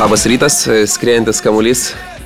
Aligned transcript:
Labas 0.00 0.22
rytas, 0.24 0.54
skriejantis 0.88 1.42
kamuolys 1.44 1.80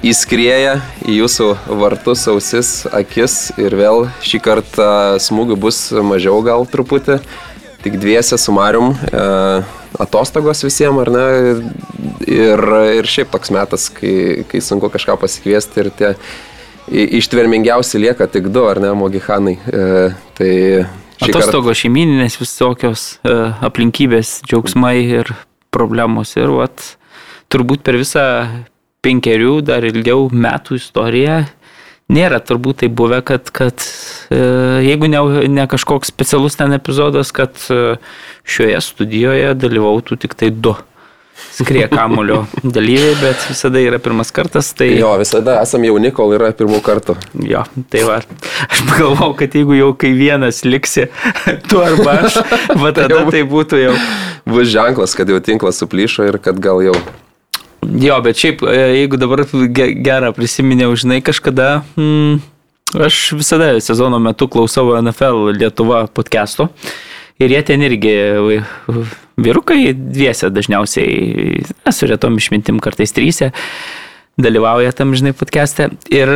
įskrieja 0.06 0.76
į 1.10 1.16
jūsų 1.16 1.48
vartus, 1.80 2.20
ausis, 2.30 2.68
akis 2.94 3.48
ir 3.58 3.74
vėl 3.74 4.04
šį 4.22 4.40
kartą 4.44 4.86
smūgių 5.18 5.56
bus 5.58 5.80
mažiau 6.06 6.38
gal 6.46 6.68
truputį, 6.70 7.18
tik 7.82 7.98
dviese 7.98 8.38
su 8.38 8.54
Marium, 8.54 8.94
e, 8.94 9.26
atostogos 10.06 10.62
visiems, 10.62 11.02
ar 11.02 11.12
ne? 11.16 11.26
Ir, 12.30 12.64
ir 13.00 13.10
šiaip 13.10 13.34
toks 13.34 13.50
metas, 13.50 13.90
kai, 13.90 14.46
kai 14.46 14.62
sunku 14.62 14.94
kažką 14.94 15.18
pasikviesti 15.26 15.82
ir 15.82 15.92
tie 15.98 16.14
ištvermingiausi 17.18 18.06
lieka 18.06 18.30
tik 18.30 18.52
du, 18.54 18.68
ar 18.70 18.78
ne, 18.86 18.94
mogihanai. 18.94 19.58
E, 19.58 19.86
tai 20.38 20.52
Atostogos 21.18 21.72
kart... 21.74 21.82
šeimininės 21.82 22.38
visokios 22.38 23.16
e, 23.26 23.40
aplinkybės, 23.66 24.44
džiaugsmai 24.46 25.00
ir 25.08 25.34
problemos 25.74 26.38
ir 26.38 26.54
vat, 26.54 26.94
turbūt 27.54 27.86
per 27.86 28.00
visą 28.00 28.26
penkerių, 29.04 29.60
dar 29.70 29.86
ilgiau 29.86 30.26
metų 30.32 30.80
istoriją 30.80 31.44
nėra 32.12 32.40
turbūt 32.44 32.82
tai 32.82 32.90
buvę, 32.92 33.20
kad, 33.24 33.48
kad 33.54 33.84
e, 34.28 34.40
jeigu 34.84 35.08
ne, 35.08 35.20
ne 35.48 35.68
kažkoks 35.70 36.12
specialus 36.12 36.58
ten 36.60 36.74
epizodas, 36.76 37.32
kad 37.32 37.56
e, 37.72 37.96
šioje 38.44 38.80
studijoje 38.84 39.54
dalyvautų 39.56 40.18
tik 40.20 40.36
tai 40.36 40.50
du 40.52 40.74
skrie 41.54 41.86
kamulio 41.90 42.44
dalyviai, 42.76 43.16
bet 43.22 43.46
visada 43.48 43.80
yra 43.82 43.98
pirmas 44.02 44.30
kartas. 44.34 44.72
Tai... 44.76 44.90
Jo, 44.98 45.14
visada 45.20 45.56
esame 45.64 45.88
jauni, 45.88 46.12
kol 46.14 46.36
yra 46.36 46.52
pirmų 46.56 46.82
kartų. 46.84 47.16
Jo, 47.48 47.64
tai 47.90 48.04
va, 48.06 48.20
aš 48.68 48.84
pagalvojau, 48.90 49.32
kad 49.40 49.56
jeigu 49.56 49.80
jau 49.80 49.90
kai 49.98 50.12
vienas 50.18 50.62
liksi, 50.68 51.08
tu 51.70 51.82
arba 51.82 52.20
aš, 52.28 52.40
va 52.80 52.92
tada 52.96 53.24
tai 53.32 53.44
būtų 53.48 53.80
jau. 53.80 53.98
Bus 54.44 54.68
ženklas, 54.68 55.16
kad 55.16 55.30
jau 55.32 55.40
tinklas 55.40 55.80
suplyšo 55.80 56.28
ir 56.28 56.36
kad 56.42 56.60
gal 56.60 56.84
jau 56.84 56.98
Jo, 57.84 58.18
bet 58.24 58.38
šiaip, 58.40 58.62
e, 58.62 58.80
jeigu 59.00 59.18
dabar 59.20 59.44
gerą 60.04 60.32
prisiminiau, 60.36 60.94
žinai, 60.96 61.20
kažkada, 61.24 61.84
mm, 61.96 62.40
aš 63.06 63.32
visada 63.36 63.72
sezono 63.80 64.18
metu 64.22 64.48
klausau 64.48 64.94
NFL 65.00 65.52
Lietuva 65.58 66.06
podcast'o. 66.06 66.68
Ir 67.42 67.50
jie 67.50 67.62
ten 67.66 67.82
irgi 67.82 68.14
vyrukai 69.36 69.90
dviese 69.92 70.50
dažniausiai, 70.54 71.64
na, 71.82 71.92
su 71.92 72.06
retom 72.06 72.36
išmintim 72.38 72.78
kartais 72.78 73.12
trysia, 73.12 73.50
dalyvauja 74.38 74.94
tam, 74.94 75.16
žinai, 75.18 75.34
podcast'e. 75.34 75.90
Ir 76.14 76.30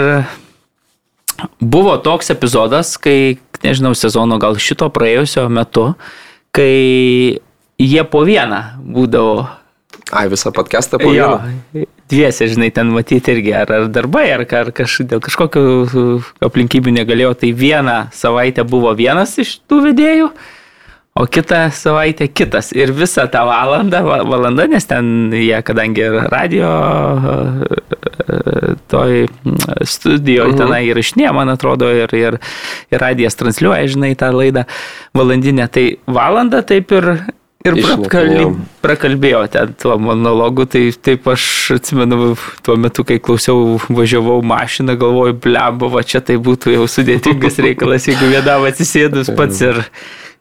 buvo 1.60 1.96
toks 2.02 2.34
epizodas, 2.34 2.96
kai, 2.98 3.38
nežinau, 3.62 3.94
sezono 3.94 4.40
gal 4.42 4.58
šito 4.58 4.90
praėjusio 4.90 5.46
metu, 5.48 5.92
kai 6.50 7.38
jie 7.78 8.04
po 8.10 8.24
vieną 8.26 8.82
būdavo 8.82 9.46
Ai, 10.12 10.28
visą 10.28 10.52
podcastą 10.52 10.98
po 10.98 11.12
jo. 11.12 11.40
Dviese, 12.08 12.48
žinai, 12.48 12.70
ten 12.72 12.88
matyti 12.94 13.34
irgi, 13.34 13.52
ar, 13.52 13.72
ar 13.72 13.88
darbai, 13.92 14.30
ar, 14.32 14.46
ar 14.56 14.70
kaž, 14.72 15.02
dėl 15.08 15.20
kažkokių 15.24 15.64
aplinkybių 16.48 16.94
negalėjau, 17.02 17.34
tai 17.42 17.50
vieną 17.52 17.98
savaitę 18.16 18.64
buvo 18.64 18.94
vienas 18.96 19.36
iš 19.42 19.58
tų 19.68 19.82
vedėjų, 19.90 20.30
o 21.18 21.26
kitą 21.28 21.66
savaitę 21.76 22.30
kitas. 22.32 22.70
Ir 22.72 22.94
visą 22.96 23.26
tą 23.28 23.44
valandą, 23.48 24.00
valandą, 24.06 24.64
nes 24.72 24.88
ten 24.88 25.28
jie, 25.36 25.58
kadangi 25.66 26.08
radio 26.32 26.70
toj 28.88 29.26
studijoje 29.84 30.48
uh 30.48 30.54
-huh. 30.54 30.64
tenai 30.64 30.86
įrašinė, 30.88 31.32
man 31.32 31.52
atrodo, 31.52 31.90
ir, 31.92 32.14
ir, 32.14 32.38
ir 32.90 33.00
radijas 33.00 33.36
transliuoja, 33.36 33.84
žinai, 33.86 34.14
tą 34.16 34.32
laidą 34.32 34.64
valandinę, 35.14 35.68
tai 35.68 35.98
valandą 36.06 36.62
taip 36.62 36.92
ir 36.92 37.18
Ir 37.68 37.84
prakalbėjau, 37.84 38.52
prakalbėjau 38.84 39.42
ten 39.52 39.74
tuo 39.80 39.96
monologu, 40.00 40.66
tai 40.70 40.88
taip 40.92 41.26
aš 41.32 41.44
atsimenu, 41.76 42.32
tuo 42.64 42.76
metu, 42.80 43.04
kai 43.08 43.18
klausiau, 43.22 43.76
važiavau 43.92 44.40
mašiną, 44.46 44.96
galvoju, 45.00 45.36
blemba, 45.44 45.90
va 45.92 46.04
čia 46.06 46.22
tai 46.24 46.38
būtų 46.42 46.76
jau 46.76 46.88
sudėtingas 46.90 47.60
reikalas, 47.66 48.08
jeigu 48.10 48.30
vienam 48.32 48.66
atsisėdus 48.68 49.32
pats 49.38 49.62
ir, 49.66 49.82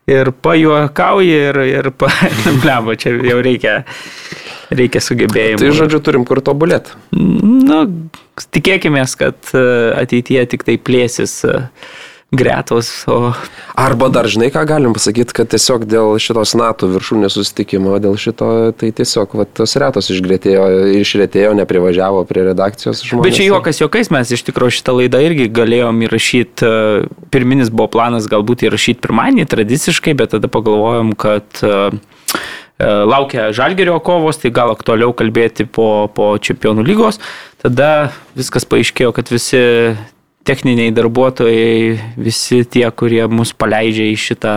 ir 0.09 0.33
pajuokauji 0.45 1.39
ir, 1.51 1.61
ir 1.73 1.91
pa, 1.97 2.11
blemba, 2.63 2.97
čia 2.99 3.15
jau 3.15 3.39
reikia, 3.43 3.79
reikia 4.71 5.03
sugebėjimų. 5.03 5.63
Tai 5.63 5.73
žodžiu, 5.81 6.03
turim 6.05 6.27
kur 6.27 6.43
tobulėti. 6.45 6.95
Nu, 7.17 7.83
tikėkime, 8.53 9.03
kad 9.19 9.55
e, 9.57 9.65
ateityje 10.03 10.45
tik 10.53 10.67
tai 10.67 10.77
plėsis. 10.79 11.41
Uh, 11.47 11.65
gretos. 12.31 13.07
O... 13.07 13.33
Arba 13.75 14.09
dar 14.09 14.27
žinai, 14.27 14.49
ką 14.51 14.65
galim 14.67 14.93
pasakyti, 14.95 15.31
kad 15.35 15.47
tiesiog 15.51 15.85
dėl 15.87 16.17
šitos 16.19 16.55
NATO 16.59 16.89
viršūnės 16.91 17.37
susitikimo, 17.37 17.95
dėl 18.03 18.17
šito, 18.19 18.73
tai 18.75 18.91
tiesiog 18.95 19.35
va, 19.39 19.45
tos 19.47 19.77
retos 19.79 20.11
išgrėtėjo, 20.11 20.65
išrėtėjo, 20.99 21.53
neprivažiavo 21.61 22.25
prie 22.27 22.43
redakcijos 22.49 23.05
žmonės. 23.05 23.29
Bet 23.29 23.39
čia 23.39 23.47
juokas 23.47 23.79
juokais, 23.79 24.11
mes 24.11 24.33
iš 24.35 24.43
tikrųjų 24.49 24.79
šitą 24.79 24.97
laidą 24.97 25.23
irgi 25.23 25.47
galėjom 25.55 26.03
įrašyti, 26.09 26.67
e, 26.67 27.07
pirminis 27.31 27.71
buvo 27.71 27.87
planas 27.95 28.27
galbūt 28.27 28.67
įrašyti 28.67 29.03
pirmadienį 29.07 29.47
tradiciškai, 29.53 30.17
bet 30.19 30.35
tada 30.35 30.51
pagalvojom, 30.51 31.15
kad 31.15 31.63
e, 31.63 31.71
e, 31.95 32.91
laukia 33.07 33.53
žalgerio 33.55 34.01
kovos, 34.03 34.41
tai 34.43 34.51
gal 34.51 34.75
aktualiau 34.75 35.15
kalbėti 35.15 35.63
po, 35.63 36.11
po 36.11 36.33
čempionų 36.35 36.83
lygos. 36.91 37.23
Tada 37.63 38.11
viskas 38.35 38.67
paaiškėjo, 38.67 39.15
kad 39.15 39.31
visi 39.31 39.63
techniniai 40.47 40.93
darbuotojai, 40.95 41.97
visi 42.19 42.63
tie, 42.65 42.85
kurie 42.95 43.25
mus 43.31 43.51
paleidžia 43.57 44.07
į 44.11 44.15
šitą 44.27 44.55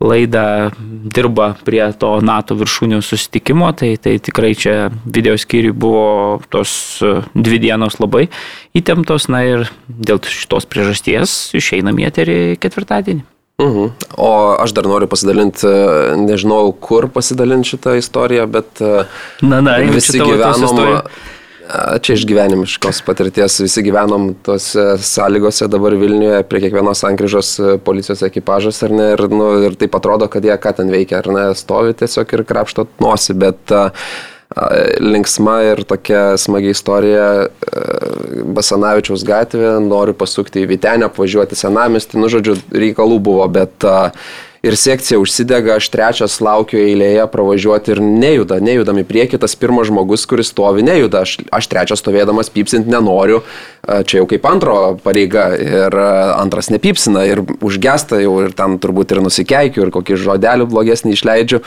laidą, 0.00 0.70
dirba 1.08 1.54
prie 1.64 1.80
to 1.96 2.10
NATO 2.24 2.56
viršūnių 2.58 3.00
susitikimo, 3.04 3.70
tai, 3.76 3.94
tai 3.96 4.18
tikrai 4.20 4.52
čia 4.58 4.90
video 5.04 5.36
skyriui 5.40 5.72
buvo 5.72 6.08
tos 6.52 7.00
e, 7.00 7.14
dvi 7.32 7.62
dienos 7.64 7.96
labai 8.02 8.26
įtemptos, 8.76 9.30
na 9.32 9.40
ir 9.48 9.64
dėl 9.88 10.20
šitos 10.20 10.68
priežasties 10.68 11.38
išeinam 11.56 11.96
į 11.96 12.10
eterį 12.10 12.38
ketvirtadienį. 12.60 13.24
Mhm. 13.62 13.88
O 14.20 14.30
aš 14.60 14.74
dar 14.76 14.84
noriu 14.84 15.08
pasidalinti, 15.08 15.64
e, 15.64 16.16
nežinau, 16.20 16.74
kur 16.76 17.08
pasidalinti 17.08 17.72
šitą 17.72 17.96
istoriją, 17.96 18.44
bet 18.52 18.84
e, 18.84 19.06
na, 19.48 19.62
na, 19.64 19.78
visi 19.80 20.20
gyvenom 20.20 21.08
Čia 22.00 22.14
iš 22.14 22.22
gyvenimiškos 22.28 23.00
patirties 23.06 23.58
visi 23.58 23.82
gyvenom 23.82 24.28
tose 24.46 24.84
sąlygose 25.02 25.66
dabar 25.70 25.96
Vilniuje, 25.98 26.44
prie 26.46 26.60
kiekvienos 26.62 27.02
sankryžos 27.02 27.50
e, 27.58 27.72
policijos 27.82 28.22
ekipažas 28.26 28.78
ar 28.86 28.94
ne, 28.94 29.08
ir, 29.16 29.24
nu, 29.32 29.48
ir 29.66 29.74
taip 29.80 29.98
atrodo, 29.98 30.28
kad 30.30 30.46
jie 30.46 30.54
ką 30.62 30.76
ten 30.78 30.92
veikia, 30.94 31.18
ar 31.24 31.30
ne, 31.34 31.44
stovi 31.58 31.96
tiesiog 31.98 32.36
ir 32.36 32.44
krapšto 32.46 32.86
nosį, 33.02 33.36
bet 33.42 33.74
uh, 33.74 34.06
linksma 35.02 35.56
ir 35.72 35.82
tokia 35.90 36.36
smagi 36.38 36.70
istorija 36.70 37.26
Basanavičiaus 38.56 39.24
gatvė, 39.26 39.72
noriu 39.82 40.14
pasukti 40.14 40.62
į 40.62 40.70
Vitenę, 40.70 41.10
apvažiuoti 41.10 41.58
senamestį, 41.58 42.20
nu 42.22 42.30
žodžiu, 42.30 42.54
reikalų 42.70 43.18
buvo, 43.26 43.48
bet 43.50 43.88
uh, 43.88 44.14
ir 44.66 44.76
sekcija 44.78 45.18
užsidega, 45.22 45.76
aš 45.78 45.88
trečias 45.92 46.36
laukiu 46.44 46.80
eilėje 46.82 47.26
pravažiuoti 47.32 47.94
ir 47.94 48.00
nejuda, 48.04 48.58
nejudam 48.64 49.00
į 49.00 49.06
priekį, 49.08 49.40
tas 49.42 49.56
pirmas 49.58 49.88
žmogus, 49.90 50.26
kuris 50.28 50.50
stovi, 50.52 50.84
nejuda, 50.86 51.22
aš, 51.26 51.36
aš 51.54 51.68
trečias 51.72 52.02
stovėdamas 52.02 52.50
pypsint 52.54 52.88
nenoriu, 52.90 53.42
čia 54.08 54.20
jau 54.20 54.26
kaip 54.30 54.48
antro 54.50 54.96
pareiga 55.04 55.48
ir 55.56 55.98
antras 56.36 56.70
nepypsina 56.74 57.26
ir 57.28 57.44
užgesta 57.60 58.20
jau 58.22 58.40
ir 58.44 58.56
ten 58.56 58.80
turbūt 58.82 59.14
ir 59.14 59.22
nusikeikiu 59.24 59.86
ir 59.86 59.94
kokį 59.94 60.18
žodelį 60.26 60.68
blogesnį 60.72 61.14
išleidžiu. 61.16 61.62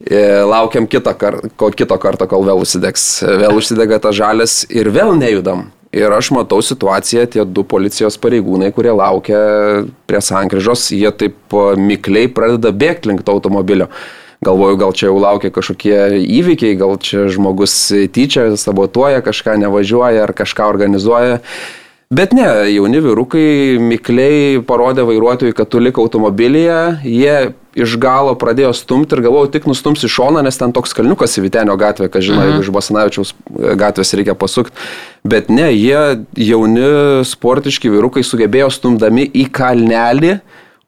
E, 0.00 0.20
laukiam 0.48 0.86
kito, 0.88 1.12
kar, 1.20 1.36
kito 1.76 1.98
karto, 2.00 2.24
kol 2.30 2.46
vėl 2.46 2.62
užsidegs. 2.62 3.20
Vėl 3.42 3.58
užsidega 3.60 3.98
tas 4.00 4.16
žalias 4.16 4.62
ir 4.72 4.88
vėl 4.94 5.12
nejudam. 5.18 5.68
Ir 5.90 6.12
aš 6.14 6.28
matau 6.30 6.60
situaciją, 6.62 7.24
tie 7.26 7.44
du 7.44 7.64
policijos 7.66 8.14
pareigūnai, 8.22 8.70
kurie 8.74 8.92
laukia 8.94 9.40
prie 10.06 10.20
sankryžos, 10.22 10.92
jie 10.94 11.10
taip 11.10 11.56
mikliai 11.82 12.30
pradeda 12.30 12.70
bėgti 12.70 13.10
link 13.10 13.24
to 13.26 13.34
automobilio. 13.34 13.88
Galvoju, 14.46 14.78
gal 14.80 14.94
čia 14.96 15.08
jau 15.10 15.18
laukia 15.20 15.50
kažkokie 15.52 15.96
įvykiai, 16.22 16.78
gal 16.78 16.94
čia 17.02 17.26
žmogus 17.28 17.74
tyčia 18.14 18.46
sabotuoja, 18.56 19.18
kažką 19.26 19.58
nevažiuoja 19.60 20.22
ar 20.24 20.32
kažką 20.32 20.70
organizuoja. 20.70 21.42
Bet 22.10 22.32
ne, 22.34 22.46
jauni 22.70 23.02
vyrukai 23.02 23.76
mikliai 23.82 24.62
parodė 24.66 25.04
vairuotojui, 25.10 25.54
kad 25.58 25.68
tu 25.70 25.82
lik 25.82 25.98
automobilyje, 25.98 26.78
jie 27.06 27.34
iš 27.78 27.96
galo 28.02 28.34
pradėjo 28.38 28.72
stumti 28.74 29.14
ir 29.14 29.24
galvojau 29.26 29.50
tik 29.54 29.68
nustums 29.70 30.02
į 30.06 30.10
šoną, 30.10 30.42
nes 30.46 30.58
ten 30.58 30.74
toks 30.74 30.94
kalniukas 30.96 31.36
į 31.38 31.44
Vitenio 31.46 31.76
gatvę, 31.80 32.10
kad 32.10 32.24
žinai, 32.26 32.48
mhm. 32.54 32.64
iš 32.64 32.72
Basanavičiaus 32.74 33.34
gatvės 33.78 34.14
reikia 34.18 34.34
pasukti. 34.38 34.74
Bet 35.26 35.52
ne, 35.52 35.68
jie 35.74 36.24
jauni 36.40 36.88
sportiški 37.28 37.92
vyrukai 37.92 38.24
sugebėjo 38.26 38.70
stumdami 38.74 39.28
į 39.28 39.46
kalnelį 39.54 40.38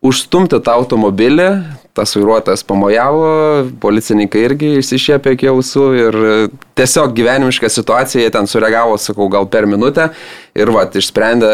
užstumti 0.03 0.59
tą 0.59 0.75
automobilį, 0.81 1.49
tas 1.95 2.15
vairuotojas 2.17 2.65
pamojavo, 2.67 3.27
policininkai 3.83 4.47
irgi 4.49 4.71
išsišėpė 4.81 5.37
iki 5.37 5.51
ausų 5.53 5.85
ir 5.99 6.19
tiesiog 6.79 7.13
gyvenimiška 7.15 7.71
situacija, 7.71 8.25
jie 8.25 8.33
ten 8.35 8.49
sureagavo, 8.51 8.97
sakau, 8.99 9.29
gal 9.33 9.47
per 9.53 9.69
minutę 9.71 10.09
ir 10.59 10.73
va, 10.75 10.89
išsprendė 10.89 11.53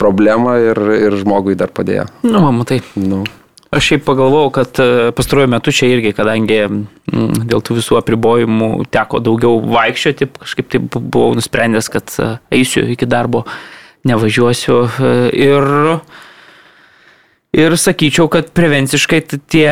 problemą 0.00 0.56
ir, 0.70 0.82
ir 1.10 1.18
žmogui 1.20 1.58
dar 1.58 1.74
padėjo. 1.74 2.08
Nu, 2.24 2.46
matai. 2.54 2.80
Nu. 2.96 3.24
Aš 3.70 3.86
šiaip 3.86 4.02
pagalvojau, 4.02 4.50
kad 4.50 4.78
e, 4.82 5.10
pastaruoju 5.14 5.48
metu 5.52 5.70
čia 5.70 5.86
irgi, 5.92 6.10
kadangi 6.16 6.64
mm, 6.66 7.44
dėl 7.46 7.62
tų 7.62 7.76
visų 7.78 8.00
apribojimų 8.00 8.70
teko 8.90 9.20
daugiau 9.22 9.60
vaikščioti, 9.62 10.26
kažkaip 10.40 10.72
tai 10.72 10.80
buvau 10.82 11.36
nusprendęs, 11.38 11.90
kad 11.94 12.10
e, 12.18 12.32
eisiu 12.58 12.82
iki 12.90 13.06
darbo, 13.06 13.44
nevažiuosiu. 14.10 14.82
E, 14.90 15.14
ir 15.46 15.70
Ir 17.50 17.74
sakyčiau, 17.74 18.28
kad 18.30 18.52
prevenciškai 18.54 19.18
tie 19.50 19.70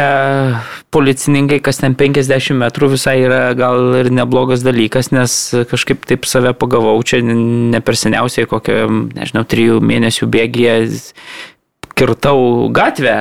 policininkai, 0.90 1.60
kas 1.62 1.78
ten 1.78 1.94
50 1.94 2.56
metrų, 2.58 2.88
visai 2.96 3.20
yra 3.22 3.52
gal 3.54 3.94
ir 4.00 4.10
neblogas 4.10 4.64
dalykas, 4.66 5.12
nes 5.14 5.36
kažkaip 5.70 6.02
taip 6.10 6.26
save 6.26 6.56
pagavau, 6.58 6.96
čia 7.06 7.20
ne 7.22 7.78
per 7.78 7.94
seniausiai 7.94 8.50
kokią, 8.50 8.80
nežinau, 9.14 9.44
trijų 9.46 9.78
mėnesių 9.78 10.26
bėgėje 10.26 10.74
kirtau 11.98 12.68
gatvę, 12.74 13.14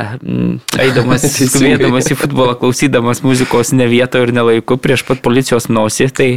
eidamas, 0.79 1.25
skubėdamas 1.51 2.09
į 2.13 2.17
futbolą, 2.19 2.55
klausydamas 2.61 3.23
muzikos 3.25 3.73
ne 3.75 3.87
vietoje 3.89 4.27
ir 4.27 4.33
nelaiku 4.37 4.77
prieš 4.81 5.03
pat 5.07 5.21
policijos 5.25 5.69
nosį, 5.71 6.09
tai 6.13 6.29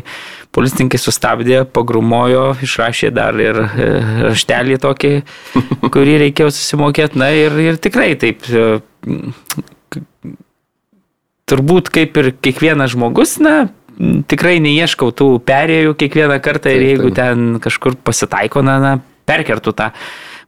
policininkai 0.57 1.01
sustabdė, 1.01 1.63
pagrumojo, 1.69 2.55
išrašė 2.65 3.13
dar 3.15 3.39
ir 3.41 3.61
e, 3.65 3.91
raštelį 4.31 4.81
tokį, 4.83 5.13
kurį 5.95 6.17
reikėjo 6.25 6.53
susimokėti. 6.57 7.21
Na 7.21 7.31
ir, 7.37 7.59
ir 7.61 7.81
tikrai 7.83 8.15
taip, 8.21 8.49
e, 8.49 8.81
turbūt 11.51 11.93
kaip 11.93 12.19
ir 12.23 12.33
kiekvienas 12.41 12.95
žmogus, 12.95 13.37
na, 13.43 13.69
tikrai 14.31 14.59
neieškau 14.65 15.13
tų 15.17 15.31
perėjų 15.47 15.95
kiekvieną 16.01 16.41
kartą 16.43 16.73
ir 16.73 16.87
jeigu 16.95 17.13
ten 17.15 17.61
kažkur 17.63 17.99
pasitaiko, 18.01 18.65
na, 18.65 18.81
na 18.81 18.97
perkertų 19.29 19.75
tą 19.77 19.91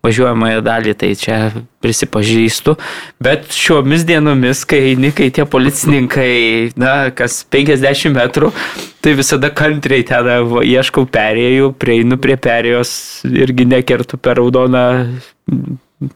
važiuojamąją 0.03 0.63
dalį, 0.67 0.95
tai 0.99 1.13
čia 1.19 1.37
prisipažįstu. 1.83 2.75
Bet 3.23 3.53
šiomis 3.55 4.03
dienomis, 4.07 4.65
kai 4.67 4.81
eini, 4.93 5.13
kai 5.15 5.29
tie 5.35 5.47
policininkai, 5.47 6.33
na, 6.81 6.95
kas 7.15 7.43
50 7.53 8.11
metrų, 8.17 8.51
tai 9.03 9.15
visada 9.19 9.53
kantriai 9.55 10.03
ten 10.07 10.29
ieškau 10.67 11.07
perėjų, 11.07 11.73
prieinu 11.79 12.19
prie 12.23 12.35
perėjos 12.35 12.93
irgi 13.31 13.69
nekertu 13.71 14.19
per 14.19 14.41
raudoną 14.43 14.85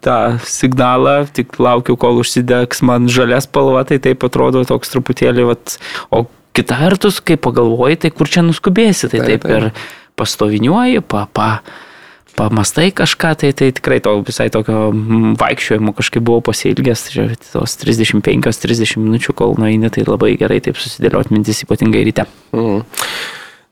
tą 0.03 0.39
signalą, 0.43 1.21
tik 1.31 1.59
laukiu, 1.63 1.95
kol 1.95 2.19
užsidegs 2.23 2.83
man 2.87 3.07
žalias 3.07 3.47
spalva, 3.47 3.85
tai 3.87 4.01
taip 4.03 4.25
atrodo 4.27 4.65
toks 4.67 4.91
truputėlį, 4.91 5.47
vat, 5.53 5.77
o 6.11 6.25
kita 6.57 6.79
vertus, 6.81 7.21
kai 7.23 7.39
pagalvoji, 7.39 8.01
tai 8.03 8.11
kur 8.11 8.31
čia 8.31 8.43
nuskubėsi, 8.43 9.11
tai 9.13 9.21
taip, 9.23 9.47
taip, 9.47 9.47
taip 9.47 9.55
ir 9.55 10.17
pastoviniuoji, 10.19 11.05
pa, 11.07 11.27
pa, 11.31 11.51
pamastai 12.37 12.91
kažką, 12.95 13.33
tai, 13.41 13.53
tai 13.57 13.71
tikrai 13.75 13.99
to 14.05 14.13
visai 14.27 14.49
tokio 14.53 14.91
mm, 14.93 15.37
vaikščiojimo 15.41 15.95
kažkaip 15.97 16.25
buvau 16.27 16.45
pasilgęs, 16.51 17.07
tai 17.09 17.31
tos 17.41 17.79
35-30 17.83 19.01
minučių, 19.01 19.35
kol 19.37 19.57
nueini, 19.61 19.91
tai 19.93 20.05
labai 20.07 20.35
gerai 20.41 20.61
taip 20.65 20.79
susidėlioti 20.81 21.35
mintis, 21.35 21.65
ypatingai 21.65 22.05
ryte. 22.07 22.29
Mm. 22.57 22.85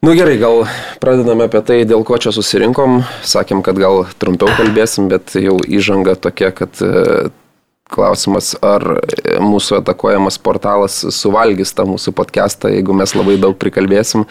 Nu 0.04 0.12
gerai, 0.12 0.36
gal 0.36 0.66
pradedame 1.00 1.46
apie 1.48 1.62
tai, 1.64 1.78
dėl 1.88 2.02
ko 2.04 2.18
čia 2.20 2.28
susirinkom. 2.36 2.98
Sakėm, 3.24 3.62
kad 3.64 3.78
gal 3.80 4.02
trumpiau 4.20 4.52
kalbėsim, 4.52 5.06
bet 5.08 5.32
jau 5.38 5.54
įžanga 5.64 6.12
tokia, 6.20 6.50
kad 6.52 6.76
e, 6.84 7.30
klausimas, 7.88 8.50
ar 8.60 8.84
mūsų 9.40 9.78
atakuojamas 9.78 10.36
portalas 10.44 10.98
suvalgys 11.08 11.72
tą 11.72 11.86
mūsų 11.88 12.12
podcastą, 12.20 12.74
jeigu 12.74 12.96
mes 12.96 13.16
labai 13.16 13.38
daug 13.40 13.56
prikalbėsim. 13.56 14.26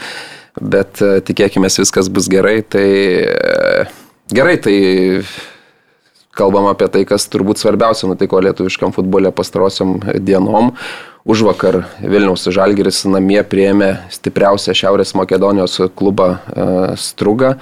Bet 0.61 1.01
e, 1.01 1.15
tikėkime, 1.25 1.73
viskas 1.73 2.11
bus 2.13 2.29
gerai. 2.29 2.59
Tai 2.61 2.85
e, 2.85 3.87
Gerai, 4.33 4.57
tai 4.57 5.21
kalbam 6.33 6.65
apie 6.71 6.87
tai, 6.89 7.03
kas 7.05 7.27
turbūt 7.29 7.59
svarbiausia 7.61 8.07
nutiko 8.09 8.39
lietuviškam 8.41 8.89
futbolė 8.95 9.29
pastarosiom 9.29 9.99
dienom. 10.25 10.71
Už 11.29 11.43
vakar 11.45 11.83
Vilniaus 12.01 12.47
Žalgiris 12.49 13.03
namie 13.05 13.43
prieėmė 13.45 13.91
stipriausią 14.15 14.73
Šiaurės 14.79 15.13
Makedonijos 15.19 15.77
klubą 15.93 16.31
e, 16.33 16.65
Strugą. 16.97 17.53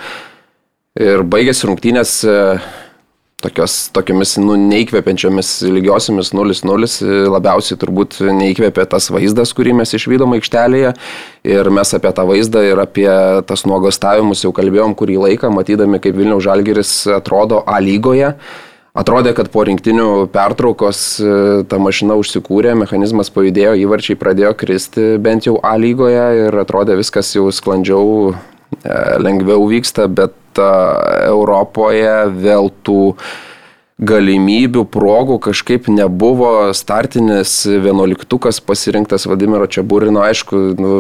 Ir 0.96 1.26
baigėsi 1.28 1.68
rungtynės 1.68 2.14
e, 2.24 2.38
tokios, 3.44 3.76
tokiamis 3.96 4.36
nu, 4.42 4.56
neįkvepiančiomis 4.70 5.52
lygiosiamis 5.74 6.32
0-0 6.38 7.28
labiausiai 7.32 7.80
turbūt 7.82 8.20
neįkvėpė 8.38 8.88
tas 8.92 9.10
vaizdas, 9.14 9.54
kurį 9.58 9.76
mes 9.82 9.94
išvydom 9.98 10.38
aikštelėje. 10.38 10.96
Ir 11.52 11.72
mes 11.74 11.94
apie 11.98 12.12
tą 12.16 12.26
vaizdą 12.30 12.64
ir 12.68 12.82
apie 12.82 13.10
tas 13.50 13.66
nuogastavimus 13.70 14.46
jau 14.46 14.54
kalbėjom 14.56 14.94
kurį 14.98 15.22
laiką, 15.26 15.54
matydami, 15.54 16.02
kaip 16.04 16.18
Vilniaus 16.18 16.46
Žalgeris 16.46 16.94
atrodo 17.20 17.64
A 17.66 17.80
lygoje. 17.82 18.36
Atrodė, 18.92 19.32
kad 19.32 19.48
po 19.54 19.64
rinktinių 19.64 20.28
pertraukos 20.34 21.02
e, 21.24 21.36
ta 21.72 21.78
mašina 21.80 22.18
užsikūrė, 22.20 22.74
mechanizmas 22.76 23.32
pajudėjo, 23.32 23.78
įvarčiai 23.80 24.18
pradėjo 24.20 24.52
kristi 24.60 25.06
bent 25.24 25.48
jau 25.48 25.56
A 25.64 25.78
lygoje 25.80 26.26
ir 26.42 26.58
atrodė 26.60 26.98
viskas 27.00 27.30
jau 27.32 27.46
sklandžiau, 27.56 28.34
e, 28.84 28.98
lengviau 29.24 29.64
vyksta, 29.72 30.10
bet 30.12 30.36
Europoje 30.60 32.28
vėl 32.34 32.72
tų 32.84 33.16
galimybių, 34.02 34.86
progų 34.90 35.38
kažkaip 35.46 35.88
nebuvo. 35.94 36.72
Startinis 36.74 37.62
vienuoliktukas 37.70 38.60
pasirinktas 38.66 39.28
Vladimiro 39.30 39.70
Čiaburino, 39.70 40.24
aišku, 40.26 40.62
nu, 40.82 40.94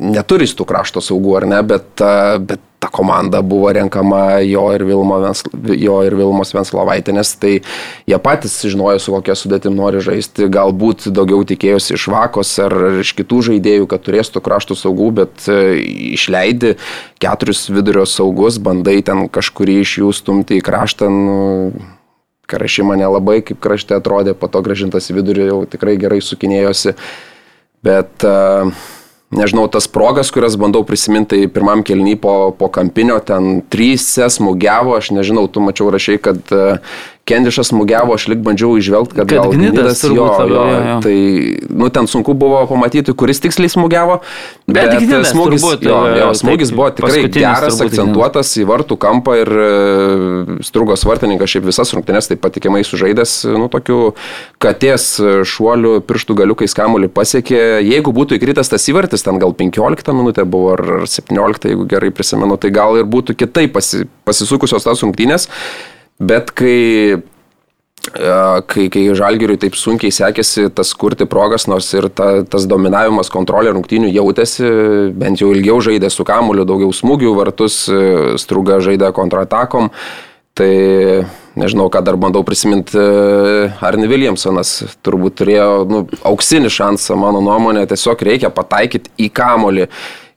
neturi 0.00 0.46
tų 0.46 0.66
krašto 0.68 1.02
saugų 1.04 1.36
ar 1.40 1.48
ne, 1.50 1.62
bet, 1.66 2.04
bet 2.46 2.62
ta 2.80 2.88
komanda 2.88 3.42
buvo 3.42 3.72
renkama 3.72 4.40
jo 4.40 4.64
ir, 4.72 4.84
Vilmo, 4.88 5.18
jo 5.76 5.96
ir 6.06 6.14
Vilmos 6.16 6.54
Venslovaitinės, 6.56 7.34
tai 7.40 7.52
jie 8.08 8.18
patys 8.24 8.56
žinojo, 8.64 8.96
su 9.02 9.12
kokia 9.12 9.36
sudėtim 9.36 9.76
nori 9.76 10.00
žaisti, 10.04 10.48
galbūt 10.48 11.10
daugiau 11.12 11.44
tikėjosi 11.44 11.94
iš 11.98 12.06
Vakos 12.10 12.54
ar 12.64 12.76
iš 13.04 13.12
kitų 13.18 13.42
žaidėjų, 13.50 13.88
kad 13.90 14.04
turės 14.06 14.32
tų 14.32 14.40
kraštų 14.46 14.78
saugų, 14.80 15.10
bet 15.20 15.48
e, 15.52 15.58
išleidi 16.16 16.78
keturis 17.20 17.66
vidurio 17.68 18.06
saugus, 18.08 18.56
bandai 18.56 19.02
ten 19.04 19.26
kažkurį 19.28 19.80
iš 19.84 19.98
jų 20.00 20.12
stumti 20.16 20.56
į 20.56 20.64
kraštą. 20.64 21.10
Nu, 21.12 21.40
Karašyma 22.50 22.96
nelabai 22.98 23.42
kaip 23.46 23.60
krašte 23.62 23.94
atrodė, 23.94 24.32
po 24.34 24.48
to 24.50 24.58
gražintas 24.66 25.06
į 25.12 25.20
vidurį 25.20 25.44
jau 25.52 25.60
tikrai 25.70 25.94
gerai 26.00 26.18
sukinėjosi. 26.24 26.96
Bet 27.86 28.26
uh, 28.26 28.72
nežinau, 29.30 29.66
tas 29.70 29.86
progas, 29.90 30.30
kurias 30.34 30.56
bandau 30.58 30.82
prisiminti, 30.86 31.42
tai 31.44 31.50
pirmam 31.52 31.84
kelny 31.86 32.16
po, 32.20 32.50
po 32.58 32.70
kampinio, 32.72 33.20
ten 33.22 33.60
trys 33.70 34.12
smūgiavo, 34.36 34.96
aš 34.98 35.12
nežinau, 35.16 35.46
tu 35.50 35.62
mačiau 35.64 35.90
rašiai, 35.94 36.20
kad 36.22 36.40
Kendišas 37.28 37.68
smūgiavo, 37.70 38.16
aš 38.16 38.24
lik 38.32 38.40
bandžiau 38.42 38.74
išvelgti, 38.80 39.14
kad, 39.14 39.28
kad 39.28 39.44
gal 39.44 39.52
Gnidas 39.54 40.00
jo, 40.02 40.24
labiau, 40.24 40.48
jo, 40.50 40.62
jo, 40.66 40.78
jo. 40.88 40.94
Tai, 41.04 41.16
nu, 41.82 41.90
ten 41.94 42.08
sunku 42.10 42.34
buvo 42.34 42.62
pamatyti, 42.66 43.14
kuris 43.14 43.42
tiksliai 43.44 43.70
smūgiavo, 43.70 44.16
bet, 44.66 44.74
bet 44.74 44.94
Gnidas, 44.96 45.30
smūgis, 45.30 45.62
turbūt, 45.62 45.84
jo, 45.86 45.98
jo, 46.16 46.30
smūgis 46.40 46.72
taip, 46.72 46.78
buvo 46.80 46.88
tikrai 46.96 47.22
geras, 47.34 47.78
akcentuotas 47.84 48.54
į 48.58 48.64
vartų 48.70 48.98
kampą 49.04 49.36
ir 49.42 49.52
uh, 49.52 50.54
strugos 50.66 51.04
vartininkas 51.06 51.52
šiaip 51.54 51.68
visas 51.68 51.94
rungtynės 51.94 52.32
taip 52.32 52.42
patikimai 52.42 52.82
sužaidęs, 52.88 53.36
nu, 53.54 53.68
tokiu 53.70 54.00
katės 54.62 55.12
šuoliu 55.46 56.00
pirštų 56.08 56.38
galiukais 56.42 56.74
kamuolį 56.76 57.12
pasiekė. 57.14 57.62
Jeigu 57.86 58.16
būtų 58.16 58.40
įkritęs 58.40 58.72
tas 58.72 58.88
įvartis, 58.90 59.24
ten 59.26 59.38
gal 59.42 59.54
15 59.56 60.16
minutė 60.16 60.48
buvo 60.48 60.74
ar 60.74 60.84
17, 61.06 61.70
jeigu 61.70 61.86
gerai 61.90 62.10
prisimenu, 62.14 62.58
tai 62.60 62.72
gal 62.74 62.98
ir 62.98 63.08
būtų 63.10 63.38
kitaip 63.38 63.76
pasi, 63.76 64.06
pasisukusios 64.26 64.88
tas 64.88 65.06
rungtynės. 65.06 65.48
Bet 66.20 66.52
kai 66.52 67.20
kai, 68.66 68.86
kai 68.90 69.02
Žalgiriui 69.16 69.58
taip 69.60 69.76
sunkiai 69.78 70.12
sekėsi 70.14 70.68
tas 70.74 70.92
kurti 70.96 71.26
progas, 71.28 71.66
nors 71.70 71.90
ir 71.94 72.08
ta, 72.08 72.42
tas 72.48 72.66
dominavimas 72.68 73.30
kontrolė 73.32 73.74
rungtynių 73.76 74.10
jautėsi, 74.14 74.70
bent 75.16 75.42
jau 75.42 75.50
ilgiau 75.54 75.80
žaidė 75.84 76.10
su 76.12 76.24
kamuliu, 76.26 76.64
daugiau 76.68 76.94
smūgių 76.96 77.34
vartus, 77.36 77.82
struga 78.40 78.80
žaidė 78.84 79.12
kontratakom, 79.16 79.90
tai 80.56 80.72
nežinau, 81.60 81.90
ką 81.92 82.02
dar 82.04 82.16
bandau 82.20 82.42
prisiminti, 82.46 82.98
Arne 83.84 84.08
Williamsonas 84.10 84.96
turbūt 85.04 85.38
turėjo 85.42 85.68
nu, 85.90 86.02
auksinį 86.26 86.72
šansą, 86.72 87.18
mano 87.20 87.44
nuomonė, 87.44 87.84
tiesiog 87.90 88.24
reikia 88.26 88.52
pataikyti 88.54 89.12
į 89.26 89.30
kamolį 89.34 89.88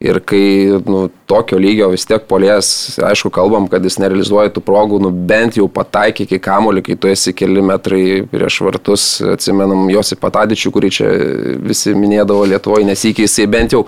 Ir 0.04 0.20
kai 0.28 0.82
nu, 0.84 1.06
tokio 1.32 1.56
lygio 1.56 1.88
vis 1.94 2.04
tiek 2.04 2.26
polės, 2.28 2.68
aišku, 3.00 3.30
kalbam, 3.32 3.70
kad 3.72 3.86
jis 3.88 3.96
nerealizuoja 4.04 4.52
tų 4.52 4.64
progų, 4.68 5.00
nu, 5.06 5.14
bent 5.16 5.56
jau 5.56 5.70
pataikyk 5.72 6.34
į 6.36 6.42
kamolį, 6.44 6.84
kai 6.84 6.98
tu 7.00 7.08
esi 7.08 7.32
keli 7.32 7.64
metrai 7.64 8.04
prieš 8.28 8.60
vartus, 8.68 9.06
atsimenam 9.38 9.88
Josi 9.94 10.20
Patadičių, 10.20 10.74
kurį 10.76 10.92
čia 10.92 11.08
visi 11.64 11.96
minėdavo 11.96 12.44
Lietuvoje, 12.52 12.90
nesykiai 12.90 13.30
jisai 13.30 13.48
bent 13.48 13.78
jau 13.78 13.86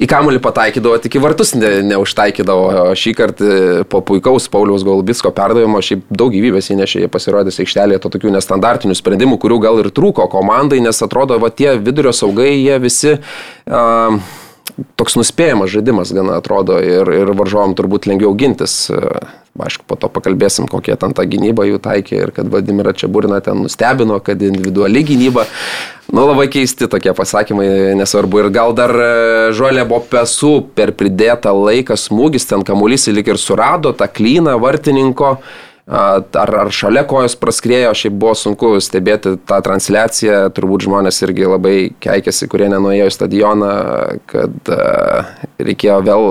į 0.00 0.08
kamolį 0.08 0.42
pataikydavo, 0.44 0.98
tik 1.00 1.16
į 1.16 1.22
vartus 1.24 1.54
ne, 1.56 1.70
neužtaikydavo. 1.88 2.68
O 2.90 2.92
šį 2.96 3.14
kartą 3.16 3.56
po 3.88 4.02
puikaus 4.04 4.48
Pauliaus 4.52 4.84
Golbitsko 4.84 5.32
perdavimo 5.36 5.80
šiaip 5.84 6.04
daug 6.08 6.32
gyvybės 6.36 6.68
įnešė, 6.74 7.04
jie 7.04 7.10
pasirodys 7.12 7.60
aikštelėje 7.64 8.02
to 8.04 8.12
tokių 8.16 8.34
nestandartinių 8.36 8.96
sprendimų, 8.96 9.40
kurių 9.40 9.60
gal 9.64 9.80
ir 9.80 9.90
trūko 9.96 10.28
komandai, 10.32 10.80
nes 10.84 11.00
atrodo, 11.04 11.40
va 11.40 11.48
tie 11.48 11.78
vidurio 11.80 12.12
saugai, 12.16 12.52
jie 12.58 12.78
visi... 12.84 13.16
Uh, 13.64 14.20
toks 15.00 15.16
nuspėjamas 15.18 15.72
žaidimas 15.72 16.12
gana 16.16 16.38
atrodo 16.40 16.78
ir, 16.82 17.08
ir 17.22 17.32
varžovom 17.36 17.76
turbūt 17.78 18.08
lengviau 18.10 18.34
gintis. 18.38 18.90
aišku, 19.60 19.84
po 19.84 19.96
to 19.98 20.08
pakalbėsim, 20.08 20.68
kokie 20.70 20.94
ten 20.96 21.12
tą 21.12 21.26
gynybą 21.28 21.66
jų 21.68 21.80
taikė 21.82 22.16
ir 22.16 22.30
kad 22.32 22.48
Vladimirą 22.48 22.94
Čiaburina 22.96 23.40
ten 23.44 23.64
nustebino, 23.64 24.20
kad 24.24 24.40
individuali 24.42 25.02
gynyba. 25.04 25.44
Nu, 26.10 26.24
labai 26.26 26.48
keisti 26.50 26.88
tokie 26.90 27.12
pasakymai, 27.14 27.94
nesvarbu. 27.98 28.40
Ir 28.40 28.48
gal 28.54 28.72
dar 28.74 28.94
e, 28.94 29.10
Žuolė 29.54 29.84
buvo 29.86 30.00
pesų 30.10 30.54
per 30.74 30.94
pridėtą 30.96 31.52
laiką 31.54 31.98
smūgis, 31.98 32.48
ten 32.50 32.64
kamuolys 32.66 33.06
lik 33.12 33.30
ir 33.30 33.38
surado 33.38 33.92
tą 33.94 34.08
klyną 34.10 34.56
vartininko. 34.62 35.36
Ar, 35.90 36.22
ar 36.54 36.68
šalia 36.70 37.02
kojos 37.10 37.34
praskrėjo, 37.34 37.90
šiaip 37.98 38.14
buvo 38.22 38.36
sunku 38.38 38.76
stebėti 38.78 39.32
tą 39.48 39.56
transliaciją, 39.66 40.44
turbūt 40.54 40.86
žmonės 40.86 41.18
irgi 41.26 41.48
labai 41.50 41.76
keikėsi, 41.98 42.46
kurie 42.50 42.68
nenuėjo 42.70 43.08
į 43.10 43.14
stadioną, 43.16 43.70
kad 44.30 44.70
reikėjo 45.58 45.96
vėl 46.06 46.28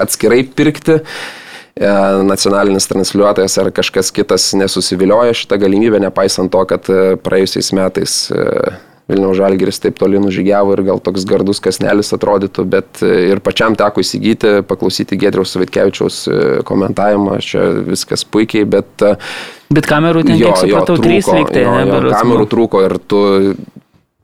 atskirai 0.00 0.46
pirkti. 0.56 1.02
E, 1.76 1.88
nacionalinis 2.24 2.88
transliuotojas 2.88 3.58
ar 3.60 3.68
kažkas 3.76 4.08
kitas 4.16 4.48
nesusivilioja 4.56 5.34
šitą 5.36 5.58
galimybę, 5.60 6.00
nepaisant 6.00 6.48
to, 6.52 6.62
kad 6.70 6.88
e, 6.88 7.18
praėjusiais 7.20 7.68
metais 7.76 8.14
e, 8.32 8.44
Vilniaus 9.06 9.36
Žalgiris 9.38 9.78
taip 9.82 10.00
toli 10.00 10.18
nužygiavo 10.18 10.74
ir 10.74 10.82
gal 10.88 11.00
toks 11.02 11.26
gardus 11.28 11.60
kasnelis 11.62 12.10
atrodytų, 12.16 12.64
bet 12.66 13.02
ir 13.06 13.38
pačiam 13.44 13.76
teko 13.78 14.02
įsigyti, 14.02 14.56
paklausyti 14.66 15.18
Gedriaus 15.20 15.54
Savitkevičiaus 15.54 16.18
komentavimą, 16.66 17.38
čia 17.46 17.68
viskas 17.86 18.26
puikiai, 18.26 18.66
bet... 18.66 19.06
Bet 19.70 19.86
kamerų 19.86 20.24
ten, 20.26 20.40
jo, 20.40 20.50
kiek 20.50 20.72
supratau, 20.72 20.98
trys 21.02 21.30
lygtai, 21.30 21.62
ne? 21.62 21.84
Jo, 21.86 22.02
kamerų 22.10 22.48
trūko 22.50 22.82
ir 22.86 22.96
tu 23.06 23.20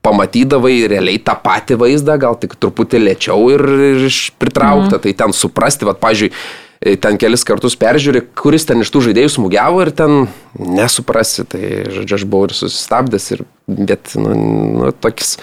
pamatydavai 0.03 0.75
realiai 0.91 1.21
tą 1.23 1.37
patį 1.39 1.79
vaizdą, 1.79 2.19
gal 2.19 2.35
tik 2.39 2.57
truputį 2.59 2.99
lėčiau 3.05 3.47
ir, 3.55 3.63
ir 3.93 4.09
pritraukta, 4.35 4.97
mhm. 4.97 5.03
tai 5.07 5.15
ten 5.23 5.35
suprasti, 5.35 5.87
va, 5.87 5.95
pažiūrėjau, 5.95 6.35
E, 6.35 6.62
ten 7.03 7.19
kelis 7.21 7.45
kartus 7.47 7.77
peržiūri, 7.79 8.23
kuris 8.37 8.67
ten 8.69 8.83
iš 8.83 8.91
tų 8.93 9.05
žaidėjų 9.09 9.35
smūgiavo 9.37 9.85
ir 9.85 9.93
ten 9.95 10.27
nesuprasi. 10.59 11.47
Tai, 11.49 11.63
žodžiu, 11.93 12.19
aš 12.19 12.27
buvau 12.27 12.49
ir 12.49 12.57
susistabdęs, 12.57 13.31
ir, 13.37 13.47
bet, 13.67 14.15
nu, 14.19 14.35
nu 14.35 14.93
tokis. 14.93 15.37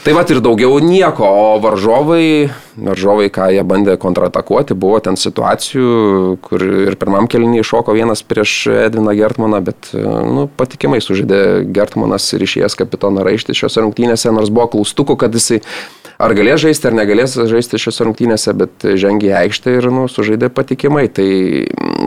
Tai 0.00 0.14
va 0.16 0.22
ir 0.24 0.38
daugiau 0.40 0.78
nieko, 0.80 1.26
o 1.28 1.48
varžovai, 1.60 2.48
varžovai, 2.80 3.26
ką 3.28 3.50
jie 3.52 3.64
bandė 3.68 3.98
kontratakuoti, 4.00 4.72
buvo 4.72 4.96
ten 5.04 5.18
situacijų, 5.20 6.38
kur 6.40 6.64
ir 6.64 6.96
pirmam 6.96 7.28
kelniui 7.28 7.60
iššoko 7.60 7.92
vienas 7.92 8.24
prieš 8.24 8.54
Edviną 8.86 9.12
Gertmaną, 9.18 9.60
bet 9.66 9.90
nu, 9.92 10.46
patikimai 10.56 11.02
sužaidė 11.04 11.68
Gertmanas 11.76 12.30
ir 12.32 12.46
išėjęs 12.46 12.78
kapitoną 12.80 13.26
raištį 13.28 13.58
šiose 13.60 13.84
rungtynėse, 13.84 14.32
nors 14.32 14.48
buvo 14.48 14.70
klaustukų, 14.72 15.18
kad 15.20 15.36
jisai 15.36 15.60
ar 16.20 16.34
galės 16.36 16.60
žaisti, 16.64 16.90
ar 16.90 16.96
negalės 16.98 17.38
žaisti 17.50 17.80
šiose 17.80 18.06
rungtynėse, 18.06 18.54
bet 18.60 18.86
žengė 19.00 19.30
į 19.30 19.36
aikštę 19.44 19.78
ir 19.78 19.90
nu, 19.94 20.06
sužaidė 20.10 20.50
patikimai. 20.52 21.08
Tai 21.12 21.28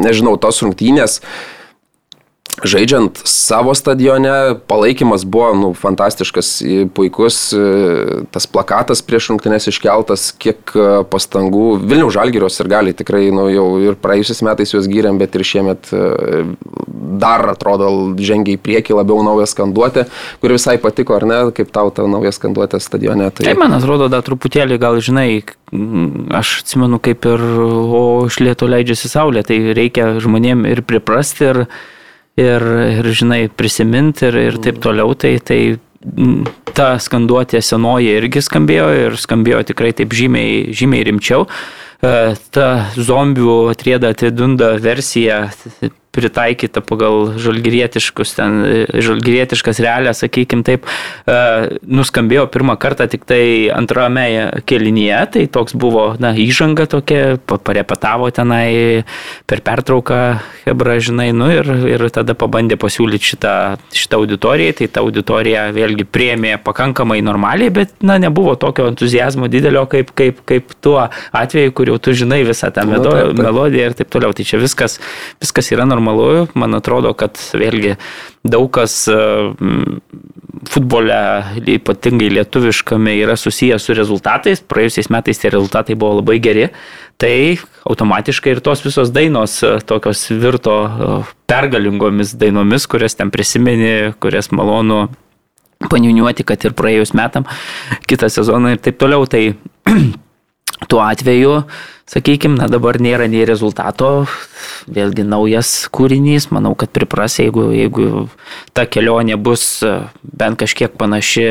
nežinau, 0.03 0.37
tos 0.41 0.61
rungtynės 0.65 1.19
žaidžiant 2.61 3.17
savo 3.25 3.73
stadione, 3.73 4.55
palaikymas 4.69 5.25
buvo 5.25 5.49
nu, 5.57 5.69
fantastiškas, 5.73 6.49
puikus, 6.93 7.37
tas 8.31 8.47
plakatas 8.47 9.01
prieš 9.05 9.31
rungtynės 9.31 9.67
iškeltas, 9.71 10.29
kiek 10.37 10.75
e, 10.75 10.87
pastangų. 11.09 11.65
Vilniaus 11.81 12.13
žalgyrios 12.15 12.59
ir 12.61 12.69
gali 12.71 12.93
tikrai, 12.95 13.25
nu, 13.33 13.47
jau 13.51 13.65
ir 13.81 13.97
praėjusiais 13.99 14.43
metais 14.45 14.73
juos 14.75 14.87
gyrėm, 14.91 15.17
bet 15.21 15.35
ir 15.37 15.45
šiemet 15.47 15.89
e, 15.95 16.03
dar 17.23 17.45
atrodo 17.53 17.89
žengia 18.21 18.57
į 18.57 18.61
priekį 18.63 18.99
labiau 18.99 19.23
naują 19.25 19.47
skanduotę, 19.49 20.05
kuri 20.43 20.59
visai 20.59 20.77
patiko, 20.81 21.17
ar 21.17 21.27
ne, 21.29 21.39
kaip 21.57 21.73
tau 21.73 21.89
ta 21.95 22.05
nauja 22.09 22.33
skanduotė 22.35 22.81
stadione. 22.83 23.31
Tai... 23.33 23.47
tai 23.49 23.57
man 23.59 23.73
atrodo, 23.79 24.09
dar 24.13 24.25
truputėlį 24.25 24.79
gal 24.81 24.99
žinai, 25.03 25.41
aš 26.37 26.59
atsimenu 26.63 27.01
kaip 27.03 27.25
ir, 27.33 27.43
o 27.43 28.03
iš 28.29 28.39
lieto 28.43 28.69
leidžiasi 28.69 29.11
saulė, 29.11 29.45
tai 29.47 29.59
reikia 29.73 30.13
žmonėm 30.23 30.67
ir 30.69 30.83
priprasti 30.85 31.49
ir 31.49 31.63
ir, 32.39 32.67
ir 32.99 33.09
žinai, 33.13 33.47
prisiminti 33.49 34.27
ir, 34.29 34.39
ir 34.49 34.59
taip 34.63 34.81
toliau, 34.83 35.13
tai, 35.17 35.35
tai 35.43 35.59
ta 36.75 36.93
skanduotė 36.99 37.61
senoji 37.63 38.13
irgi 38.17 38.43
skambėjo 38.43 38.87
ir 39.05 39.17
skambėjo 39.19 39.63
tikrai 39.71 39.93
taip 39.95 40.13
žymiai, 40.17 40.73
žymiai 40.75 41.07
rimčiau. 41.09 41.47
E, 42.03 42.33
ta 42.53 42.69
zombių 42.97 43.57
atrieda 43.71 44.11
atidunda 44.13 44.73
versija 44.83 45.45
pritaikyta 46.13 46.83
pagal 46.85 47.33
žalgirietiškus, 47.41 48.35
ten, 48.37 48.59
žalgirietiškas 48.93 49.81
realės, 49.83 50.21
sakykime 50.21 50.65
taip, 50.65 50.85
e, 51.25 51.37
nuskambėjo 51.89 52.45
pirmą 52.53 52.75
kartą 52.81 53.07
tik 53.09 53.25
tai 53.29 53.69
antrame 53.73 54.25
kelinyje, 54.69 55.21
tai 55.33 55.45
toks 55.49 55.73
buvo, 55.79 56.05
na, 56.21 56.35
įžanga 56.37 56.85
tokia, 56.91 57.39
parepetavo 57.49 58.29
tenai 58.35 59.03
per 59.49 59.63
pertrauką, 59.65 60.19
hebra, 60.67 60.99
žinai, 61.01 61.31
nu 61.35 61.49
ir, 61.53 61.71
ir 61.95 62.05
tada 62.13 62.37
pabandė 62.37 62.77
pasiūlyti 62.81 63.31
šitą, 63.33 63.55
šitą 63.97 64.21
auditoriją, 64.21 64.77
tai 64.79 64.89
ta 64.93 65.01
auditorija 65.01 65.65
vėlgi 65.73 66.05
priemė 66.05 66.55
pakankamai 66.63 67.23
normaliai, 67.25 67.73
bet, 67.73 67.97
na, 68.05 68.19
nebuvo 68.21 68.53
tokio 68.61 68.91
entuzijazmo 68.93 69.49
didelio, 69.49 69.87
kaip, 69.89 70.13
kaip, 70.13 70.45
kaip 70.49 70.77
tuo 70.83 70.99
atveju, 71.33 71.73
kur 71.73 71.89
jau 71.95 71.97
tu 71.97 72.13
žinai 72.21 72.43
visą 72.45 72.69
tą 72.75 72.85
melodiją 72.85 73.89
ir 73.89 73.97
taip 73.97 74.13
toliau. 74.13 74.33
Tai 74.33 74.45
čia 74.45 74.61
viskas, 74.61 74.99
viskas 75.41 75.69
yra 75.73 75.85
normalu 75.89 76.02
normalu. 76.03 76.47
Man 76.53 76.75
atrodo, 76.75 77.13
kad 77.13 77.37
vėlgi 77.53 77.95
daug 78.43 78.69
kas 78.73 79.07
e, 79.07 79.17
futbole, 80.69 81.19
ypatingai 81.75 82.29
lietuviškame, 82.37 83.15
yra 83.23 83.35
susijęs 83.39 83.87
su 83.87 83.95
rezultatais. 83.97 84.61
Praėjusiais 84.61 85.09
metais 85.13 85.39
tie 85.39 85.51
rezultatai 85.53 85.95
buvo 85.95 86.19
labai 86.21 86.39
geri. 86.43 86.69
Tai 87.17 87.35
automatiškai 87.89 88.55
ir 88.55 88.63
tos 88.63 88.83
visos 88.83 89.13
dainos 89.13 89.61
e, 89.63 89.77
tokios 89.85 90.27
virto 90.31 90.77
e, 90.83 91.21
pergalingomis 91.47 92.35
dainomis, 92.39 92.87
kurias 92.87 93.15
ten 93.15 93.31
prisimeni, 93.31 94.13
kurias 94.19 94.51
malonu 94.51 95.07
paniuniuoti, 95.91 96.45
kad 96.47 96.61
ir 96.63 96.75
praėjus 96.77 97.11
metam, 97.17 97.47
kitą 98.07 98.29
sezoną 98.31 98.75
ir 98.75 98.83
taip 98.83 98.99
toliau. 99.01 99.25
Tai 99.27 99.49
tuo 100.89 101.03
atveju 101.03 101.63
sakykime, 102.09 102.57
na 102.59 102.67
dabar 102.71 102.99
nėra 103.01 103.27
nei 103.31 103.45
rezultato, 103.47 104.25
vėlgi 104.91 105.25
naujas 105.27 105.71
kūrinys, 105.93 106.49
manau, 106.53 106.73
kad 106.79 106.93
pripras, 106.95 107.39
jeigu, 107.39 107.69
jeigu 107.75 108.27
ta 108.75 108.85
kelionė 108.85 109.37
bus 109.39 109.65
e, 109.85 109.95
bent 110.23 110.59
kažkiek 110.61 110.95
panaši 110.99 111.47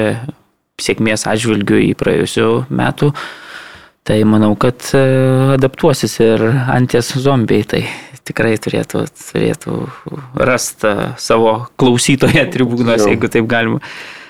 sėkmės 0.83 1.27
atžvilgių 1.31 1.83
į 1.89 1.93
praėjusių 1.99 2.49
metų, 2.73 3.13
tai 4.09 4.23
manau, 4.29 4.55
kad 4.61 4.85
e, 4.97 5.05
adaptuosis 5.57 6.19
ir 6.23 6.47
anties 6.73 7.15
zombiai, 7.23 7.67
tai 7.69 7.85
tikrai 8.23 8.55
turėtų, 8.63 9.07
turėtų 9.33 9.79
rasti 10.39 10.95
savo 11.19 11.63
klausytoje 11.81 12.45
tribūnos, 12.55 13.07
jeigu 13.09 13.31
taip 13.33 13.49
galima. 13.51 13.83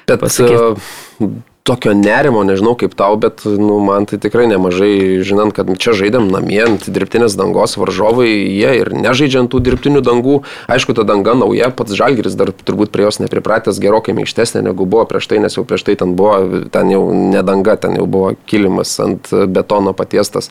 Bet 0.08 0.22
pasakyti 0.22 1.42
tokio 1.62 1.94
nerimo, 1.94 2.42
nežinau 2.46 2.74
kaip 2.78 2.94
tau, 2.98 3.16
bet 3.20 3.44
nu, 3.46 3.78
man 3.84 4.06
tai 4.10 4.18
tikrai 4.22 4.48
nemažai, 4.50 5.22
žinant, 5.26 5.54
kad 5.54 5.70
čia 5.78 5.94
žaidėm 5.96 6.26
namie 6.32 6.58
ant 6.64 6.88
dirbtinės 6.90 7.36
dangos 7.38 7.76
varžovai, 7.78 8.28
jie 8.30 8.72
ir 8.80 8.90
nežaidžiant 8.96 9.52
tų 9.52 9.62
dirbtinių 9.68 10.02
dangų, 10.02 10.40
aišku, 10.72 10.96
ta 10.98 11.06
danga 11.06 11.36
nauja, 11.38 11.70
pats 11.74 11.94
žalgeris 11.98 12.34
dar 12.38 12.50
turbūt 12.50 12.90
prie 12.94 13.06
jos 13.06 13.20
nepripratęs 13.22 13.78
gerokai 13.82 14.16
minkštesnė 14.18 14.64
negu 14.66 14.88
buvo 14.90 15.06
prieš 15.10 15.30
tai, 15.30 15.38
nes 15.44 15.58
jau 15.58 15.66
prieš 15.68 15.86
tai 15.86 15.98
ten 16.00 16.16
buvo, 16.18 16.64
ten 16.74 16.90
jau 16.90 17.04
ne 17.14 17.44
danga, 17.46 17.78
ten 17.78 17.94
jau 18.00 18.08
buvo 18.10 18.34
kilimas 18.50 18.96
ant 19.02 19.30
betono 19.30 19.94
patiestas. 19.94 20.50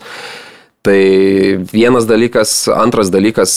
Tai 0.81 1.61
vienas 1.73 2.07
dalykas, 2.09 2.65
antras 2.73 3.11
dalykas, 3.13 3.51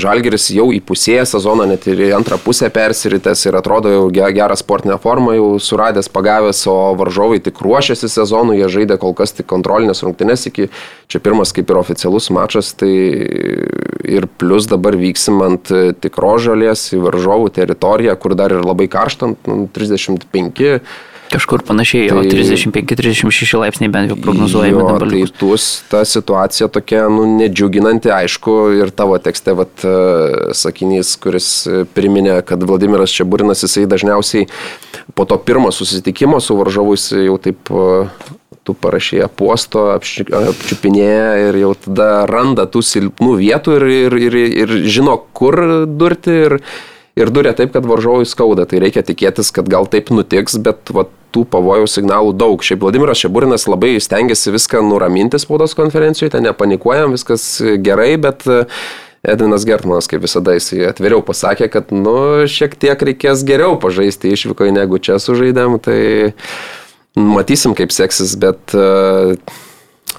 Žalgeris 0.00 0.46
jau 0.56 0.70
įpusėję 0.72 1.26
sezoną, 1.28 1.66
net 1.68 1.84
ir 1.92 1.98
į 2.06 2.14
antrą 2.16 2.38
pusę 2.40 2.70
persiritęs 2.72 3.42
ir 3.50 3.58
atrodo 3.58 3.92
jau 3.92 4.06
gerą 4.08 4.56
sportinę 4.56 4.96
formą, 5.02 5.34
jau 5.36 5.50
suradęs, 5.60 6.08
pagavęs, 6.08 6.62
o 6.72 6.94
varžovai 6.96 7.42
tik 7.44 7.60
ruošiasi 7.60 8.08
sezonui, 8.08 8.56
jie 8.62 8.70
žaidė 8.72 8.96
kol 9.02 9.12
kas 9.18 9.36
tik 9.36 9.50
kontrolinės 9.52 10.00
rungtynės 10.06 10.46
iki, 10.48 10.70
čia 11.04 11.20
pirmas 11.20 11.52
kaip 11.52 11.68
ir 11.68 11.82
oficialus 11.82 12.30
mačas, 12.32 12.72
tai 12.72 12.94
ir 14.16 14.30
plus 14.40 14.64
dabar 14.72 14.96
vyksim 14.96 15.44
ant 15.50 15.74
tikro 16.00 16.32
žalės 16.40 16.86
į 16.96 17.04
varžovų 17.04 17.52
teritoriją, 17.60 18.16
kur 18.16 18.38
dar 18.40 18.56
ir 18.56 18.64
labai 18.64 18.88
karštant, 18.88 19.52
35 19.76 20.80
Kažkur 21.30 21.62
panašiai, 21.62 22.08
tai, 22.10 22.24
35-36 22.26 23.60
laipsniai 23.60 23.92
bent 23.92 24.10
jau 24.10 24.16
prognozuojami 24.18 24.82
dabar. 24.82 25.12
Tai 25.12 25.20
tuos 25.38 25.66
ta 25.90 26.02
situacija 26.08 26.66
tokia, 26.74 27.04
nu, 27.12 27.28
nedžiuginanti, 27.38 28.10
aišku, 28.10 28.56
ir 28.80 28.90
tavo 28.90 29.18
tekste, 29.22 29.54
vat, 29.54 29.84
e, 29.86 29.94
sakinys, 30.58 31.14
kuris 31.22 31.52
priminė, 31.94 32.40
kad 32.46 32.66
Vladimiras 32.66 33.14
Čiaburinas, 33.14 33.62
jisai 33.62 33.86
dažniausiai 33.90 34.48
po 35.14 35.24
to 35.24 35.38
pirmo 35.38 35.70
susitikimo 35.72 36.40
su 36.40 36.56
varžovus 36.58 37.12
jau 37.12 37.38
taip 37.38 37.70
e, 37.70 37.86
tu 38.64 38.74
parašai 38.74 39.22
apuosto, 39.24 39.86
apčiupinėja 39.96 41.48
ir 41.48 41.58
jau 41.62 41.74
tada 41.86 42.10
randa 42.30 42.66
tų 42.70 42.82
silpnų 42.84 43.36
vietų 43.40 43.76
ir, 43.78 43.86
ir, 43.96 44.16
ir, 44.28 44.38
ir 44.64 44.74
žino, 44.90 45.16
kur 45.32 45.86
durti. 45.86 46.40
Ir, 46.46 46.58
ir 47.18 47.32
duria 47.34 47.54
taip, 47.56 47.72
kad 47.74 47.86
varžovui 47.88 48.28
skauda. 48.28 48.66
Tai 48.68 48.82
reikia 48.82 49.02
tikėtis, 49.06 49.52
kad 49.54 49.70
gal 49.70 49.88
taip 49.90 50.12
nutiks, 50.14 50.58
bet 50.62 50.92
va, 50.94 51.06
tų 51.34 51.44
pavojų 51.50 51.86
signalų 51.90 52.34
daug. 52.38 52.64
Šiaip 52.64 52.82
Vladimiras 52.82 53.22
Šeburinas 53.22 53.68
labai 53.70 53.94
stengiasi 54.02 54.54
viską 54.54 54.82
nuraminti 54.86 55.38
spaudos 55.42 55.76
konferencijoje, 55.78 56.34
ten 56.34 56.46
nepanikuojam, 56.48 57.14
viskas 57.14 57.46
gerai, 57.82 58.14
bet 58.20 58.46
Edvinas 59.22 59.66
Gertmanas, 59.68 60.08
kaip 60.08 60.24
visada, 60.24 60.54
jis 60.56 60.72
atviriau 60.88 61.20
pasakė, 61.24 61.68
kad, 61.72 61.90
nu, 61.92 62.46
šiek 62.48 62.76
tiek 62.80 63.02
reikės 63.10 63.44
geriau 63.46 63.76
pažaisti 63.80 64.32
išvykoje 64.32 64.72
negu 64.72 65.00
čia 65.02 65.18
sužaidėm, 65.20 65.76
tai 65.84 65.98
matysim, 67.20 67.76
kaip 67.76 67.92
seksis, 67.92 68.32
bet, 68.40 68.72
e, 68.72 69.36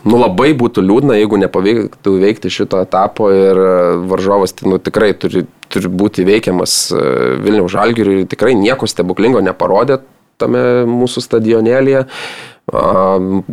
nu, 0.05 0.17
labai 0.17 0.51
būtų 0.57 0.83
liūdna, 0.85 1.17
jeigu 1.19 1.39
nepavyktų 1.41 2.15
veikti 2.21 2.53
šito 2.53 2.81
etapo 2.83 3.29
ir 3.33 3.59
e, 3.59 3.73
varžovas, 4.11 4.55
tai, 4.57 4.69
nu, 4.71 4.79
tikrai 4.81 5.11
turi, 5.17 5.45
turi 5.71 5.91
būti 5.91 6.25
veikiamas 6.27 6.77
e, 6.93 7.03
Vilniaus 7.43 7.73
žalgiriui, 7.75 8.25
tikrai 8.29 8.55
nieko 8.57 8.89
stebuklingo 8.89 9.43
neparodė 9.45 10.01
tame 10.41 10.63
mūsų 10.89 11.23
stadionėlėje. 11.27 12.05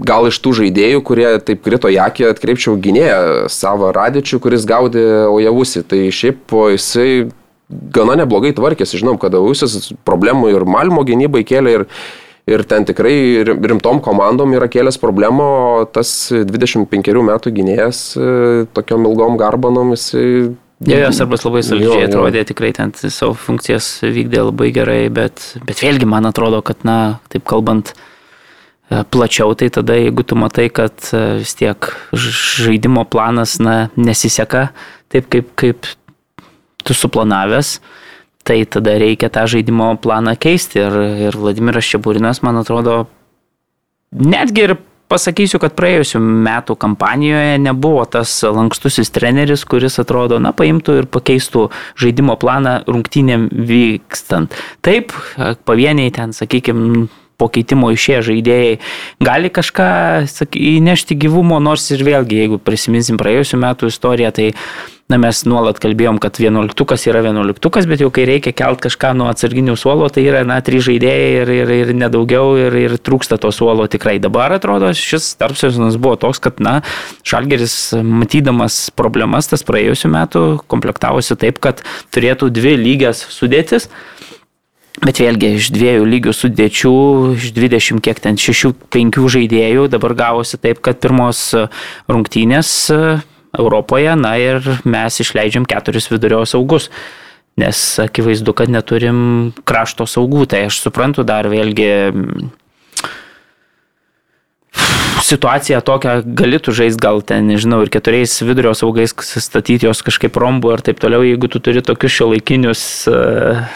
Gal 0.09 0.29
iš 0.29 0.39
tų 0.45 0.53
žaidėjų, 0.61 1.03
kurie 1.07 1.27
taip 1.43 1.65
krito 1.65 1.91
į 1.91 1.99
akį, 2.05 2.29
atkreipčiau 2.31 2.77
gynėją 2.81 3.49
savo 3.53 3.91
radičių, 3.97 4.39
kuris 4.45 4.67
gaudė 4.69 5.05
Ojavusi. 5.33 5.83
Tai 5.89 6.01
šiaip 6.15 6.55
jisai 6.75 7.09
gana 7.69 8.19
neblogai 8.21 8.55
tvarkėsi. 8.57 9.01
Žinom, 9.01 9.19
kad 9.21 9.35
Ojavusis 9.35 9.91
problemų 10.07 10.53
ir 10.55 10.67
Malmo 10.69 11.05
gynybai 11.09 11.43
kėlė 11.49 11.75
ir, 11.81 11.87
ir 12.49 12.65
ten 12.69 12.87
tikrai 12.89 13.45
rimtom 13.47 14.03
komandom 14.05 14.55
yra 14.57 14.71
kėlęs 14.71 15.01
problemų, 15.03 15.49
o 15.83 15.85
tas 15.91 16.31
25 16.33 17.13
metų 17.31 17.53
gynėjas 17.59 18.03
e, 18.17 18.31
tokiom 18.77 19.11
ilgom 19.11 19.39
garbanom 19.41 19.95
jisai 19.97 20.55
Jo, 20.87 20.95
jos 20.95 21.19
arba 21.19 21.35
labai 21.43 21.61
solidžiai 21.67 22.05
atrodė, 22.07 22.45
tikrai 22.47 22.69
ten 22.71 22.93
savo 22.95 23.33
funkcijas 23.35 23.97
vykdė 24.15 24.45
labai 24.47 24.69
gerai, 24.71 25.01
bet, 25.11 25.43
bet 25.67 25.83
vėlgi 25.83 26.07
man 26.07 26.29
atrodo, 26.31 26.61
kad, 26.63 26.85
na, 26.87 27.19
taip 27.35 27.43
kalbant, 27.51 27.91
E, 28.89 29.05
plačiau, 29.05 29.53
tai 29.53 29.69
tada 29.69 29.99
jeigu 30.01 30.25
tu 30.25 30.37
matai, 30.37 30.71
kad 30.73 30.97
e, 31.13 31.21
vis 31.43 31.53
tiek 31.59 31.91
žaidimo 32.17 33.05
planas 33.05 33.59
na, 33.61 33.91
nesiseka 34.01 34.71
taip, 35.13 35.29
kaip, 35.29 35.51
kaip 35.61 35.89
tu 36.85 36.97
suplanavęs, 36.97 37.79
tai 38.49 38.63
tada 38.65 38.97
reikia 39.01 39.29
tą 39.33 39.45
žaidimo 39.51 39.93
planą 40.01 40.33
keisti. 40.41 40.81
Ir, 40.81 40.99
ir 41.29 41.37
Vladimiras 41.37 41.89
Čiaburinas, 41.89 42.41
man 42.47 42.63
atrodo, 42.63 43.03
netgi 44.13 44.65
ir 44.69 44.79
pasakysiu, 45.09 45.61
kad 45.61 45.77
praėjusiu 45.77 46.21
metų 46.21 46.77
kampanijoje 46.81 47.61
nebuvo 47.65 48.05
tas 48.09 48.33
lankstusis 48.45 49.13
treneris, 49.13 49.65
kuris 49.69 49.99
atrodo, 50.01 50.41
na, 50.43 50.53
paimtų 50.57 50.99
ir 51.03 51.09
pakeistų 51.13 51.69
žaidimo 52.01 52.37
planą 52.41 52.83
rungtynėm 52.89 53.49
vykstant. 53.53 54.57
Taip, 54.85 55.15
pavieniai 55.69 56.13
ten, 56.15 56.37
sakykime, 56.37 57.07
po 57.39 57.47
keitimo 57.55 57.93
išėję 57.95 58.21
žaidėjai 58.33 58.77
gali 59.23 59.51
kažką 59.55 59.89
saky, 60.29 60.61
įnešti 60.81 61.17
gyvumo, 61.23 61.61
nors 61.63 61.87
ir 61.95 62.03
vėlgi, 62.07 62.43
jeigu 62.43 62.59
prisiminsim 62.61 63.21
praėjusiu 63.21 63.61
metu 63.63 63.89
istoriją, 63.89 64.33
tai 64.35 64.49
na, 65.09 65.17
mes 65.21 65.41
nuolat 65.49 65.79
kalbėjom, 65.81 66.19
kad 66.21 66.37
vienuoliktukas 66.41 67.07
yra 67.09 67.23
vienuoliktukas, 67.25 67.87
bet 67.89 68.03
jau 68.05 68.11
kai 68.13 68.27
reikia 68.29 68.53
kelt 68.57 68.83
kažką 68.85 69.15
nuo 69.17 69.31
atsarginių 69.33 69.77
suolo, 69.81 70.11
tai 70.13 70.27
yra, 70.29 70.43
na, 70.49 70.59
trys 70.65 70.85
žaidėjai 70.85 71.31
ir, 71.39 71.53
ir, 71.63 71.73
ir 71.79 71.93
nedaugiau 71.97 72.59
ir, 72.61 72.77
ir 72.77 72.97
trūksta 73.01 73.39
to 73.41 73.49
suolo 73.55 73.87
tikrai. 73.89 74.19
Dabar 74.21 74.53
atrodo, 74.59 74.91
šis 74.93 75.31
tarpsezonas 75.41 75.97
buvo 75.97 76.19
toks, 76.21 76.43
kad, 76.45 76.61
na, 76.61 76.81
Šalgeris, 77.25 77.97
matydamas 78.05 78.89
problemas 78.97 79.49
tas 79.49 79.65
praėjusiu 79.65 80.13
metu, 80.13 80.45
komplektavosi 80.69 81.39
taip, 81.41 81.63
kad 81.65 81.81
turėtų 82.13 82.53
dvi 82.53 82.77
lygias 82.77 83.25
sudėtis. 83.33 83.89
Bet 84.99 85.21
vėlgi 85.23 85.55
iš 85.55 85.71
dviejų 85.71 86.05
lygių 86.11 86.33
sudėčių, 86.35 86.95
iš 87.39 87.53
20 87.55 88.03
kiek 88.03 88.19
ten 88.21 88.37
6-5 88.37 89.21
žaidėjų, 89.31 89.89
dabar 89.95 90.17
gavosi 90.19 90.59
taip, 90.61 90.83
kad 90.85 90.99
pirmos 91.01 91.47
rungtynės 92.11 92.75
Europoje, 93.59 94.15
na 94.17 94.37
ir 94.41 94.63
mes 94.85 95.21
išleidžiam 95.25 95.67
keturis 95.69 96.11
vidurio 96.13 96.45
saugus. 96.47 96.89
Nes 97.59 97.79
akivaizdu, 97.99 98.55
kad 98.55 98.71
neturim 98.71 99.51
krašto 99.67 100.07
saugų, 100.07 100.45
tai 100.47 100.69
aš 100.69 100.79
suprantu 100.85 101.25
dar 101.27 101.49
vėlgi 101.51 101.91
situacija 105.29 105.81
tokia, 105.85 106.21
galėtų 106.23 106.75
žaisti 106.77 107.03
gal 107.03 107.23
ten, 107.27 107.49
nežinau, 107.51 107.81
ir 107.85 107.91
keturiais 107.93 108.37
vidurio 108.47 108.75
saugais 108.79 109.13
statyti 109.13 109.89
jos 109.89 110.05
kažkaip 110.07 110.37
rombu 110.39 110.73
ir 110.75 110.85
taip 110.87 111.03
toliau, 111.03 111.25
jeigu 111.27 111.51
tu 111.51 111.61
turi 111.63 111.83
tokius 111.85 112.15
šio 112.15 112.31
laikinius 112.33 112.83
uh, 113.11 113.67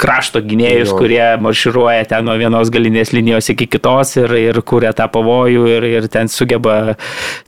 krašto 0.00 0.42
gynėjus, 0.44 0.90
jo. 0.90 0.98
kurie 1.00 1.24
marširuoja 1.40 2.04
ten 2.10 2.26
nuo 2.28 2.34
vienos 2.36 2.68
galinės 2.72 3.14
linijos 3.16 3.48
iki 3.52 3.68
kitos 3.72 4.12
ir, 4.20 4.34
ir 4.36 4.60
kuria 4.68 4.92
tą 4.96 5.08
pavojų 5.12 5.64
ir, 5.72 5.86
ir 5.88 6.08
ten 6.12 6.28
sugeba 6.28 6.96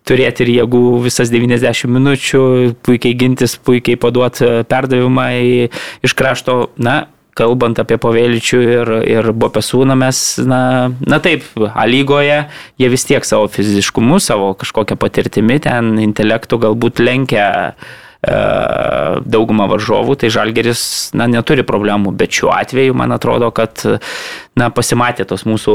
turėti 0.08 0.46
ir 0.46 0.54
jėgų 0.62 0.82
visas 1.04 1.32
90 1.34 1.92
minučių, 1.92 2.42
puikiai 2.88 3.18
gintis, 3.20 3.58
puikiai 3.60 4.00
paduoti 4.00 4.48
perdavimą 4.68 5.28
į, 5.36 5.54
iš 6.08 6.16
krašto. 6.16 6.58
Na, 6.80 7.02
kalbant 7.38 7.78
apie 7.78 8.00
Pavėličių 8.00 8.64
ir, 8.64 8.90
ir 9.12 9.30
Bopesūną, 9.36 9.94
mes, 10.00 10.18
na, 10.48 10.62
na 11.04 11.20
taip, 11.22 11.44
A 11.68 11.84
lygoje 11.86 12.40
jie 12.80 12.88
vis 12.90 13.06
tiek 13.06 13.28
savo 13.28 13.46
fiziškumu, 13.52 14.18
savo 14.24 14.54
kažkokią 14.58 14.96
patirtimį, 14.98 15.62
ten 15.68 15.96
intelektų 16.08 16.64
galbūt 16.64 17.04
lenkia 17.04 17.48
E, 17.68 18.07
daugumą 18.18 19.68
varžovų, 19.70 20.16
tai 20.18 20.30
Žalgeris 20.34 21.14
na, 21.14 21.28
neturi 21.30 21.62
problemų, 21.62 22.10
bet 22.18 22.34
šiuo 22.34 22.50
atveju 22.50 22.96
man 22.98 23.14
atrodo, 23.14 23.52
kad 23.54 23.78
na, 24.58 24.68
pasimatė 24.74 25.22
tos 25.28 25.44
mūsų 25.46 25.74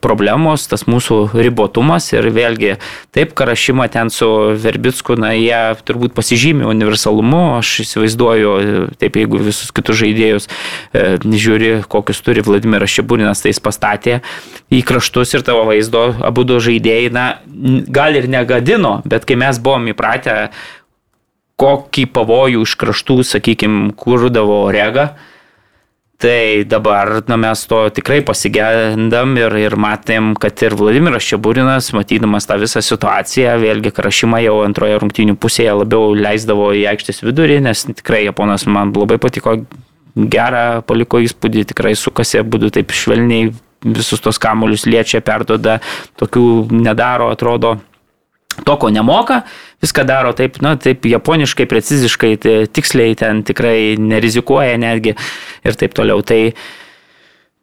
problemos, 0.00 0.64
tas 0.70 0.86
mūsų 0.88 1.18
ribotumas 1.36 2.08
ir 2.14 2.30
vėlgi 2.32 2.78
taip, 3.12 3.36
Karašyma 3.36 3.90
ten 3.92 4.08
su 4.08 4.30
Verbicku, 4.64 5.18
na, 5.20 5.34
jie 5.36 5.76
turbūt 5.84 6.16
pasižymė 6.16 6.64
universalumu, 6.72 7.42
aš 7.58 7.82
įsivaizduoju, 7.84 8.56
taip, 8.96 9.20
jeigu 9.20 9.44
visus 9.44 9.74
kitus 9.76 10.00
žaidėjus 10.00 10.48
e, 10.48 11.06
žiūri, 11.20 11.72
kokius 11.92 12.24
turi 12.24 12.44
Vladimiras 12.46 12.96
Šiburinas, 12.96 13.44
tai 13.44 13.52
jis 13.52 13.60
pastatė 13.60 14.22
į 14.72 14.80
kraštus 14.88 15.36
ir 15.36 15.44
tavo 15.44 15.66
vaizdo 15.68 16.08
abu 16.24 16.48
du 16.48 16.62
žaidėjai, 16.64 17.12
na, 17.12 17.32
gal 17.92 18.16
ir 18.16 18.30
negadino, 18.32 19.02
bet 19.04 19.28
kai 19.28 19.36
mes 19.36 19.60
buvom 19.60 19.92
įpratę 19.92 20.46
kokį 21.62 22.08
pavojų 22.10 22.64
iš 22.66 22.74
kraštų, 22.80 23.20
sakykime, 23.26 23.92
kurdavo 23.98 24.64
rega. 24.74 25.12
Tai 26.22 26.62
dabar 26.70 27.24
na, 27.26 27.34
mes 27.40 27.64
to 27.66 27.80
tikrai 27.90 28.20
pasigendam 28.22 29.32
ir, 29.40 29.56
ir 29.58 29.74
matėm, 29.74 30.36
kad 30.38 30.60
ir 30.62 30.76
Vladimiras 30.78 31.26
Čiaburinas, 31.26 31.90
matydamas 31.96 32.46
tą 32.46 32.60
visą 32.62 32.82
situaciją, 32.84 33.56
vėlgi 33.58 33.90
Karašymą 33.96 34.38
jau 34.44 34.60
antroje 34.62 35.00
rungtynių 35.02 35.34
pusėje 35.42 35.74
labiau 35.80 36.14
leisdavo 36.14 36.70
į 36.78 36.84
aikštės 36.92 37.24
vidurį, 37.26 37.58
nes 37.66 37.82
tikrai 37.90 38.22
Japonas 38.28 38.68
man 38.70 38.94
labai 38.94 39.18
patiko, 39.22 39.56
gerą 40.14 40.84
paliko 40.86 41.18
įspūdį, 41.26 41.66
tikrai 41.72 41.96
sukasi, 41.98 42.38
būdu 42.46 42.70
taip 42.78 42.94
švelniai 42.94 43.50
visus 43.82 44.22
tos 44.22 44.38
kamuolius 44.38 44.86
liečia, 44.86 45.24
perdoda, 45.26 45.80
tokių 46.22 46.46
nedaro, 46.70 47.32
atrodo 47.34 47.80
to, 48.62 48.76
ko 48.76 48.92
nemoka, 48.94 49.42
viską 49.82 50.04
daro 50.06 50.32
taip, 50.38 50.60
na, 50.62 50.76
taip 50.80 51.06
japoniškai, 51.10 51.66
preciziškai, 51.70 52.32
tai 52.42 52.54
tiksliai 52.70 53.16
ten 53.18 53.42
tikrai 53.46 53.96
nerizikuoja 53.98 54.78
netgi 54.80 55.16
ir 55.66 55.78
taip 55.78 55.96
toliau. 55.98 56.22
Tai, 56.26 56.40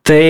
tai 0.07 0.23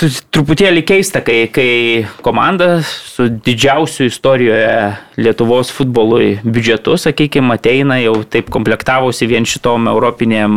truputėlį 0.00 0.82
keista, 0.86 1.20
kai, 1.24 1.46
kai 1.52 2.04
komanda 2.24 2.80
su 2.82 3.28
didžiausiu 3.28 4.08
istorijoje 4.08 4.72
Lietuvos 5.20 5.70
futbolui 5.74 6.38
biudžetu, 6.42 6.96
sakykime, 6.98 7.54
ateina 7.58 7.98
jau 8.00 8.14
taip 8.24 8.48
komplektavosi 8.52 9.28
vien 9.30 9.46
šitom 9.48 9.90
europinėm 9.92 10.56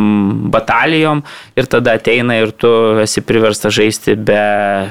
batalijom 0.54 1.22
ir 1.58 1.68
tada 1.70 1.98
ateina 2.00 2.38
ir 2.40 2.54
tu 2.56 2.70
esi 3.02 3.22
priverstas 3.26 3.76
žaisti 3.76 4.16
be, 4.16 4.42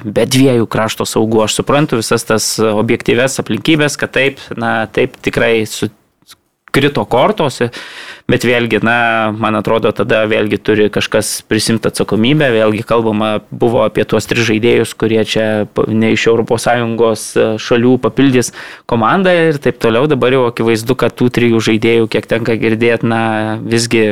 be 0.05 0.27
dviejų 0.29 0.69
krašto 0.71 1.07
saugų. 1.09 1.45
Aš 1.47 1.59
suprantu 1.59 1.99
visas 1.99 2.27
tas 2.29 2.53
objektyves 2.61 3.41
aplinkybės, 3.41 3.97
kad 3.99 4.13
taip, 4.15 4.41
na, 4.55 4.77
taip 4.93 5.17
tikrai 5.25 5.65
su 5.69 5.89
krito 6.75 7.05
kortos, 7.07 7.61
bet 8.29 8.45
vėlgi, 8.47 8.81
na, 8.85 8.97
man 9.37 9.55
atrodo, 9.55 9.91
tada 9.95 10.23
vėlgi 10.29 10.59
turi 10.59 10.87
kažkas 10.93 11.39
prisimti 11.47 11.89
atsakomybę, 11.89 12.49
vėlgi 12.53 12.83
kalbama 12.87 13.37
buvo 13.49 13.85
apie 13.85 14.03
tuos 14.09 14.27
tris 14.27 14.47
žaidėjus, 14.49 14.95
kurie 14.99 15.23
čia 15.23 15.47
ne 15.87 16.13
iš 16.15 16.27
ES 16.33 17.25
šalių 17.63 17.95
papildys 18.03 18.51
komandą 18.89 19.33
ir 19.49 19.59
taip 19.63 19.79
toliau, 19.83 20.09
dabar 20.11 20.35
jau 20.35 20.45
akivaizdu, 20.49 20.97
kad 20.99 21.15
tų 21.15 21.31
trijų 21.39 21.63
žaidėjų, 21.69 22.09
kiek 22.11 22.27
tenka 22.29 22.57
girdėti, 22.59 23.07
na, 23.07 23.21
visgi 23.63 24.05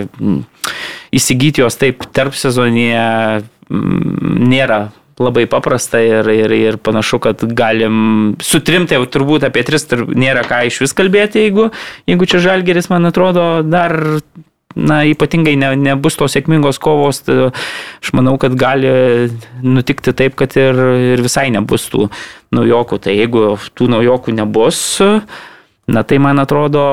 įsigyti 1.14 1.64
juos 1.64 1.78
taip 1.80 2.06
tarp 2.16 2.38
sezonėje 2.38 3.44
nėra 3.74 4.82
labai 5.22 5.46
paprasta 5.50 6.02
ir, 6.02 6.30
ir, 6.34 6.54
ir 6.56 6.80
panašu, 6.82 7.20
kad 7.22 7.44
galim 7.54 8.34
su 8.42 8.62
trim, 8.66 8.88
tai 8.90 8.98
jau 8.98 9.10
turbūt 9.10 9.46
apie 9.48 9.66
tris 9.68 9.86
nėra 9.92 10.46
ką 10.48 10.64
iš 10.70 10.82
vis 10.86 10.96
kalbėti, 10.98 11.46
jeigu, 11.46 11.70
jeigu 12.10 12.30
čia 12.30 12.42
žalgeris, 12.48 12.90
man 12.90 13.12
atrodo, 13.12 13.62
dar 13.66 13.94
na, 14.76 15.04
ypatingai 15.06 15.54
ne, 15.60 15.74
nebus 15.78 16.18
tos 16.18 16.34
sėkmingos 16.34 16.80
kovos, 16.82 17.22
tai 17.28 17.50
aš 17.52 18.14
manau, 18.18 18.36
kad 18.42 18.56
gali 18.58 18.90
nutikti 19.62 20.16
taip, 20.18 20.38
kad 20.40 20.56
ir, 20.60 20.82
ir 21.14 21.24
visai 21.24 21.50
nebus 21.54 21.86
tų 21.94 22.10
naujokų. 22.56 23.00
Tai 23.06 23.16
jeigu 23.16 23.46
tų 23.78 23.90
naujokų 23.94 24.36
nebus, 24.40 24.82
na 25.88 26.06
tai 26.08 26.20
man 26.24 26.42
atrodo, 26.42 26.86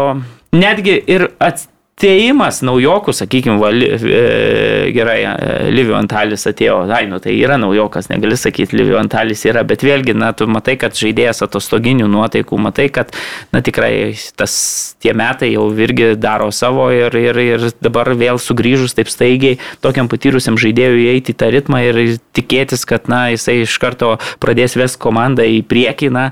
netgi 0.52 0.98
ir 1.00 1.30
ats, 1.40 1.68
ateimas 2.00 2.62
naujokų, 2.64 3.12
sakykime, 3.12 3.58
va, 3.60 3.68
li, 3.74 3.86
e, 3.92 4.90
gerai, 4.94 5.18
e, 5.28 5.70
Livio 5.74 5.96
Antalis 5.98 6.46
atėjo, 6.48 6.78
ai, 6.88 7.04
nu 7.10 7.18
tai 7.20 7.34
yra 7.36 7.58
naujokas, 7.60 8.08
negali 8.08 8.38
sakyti, 8.40 8.78
Livio 8.78 8.96
Antalis 9.00 9.44
yra, 9.44 9.62
bet 9.68 9.84
vėlgi, 9.84 10.14
na, 10.16 10.32
tu 10.32 10.48
matai, 10.48 10.78
kad 10.80 10.96
žaidėjas 10.96 11.44
atostoginių 11.44 12.08
nuotaikų, 12.08 12.58
matai, 12.60 12.88
kad, 12.94 13.12
na, 13.52 13.60
tikrai 13.60 14.14
tas 14.40 14.54
tie 15.02 15.12
metai 15.12 15.52
jau 15.52 15.66
irgi 15.76 16.14
daro 16.16 16.48
savo 16.54 16.88
ir, 16.94 17.14
ir, 17.20 17.42
ir 17.44 17.68
dabar 17.84 18.14
vėl 18.16 18.40
sugrįžus 18.40 18.96
taip 18.96 19.12
staigiai 19.12 19.60
tokiam 19.84 20.08
patyrusiam 20.08 20.56
žaidėjui 20.60 21.04
įeiti 21.10 21.34
į 21.34 21.38
tą 21.42 21.50
ritmą 21.52 21.84
ir 21.84 22.00
tikėtis, 22.36 22.86
kad, 22.88 23.12
na, 23.12 23.26
jisai 23.34 23.60
iš 23.66 23.76
karto 23.82 24.16
pradės 24.40 24.78
ves 24.80 24.96
komandą 24.96 25.44
į 25.44 25.60
priekį, 25.68 26.10
na, 26.16 26.30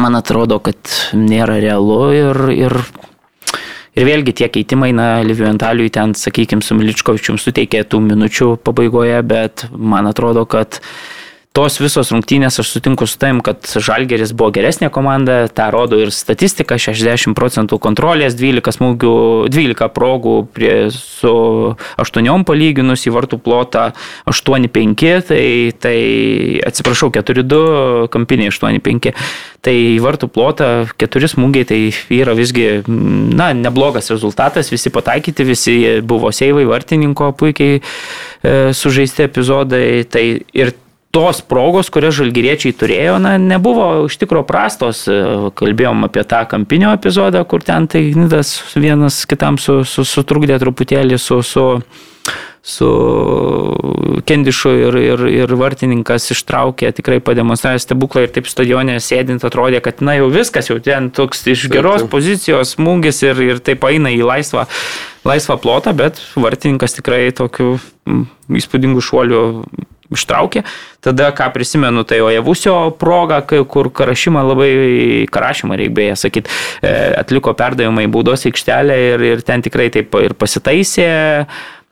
man 0.00 0.16
atrodo, 0.16 0.62
kad 0.64 0.80
nėra 1.12 1.60
realu 1.60 2.02
ir, 2.16 2.44
ir 2.56 2.80
Ir 4.00 4.06
vėlgi 4.08 4.32
tie 4.32 4.46
keitimai, 4.48 4.94
na, 4.96 5.20
Liviu 5.20 5.44
ten, 5.92 6.14
sakykime, 6.16 6.64
su 6.64 6.72
Miličkovičium 6.72 7.36
suteikė 7.36 7.82
tų 7.84 7.98
minučių 8.06 8.46
pabaigoje, 8.64 9.18
bet 9.28 9.66
man 9.76 10.08
atrodo, 10.08 10.46
kad 10.48 10.78
tos 11.56 11.80
visos 11.82 12.12
rungtynės, 12.14 12.60
aš 12.62 12.68
sutinku 12.76 13.08
su 13.10 13.18
taim, 13.18 13.40
kad 13.42 13.66
Žalgeris 13.66 14.30
buvo 14.38 14.52
geresnė 14.54 14.86
komanda, 14.94 15.48
tą 15.50 15.66
rodo 15.74 15.98
ir 15.98 16.12
statistika, 16.14 16.78
60 16.78 17.34
procentų 17.34 17.80
kontrolės, 17.82 18.36
12 18.38 18.76
smūgių, 18.76 19.14
12 19.50 19.88
progų 19.96 20.34
prie, 20.54 20.74
su 20.94 21.32
8 21.98 22.44
palyginus 22.46 23.06
į 23.08 23.14
vartų 23.16 23.40
plotą 23.42 23.88
8-5, 24.30 25.06
tai, 25.26 25.44
tai 25.82 25.96
atsiprašau, 26.70 27.10
4-2 27.18 28.10
kampiniai 28.14 28.52
8-5. 28.54 29.10
Tai 29.60 29.74
į 29.74 29.98
vartų 30.00 30.30
plotą 30.32 30.68
keturi 30.96 31.28
smūgiai, 31.28 31.66
tai 31.68 31.80
yra 32.14 32.32
visgi, 32.38 32.68
na, 32.86 33.50
neblogas 33.58 34.08
rezultatas, 34.14 34.70
visi 34.72 34.92
pataikyti, 34.94 35.44
visi 35.44 35.74
buvo 36.00 36.30
seivai 36.32 36.62
vartininko 36.70 37.34
puikiai 37.36 37.80
e, 37.82 38.54
sužaisti 38.72 39.26
epizodai. 39.26 40.06
Tai 40.08 40.24
ir 40.56 40.72
tos 41.10 41.40
progos, 41.42 41.90
kurias 41.90 42.14
žalgyriečiai 42.20 42.74
turėjo, 42.76 43.16
na, 43.22 43.34
nebuvo 43.42 44.06
iš 44.06 44.18
tikro 44.20 44.44
prastos. 44.46 45.02
Kalbėjom 45.58 46.06
apie 46.06 46.22
tą 46.28 46.44
kampinio 46.50 46.92
epizodą, 46.94 47.42
kur 47.50 47.64
ten 47.66 47.90
tai 47.90 48.10
Nidas 48.14 48.54
vienas 48.76 49.24
kitam 49.30 49.58
su, 49.58 49.82
su, 49.88 50.06
sutrukdė 50.06 50.60
truputėlį 50.62 51.18
su, 51.18 51.40
su, 51.46 51.66
su 52.62 52.90
Kendišu 54.26 54.74
ir, 54.78 55.00
ir, 55.02 55.26
ir 55.42 55.54
vartininkas 55.58 56.30
ištraukė, 56.36 56.92
tikrai 56.94 57.18
pademonstravė 57.26 57.82
stebuklą 57.82 58.26
ir 58.26 58.34
taip 58.36 58.46
stadione 58.50 59.00
sėdint 59.02 59.42
atrodė, 59.46 59.82
kad 59.82 60.04
na 60.06 60.14
jau 60.20 60.30
viskas, 60.30 60.70
jau 60.70 60.78
ten 60.78 61.10
toks 61.14 61.42
iš 61.50 61.66
geros 61.72 62.06
pozicijos 62.12 62.76
smūgis 62.76 63.24
ir, 63.26 63.46
ir 63.48 63.64
taip 63.66 63.82
eina 63.90 64.14
į 64.14 64.22
laisvą, 64.30 64.68
laisvą 65.26 65.58
plotą, 65.58 65.96
bet 65.96 66.22
vartininkas 66.38 67.00
tikrai 67.00 67.24
tokiu 67.34 67.80
įspūdingu 68.60 69.02
šuoliu 69.02 69.42
ištraukė. 70.14 70.64
Tada, 71.00 71.30
ką 71.36 71.48
prisimenu, 71.54 72.04
tai 72.04 72.20
Ojevusio 72.24 72.76
proga, 73.00 73.40
kur 73.46 73.90
Karašymą 73.94 74.44
labai, 74.52 74.70
Karašymą 75.32 75.78
reikia 75.80 75.96
beje 75.96 76.16
sakyti, 76.26 76.54
e, 76.82 76.94
atliko 77.20 77.54
perdavimą 77.56 78.06
į 78.06 78.12
baudos 78.12 78.46
aikštelę 78.50 78.96
ir, 79.08 79.28
ir 79.34 79.44
ten 79.46 79.62
tikrai 79.64 79.90
taip 79.94 80.14
ir 80.20 80.36
pasitaisė 80.38 81.10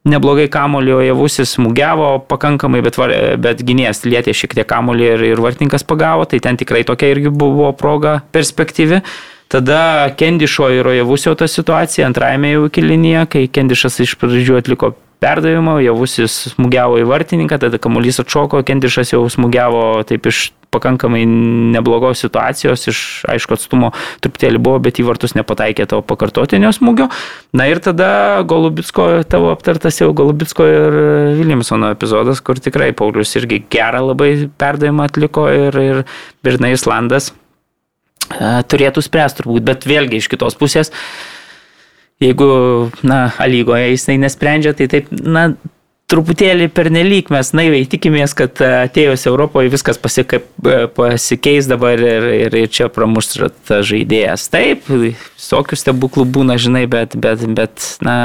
neblogai 0.08 0.46
kamulį, 0.52 0.92
o 0.94 1.00
javusis 1.04 1.56
smūgiavo 1.56 2.10
pakankamai, 2.30 2.82
bet, 2.84 2.98
bet 3.42 3.64
gynėjas 3.66 4.04
lietė 4.06 4.34
šiek 4.36 4.54
tiek 4.58 4.68
kamulį 4.68 5.10
ir, 5.14 5.24
ir 5.32 5.42
vartininkas 5.42 5.84
pagavo, 5.88 6.26
tai 6.28 6.40
ten 6.44 6.58
tikrai 6.60 6.84
tokia 6.88 7.10
irgi 7.14 7.32
buvo 7.34 7.72
proga 7.76 8.20
perspektyvi. 8.34 9.02
Tada 9.48 10.12
Kendišo 10.18 10.68
ir 10.76 10.88
Ojevusio 10.90 11.32
ta 11.38 11.48
situacija 11.48 12.08
antrajame 12.08 12.52
jau 12.52 12.66
kilinėje, 12.72 13.26
kai 13.32 13.44
Kendišas 13.48 14.02
iš 14.04 14.16
pradžių 14.20 14.58
atliko 14.60 14.92
perdavimo, 15.22 15.78
javusis 15.82 16.34
smūgiavo 16.54 17.00
į 17.02 17.08
vartininką, 17.08 17.58
tada 17.62 17.80
kamuolys 17.82 18.20
atšoko, 18.22 18.62
Kendišas 18.66 19.14
jau 19.14 19.24
smūgiavo 19.32 20.04
taip 20.08 20.28
iš 20.30 20.48
pakankamai 20.70 21.22
neblogos 21.72 22.20
situacijos, 22.22 22.84
iš 22.90 22.98
aišku 23.28 23.56
atstumo 23.56 23.90
truputėlį 24.24 24.60
buvo, 24.62 24.80
bet 24.84 25.00
į 25.00 25.06
vartus 25.08 25.34
nepataikė 25.38 25.86
tavo 25.88 26.04
pakartotinio 26.06 26.70
smūgio. 26.76 27.08
Na 27.56 27.68
ir 27.70 27.80
tada 27.84 28.10
Golubitsko, 28.48 29.08
tavo 29.30 29.50
aptartas 29.54 30.00
jau 30.02 30.10
Golubitsko 30.16 30.68
ir 30.68 30.98
Williamsono 31.40 31.92
epizodas, 31.94 32.42
kur 32.44 32.60
tikrai 32.60 32.90
Paulius 32.96 33.34
irgi 33.40 33.62
gerą 33.72 34.04
labai 34.10 34.32
perdavimą 34.60 35.08
atliko 35.08 35.48
ir, 35.52 35.80
ir 35.80 36.04
Birna 36.44 36.74
Islandas 36.74 37.32
e, 37.32 38.60
turėtų 38.68 39.04
spręsti 39.08 39.42
turbūt, 39.42 39.64
bet 39.72 39.88
vėlgi 39.88 40.20
iš 40.20 40.30
kitos 40.36 40.58
pusės 40.60 40.92
jeigu, 42.22 42.50
na, 43.06 43.28
lygoje 43.46 43.92
jisai 43.94 44.18
nesprendžia, 44.20 44.74
tai 44.76 44.88
taip, 44.90 45.10
na, 45.10 45.48
truputėlį 46.08 46.70
pernelyg 46.72 47.28
mes 47.32 47.52
naiviai 47.56 47.86
tikimės, 47.90 48.32
kad 48.36 48.60
atėjus 48.64 49.26
Europoje 49.28 49.72
viskas 49.72 50.00
pasika, 50.00 50.40
pasikeis 50.96 51.68
dabar 51.68 52.00
ir, 52.00 52.28
ir, 52.46 52.58
ir 52.64 52.72
čia 52.72 52.88
pramuš 52.92 53.34
tas 53.68 53.84
žaidėjas. 53.90 54.48
Taip, 54.52 54.88
visokių 54.88 55.78
stebuklų 55.78 56.24
būna, 56.38 56.56
žinai, 56.60 56.86
bet, 56.90 57.16
bet, 57.20 57.44
bet 57.52 57.90
na, 58.04 58.16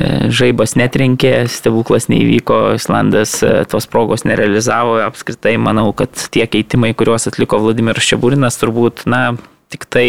e, 0.00 0.32
žaibas 0.32 0.72
netrenkė, 0.80 1.34
stebuklas 1.52 2.08
neįvyko, 2.12 2.62
Islandas 2.80 3.36
e, 3.44 3.52
tos 3.68 3.88
progos 3.90 4.24
nerealizavo, 4.24 4.96
apskritai 5.04 5.58
manau, 5.60 5.90
kad 5.96 6.16
tie 6.32 6.48
keitimai, 6.48 6.94
kuriuos 6.96 7.28
atliko 7.28 7.60
Vladimiras 7.60 8.08
Šeburinas, 8.08 8.56
turbūt, 8.62 9.04
na, 9.10 9.26
tik 9.68 9.84
tai 9.92 10.08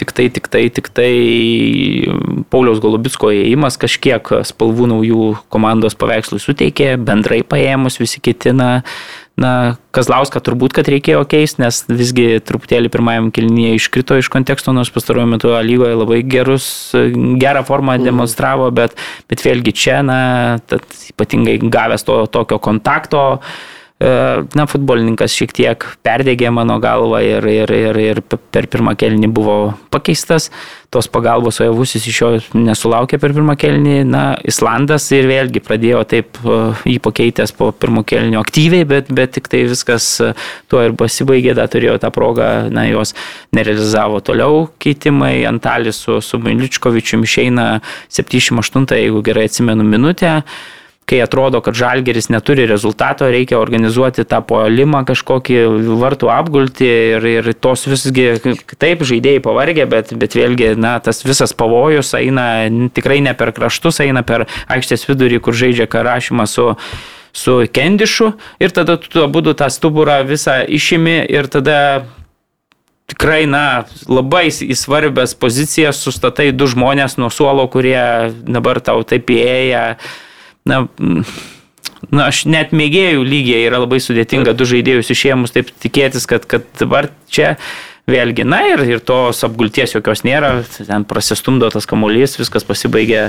Tik 0.00 0.14
tai, 0.16 0.30
tik 0.32 0.46
tai, 0.48 0.62
tik 0.72 0.86
tai 0.96 1.12
Pauliaus 2.48 2.78
Golubitsko 2.80 3.28
įėjimas 3.36 3.76
kažkiek 3.80 4.30
spalvų 4.48 4.86
naujų 4.94 5.24
komandos 5.52 5.96
paveikslui 6.00 6.40
suteikė, 6.40 6.94
bendrai 6.96 7.42
paėmus 7.44 8.00
visi 8.00 8.22
ketina. 8.24 8.80
Na, 9.40 9.76
Kazlauską 9.96 10.40
turbūt, 10.44 10.74
kad 10.76 10.88
reikėjo 10.92 11.22
keisti, 11.28 11.62
nes 11.62 11.82
visgi 11.88 12.40
truputėlį 12.44 12.90
pirmajam 12.92 13.28
kilnyje 13.32 13.76
iškrito 13.78 14.18
iš 14.20 14.28
konteksto, 14.32 14.72
nors 14.76 14.92
pastaruoju 14.92 15.30
metu 15.32 15.52
lygoje 15.64 15.96
labai 15.96 16.20
gerus, 16.28 16.66
gerą 17.40 17.64
formą 17.68 17.98
mhm. 17.98 18.08
demonstravo, 18.08 18.70
bet, 18.72 18.96
bet 19.32 19.44
vėlgi 19.44 19.76
čia, 19.76 20.00
na, 20.04 20.20
ypatingai 21.12 21.58
gavęs 21.60 22.08
to 22.08 22.18
tokio 22.32 22.60
kontakto, 22.60 23.26
uh, 23.36 23.76
na, 24.00 24.64
futbolininkas 24.64 25.34
šiek 25.36 25.50
tiek 25.52 25.84
perdėgė 26.06 26.48
mano 26.56 26.78
galvą 26.80 27.18
ir, 27.20 27.44
ir, 27.44 27.72
ir, 27.74 27.98
ir 28.00 28.20
per 28.24 28.64
pirmą 28.72 28.94
kelnį 28.96 29.28
buvo 29.36 29.56
pakeistas. 29.92 30.48
Tos 30.90 31.06
pagalbos 31.12 31.60
Ojavusis 31.60 32.06
iš 32.08 32.20
jo 32.22 32.30
nesulaukė 32.56 33.20
per 33.20 33.34
pirmą 33.36 33.58
kelnį. 33.60 33.98
Na, 34.08 34.22
Islandas 34.48 35.10
ir 35.12 35.28
vėlgi 35.28 35.60
pradėjo 35.62 36.00
taip 36.08 36.40
e, 36.40 36.56
jį 36.88 36.96
pakeitęs 37.04 37.52
po 37.58 37.70
pirmo 37.76 38.02
kelnio 38.08 38.40
aktyviai, 38.40 38.88
bet, 38.88 39.12
bet 39.12 39.36
tik 39.36 39.52
tai 39.52 39.66
viskas 39.68 40.08
e, 40.24 40.32
tuo 40.72 40.80
ir 40.86 40.96
pasibaigė, 40.98 41.52
dar 41.60 41.70
turėjo 41.70 42.00
tą 42.00 42.10
progą, 42.14 42.50
na, 42.72 42.88
jos 42.88 43.12
nerealizavo 43.54 44.24
toliau 44.24 44.64
keitimai. 44.82 45.36
Antalis 45.50 46.00
su, 46.06 46.18
su 46.24 46.40
Miličkovičiu 46.40 47.20
išeina 47.20 47.70
78, 48.08 48.90
jeigu 48.96 49.22
gerai 49.28 49.50
atsimenu, 49.52 49.84
minutę 49.86 50.38
kai 51.10 51.18
atrodo, 51.24 51.58
kad 51.64 51.74
žalgeris 51.74 52.30
neturi 52.30 52.68
rezultato, 52.70 53.26
reikia 53.30 53.58
organizuoti 53.58 54.22
tą 54.30 54.38
polimą 54.46 55.02
kažkokį 55.08 55.58
vartų 55.98 56.30
apgulti 56.30 56.90
ir, 57.16 57.26
ir 57.26 57.52
tos 57.58 57.88
visgi, 57.90 58.28
taip, 58.78 59.02
žaidėjai 59.06 59.42
pavargė, 59.42 59.88
bet, 59.90 60.14
bet 60.20 60.36
vėlgi, 60.38 60.74
na, 60.78 60.98
tas 61.02 61.24
visas 61.26 61.54
pavojus 61.56 62.14
eina 62.18 62.46
tikrai 62.94 63.18
ne 63.26 63.34
per 63.34 63.50
kraštus, 63.56 64.02
eina 64.06 64.22
per 64.26 64.46
aikštės 64.70 65.08
vidurį, 65.10 65.42
kur 65.42 65.56
žaidžia 65.56 65.90
karašymą 65.90 66.46
su 66.50 66.70
su 67.32 67.60
kendišu 67.72 68.32
ir 68.58 68.72
tada 68.74 68.96
tu 68.98 69.22
abu 69.22 69.42
tą 69.54 69.68
stuburą 69.70 70.16
visą 70.26 70.64
išimi 70.66 71.20
ir 71.30 71.46
tada 71.46 72.06
tikrai, 73.10 73.44
na, 73.50 73.84
labai 74.06 74.48
į 74.50 74.74
svarbias 74.78 75.34
pozicijas 75.38 76.00
sustatai 76.02 76.50
du 76.54 76.66
žmonės 76.70 77.18
nuo 77.18 77.30
suolo, 77.30 77.66
kurie 77.70 78.30
dabar 78.46 78.80
tau 78.82 79.02
taip 79.06 79.30
įėję 79.34 79.84
na, 80.68 80.82
na, 82.10 82.26
aš 82.26 82.44
net 82.50 82.74
mėgėjų 82.76 83.22
lygiai 83.26 83.68
yra 83.68 83.82
labai 83.82 84.00
sudėtinga 84.02 84.54
du 84.56 84.66
žaidėjus 84.68 85.12
išėmus 85.14 85.54
taip 85.56 85.72
tikėtis, 85.82 86.26
kad, 86.30 86.46
kad 86.50 86.66
dabar 86.80 87.10
čia 87.30 87.56
vėlgi, 88.10 88.44
na 88.48 88.60
ir, 88.66 88.82
ir 88.88 89.02
tos 89.06 89.44
apgulties 89.46 89.94
jokios 89.94 90.24
nėra, 90.26 90.64
ten 90.76 91.04
prasistumdo 91.08 91.70
tas 91.72 91.86
kamuolys, 91.86 92.36
viskas 92.40 92.66
pasibaigė, 92.66 93.28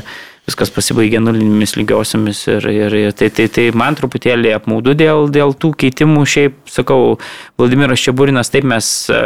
viskas 0.50 0.74
pasibaigė 0.74 1.22
nulinėmis 1.22 1.76
lygiosiomis 1.78 2.44
ir, 2.50 2.68
ir, 2.72 2.98
ir 3.06 3.16
tai, 3.18 3.30
tai, 3.36 3.48
tai 3.54 3.68
man 3.78 3.98
truputėlį 4.00 4.56
apmaudu 4.58 4.96
dėl, 4.98 5.28
dėl 5.34 5.54
tų 5.54 5.74
keitimų. 5.84 6.26
Šiaip, 6.34 6.62
sakau, 6.72 7.18
Vladimiras 7.62 8.02
Čiaburinas, 8.02 8.50
taip 8.54 8.66
mes 8.72 8.90
e, 9.14 9.22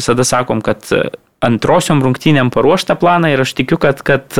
visada 0.00 0.26
sakom, 0.26 0.64
kad 0.64 0.88
antrosiom 1.42 2.02
rungtynėm 2.04 2.52
paruoštą 2.54 2.96
planą 2.98 3.32
ir 3.32 3.42
aš 3.44 3.54
tikiu, 3.58 3.78
kad, 3.82 4.02
kad 4.06 4.34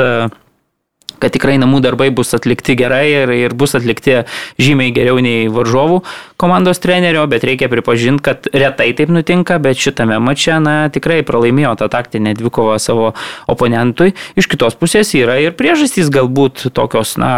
kad 1.20 1.35
tikrai 1.35 1.59
namų 1.61 1.83
darbai 1.85 2.11
bus 2.14 2.33
atlikti 2.37 2.77
gerai 2.79 3.07
ir, 3.11 3.35
ir 3.35 3.57
bus 3.59 3.77
atlikti 3.79 4.22
žymiai 4.61 4.94
geriau 4.94 5.20
nei 5.22 5.48
varžovų 5.53 6.03
komandos 6.42 6.81
trenerio, 6.83 7.22
bet 7.31 7.44
reikia 7.46 7.68
pripažinti, 7.70 8.22
kad 8.27 8.48
retai 8.51 8.88
taip 8.98 9.12
nutinka, 9.14 9.61
bet 9.62 9.79
šitame 9.79 10.18
mače, 10.18 10.57
na, 10.64 10.75
tikrai 10.90 11.20
pralaimėjo 11.27 11.77
tą 11.79 11.87
taktinę 11.92 12.35
dvikovą 12.35 12.81
savo 12.83 13.12
oponentui. 13.51 14.16
Iš 14.35 14.48
kitos 14.51 14.75
pusės 14.79 15.12
yra 15.14 15.38
ir 15.38 15.55
priežastys 15.55 16.11
galbūt 16.12 16.66
tokios, 16.75 17.14
na, 17.22 17.31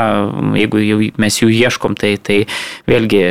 jeigu 0.56 0.80
jau 0.80 1.00
mes 1.20 1.36
jų 1.42 1.50
ieškom, 1.52 1.98
tai, 2.00 2.14
tai 2.16 2.38
vėlgi 2.88 3.22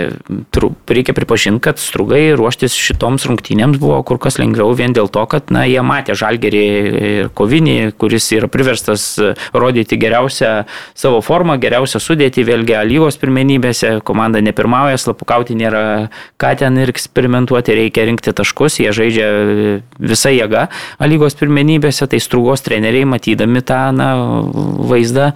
reikia 0.93 1.17
pripažinti, 1.17 1.63
kad 1.65 1.81
strugai 1.81 2.21
ruoštis 2.37 2.77
šitoms 2.77 3.25
rungtynėms 3.31 3.81
buvo 3.81 3.97
kur 4.05 4.21
kas 4.21 4.37
lengviau 4.37 4.75
vien 4.77 4.93
dėl 4.93 5.09
to, 5.09 5.25
kad, 5.31 5.49
na, 5.53 5.65
jie 5.69 5.81
matė 5.81 6.13
žalgerį 6.19 7.31
kovinį, 7.33 7.77
kuris 7.97 8.29
yra 8.37 8.51
priverstas 8.51 9.07
rodyti 9.57 9.97
geriausią 9.97 10.32
geriausią 10.33 10.63
savo 10.95 11.21
formą, 11.21 11.57
geriausią 11.59 11.99
sudėtį, 11.99 12.45
vėlgi 12.47 12.77
lygos 12.87 13.17
pirmenybėse, 13.17 14.01
komanda 14.03 14.41
nepirmauja, 14.41 14.97
slapukauti 14.97 15.55
nėra 15.55 16.09
ką 16.37 16.55
ten 16.57 16.77
ir 16.77 16.89
eksperimentuoti, 16.89 17.73
reikia 17.73 18.05
rinkti 18.05 18.33
taškus, 18.33 18.79
jie 18.79 18.91
žaidžia 18.91 19.27
visą 19.99 20.33
jėgą 20.33 20.67
lygos 21.03 21.35
pirmenybėse, 21.35 22.07
tai 22.07 22.19
strugos 22.19 22.63
treneriai 22.63 23.05
matydami 23.05 23.61
tą 23.61 23.91
na, 23.93 24.13
vaizdą. 24.53 25.33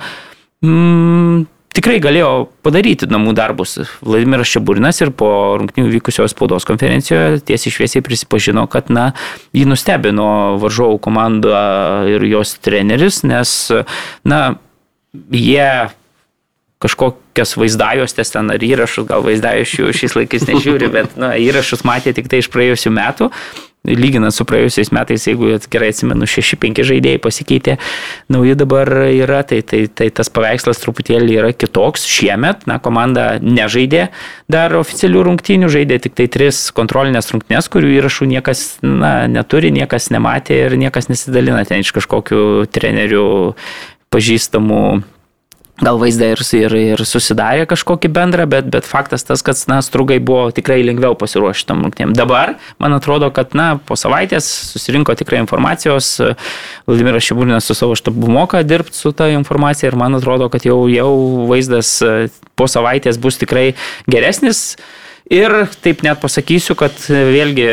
Mm, 0.66 1.46
tikrai 1.78 2.00
galėjo 2.02 2.48
padaryti 2.66 3.08
namų 3.10 3.36
darbus. 3.38 3.78
Vladimiras 4.02 4.50
Čiaburinas 4.50 5.02
ir 5.04 5.12
po 5.16 5.30
rungtinių 5.62 5.92
vykusios 5.94 6.34
spaudos 6.34 6.66
konferencijoje 6.68 7.44
tiesiai 7.48 7.74
šviesiai 7.76 8.06
prisipažino, 8.06 8.66
kad 8.72 8.90
na, 8.94 9.12
jį 9.56 9.68
nustebino 9.70 10.58
varžovų 10.62 10.98
komanda 11.04 11.60
ir 12.10 12.26
jos 12.26 12.56
treneris, 12.64 13.22
nes 13.28 13.54
na, 14.26 14.42
jie 15.14 15.70
kažkokias 16.84 17.56
vaizdajostės 17.58 18.36
ten 18.36 18.52
ar 18.54 18.62
įrašus, 18.64 19.08
gal 19.10 19.26
vaizdajušių 19.26 19.94
šiais 19.98 20.18
laikais 20.20 20.46
nežiūri, 20.50 20.92
bet 20.94 21.18
na, 21.18 21.34
įrašus 21.42 21.82
matė 21.88 22.14
tik 22.18 22.30
tai 22.30 22.44
iš 22.44 22.52
praėjusių 22.54 22.94
metų. 22.94 23.32
Lyginant 23.88 24.36
su 24.36 24.44
praėjusiais 24.44 24.90
metais, 24.92 25.24
jeigu 25.30 25.54
gerai 25.72 25.94
atsimenu, 25.94 26.28
6-5 26.28 26.82
žaidėjai 26.90 27.22
pasikeitė, 27.24 27.78
nauji 28.34 28.58
dabar 28.60 28.90
yra, 29.08 29.38
tai, 29.48 29.62
tai, 29.64 29.86
tai 29.88 30.10
tas 30.12 30.28
paveikslas 30.34 30.82
truputėlį 30.84 31.38
yra 31.38 31.54
kitoks. 31.56 32.04
Šiemet, 32.10 32.66
na, 32.68 32.82
komanda 32.84 33.38
nežaidė 33.40 34.10
dar 34.52 34.76
oficialių 34.76 35.24
rungtynių, 35.30 35.72
žaidė 35.72 36.02
tik 36.04 36.18
tai 36.20 36.28
tris 36.34 36.66
kontrolinės 36.76 37.32
rungtynės, 37.32 37.72
kurių 37.72 37.94
įrašų 38.02 38.28
niekas 38.34 38.66
na, 38.84 39.14
neturi, 39.32 39.72
niekas 39.72 40.12
nematė 40.12 40.66
ir 40.66 40.78
niekas 40.84 41.08
nesidalina 41.14 41.64
ten 41.70 41.86
iš 41.86 41.96
kažkokių 41.96 42.42
trenerių 42.76 43.30
pažįstamų 44.14 44.82
gal 45.78 46.00
vaizdą 46.02 46.32
ir, 46.34 46.42
ir, 46.58 46.76
ir 46.96 47.02
susidarė 47.06 47.68
kažkokį 47.70 48.10
bendrą, 48.14 48.48
bet, 48.50 48.70
bet 48.74 48.88
faktas 48.88 49.26
tas, 49.28 49.44
kad 49.46 49.60
na, 49.70 49.80
strugai 49.86 50.18
buvo 50.24 50.50
tikrai 50.56 50.80
lengviau 50.86 51.14
pasiruošti 51.18 51.70
tam 51.70 51.84
rungtynėm. 51.86 52.16
Dabar, 52.18 52.56
man 52.82 52.98
atrodo, 52.98 53.30
kad 53.34 53.54
na, 53.58 53.76
po 53.78 53.98
savaitės 54.00 54.48
susirinko 54.74 55.14
tikrai 55.20 55.44
informacijos, 55.44 56.16
Vladimiras 56.90 57.28
Šibūrinas 57.28 57.70
su 57.70 57.78
savo 57.78 57.98
štabu 58.00 58.32
moka 58.32 58.64
dirbti 58.66 58.98
su 58.98 59.14
ta 59.14 59.30
informacija 59.34 59.92
ir 59.92 60.00
man 60.00 60.18
atrodo, 60.18 60.50
kad 60.54 60.66
jau, 60.66 60.86
jau 60.90 61.12
vaizdas 61.52 62.00
po 62.58 62.70
savaitės 62.72 63.22
bus 63.22 63.38
tikrai 63.38 63.70
geresnis. 64.10 64.80
Ir 65.34 65.52
taip 65.84 66.04
net 66.06 66.22
pasakysiu, 66.22 66.76
kad 66.80 66.96
vėlgi 67.10 67.68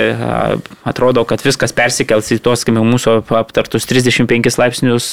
atrodo, 0.90 1.22
kad 1.28 1.42
viskas 1.44 1.74
persikels 1.76 2.32
į 2.34 2.40
tuos, 2.42 2.64
kaip 2.66 2.80
mūsų 2.82 3.20
aptartus 3.38 3.86
35 3.86 4.58
laipsnius 4.58 5.12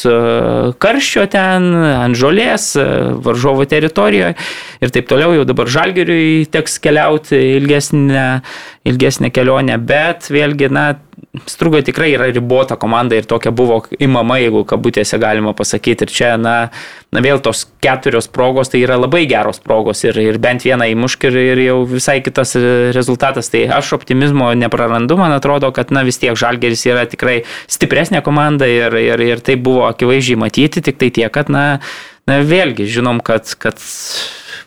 karščio 0.82 1.28
ten, 1.30 1.70
ant 1.76 2.18
žolės, 2.18 2.72
varžovo 3.22 3.68
teritorijoje 3.70 4.34
ir 4.82 4.94
taip 4.96 5.10
toliau. 5.12 5.36
Jau 5.38 5.46
dabar 5.46 5.70
žalgeriui 5.70 6.48
teks 6.50 6.80
keliauti 6.82 7.38
ilgesnę, 7.60 8.26
ilgesnę 8.88 9.30
kelionę, 9.34 9.78
bet 9.78 10.30
vėlgi, 10.34 10.72
na, 10.74 10.92
Strugo 11.48 11.80
tikrai 11.80 12.10
yra 12.12 12.26
ribota 12.28 12.76
komanda 12.76 13.16
ir 13.16 13.24
tokia 13.30 13.54
buvo 13.56 13.78
įmama, 14.04 14.36
jeigu 14.42 14.66
kabutėse 14.68 15.16
galima 15.22 15.54
pasakyti. 15.56 16.04
Ir 16.04 16.12
čia, 16.12 16.32
na, 16.36 16.56
na 17.16 17.22
vėl 17.24 17.40
tos 17.40 17.62
keturios 17.84 18.28
progos, 18.28 18.68
tai 18.74 18.82
yra 18.84 18.98
labai 19.00 19.22
geros 19.32 19.62
progos 19.64 20.04
ir, 20.04 20.20
ir 20.20 20.42
bent 20.44 20.66
vieną 20.68 20.90
įmušk 20.92 21.30
ir, 21.30 21.38
ir 21.54 21.62
jau 21.64 21.78
visai 21.88 22.18
kitas 22.26 22.52
rezultatas. 22.92 23.48
Tai 23.54 23.64
aš 23.78 23.94
optimizmo 24.02 24.50
neprarandu, 24.60 25.16
man 25.22 25.32
atrodo, 25.38 25.72
kad, 25.72 25.94
na, 25.96 26.04
vis 26.04 26.20
tiek 26.20 26.36
Žalgeris 26.36 26.84
yra 26.90 27.08
tikrai 27.08 27.38
stipresnė 27.72 28.20
komanda 28.26 28.68
ir, 28.68 28.92
ir, 29.00 29.24
ir 29.24 29.46
tai 29.46 29.56
buvo 29.56 29.88
akivaizdžiai 29.88 30.42
matyti, 30.42 30.84
tik 30.90 31.00
tai 31.00 31.14
tiek, 31.16 31.32
kad, 31.32 31.54
na, 31.54 31.80
na 32.28 32.42
vėlgi 32.44 32.90
žinom, 32.92 33.24
kad, 33.24 33.56
kad 33.62 33.80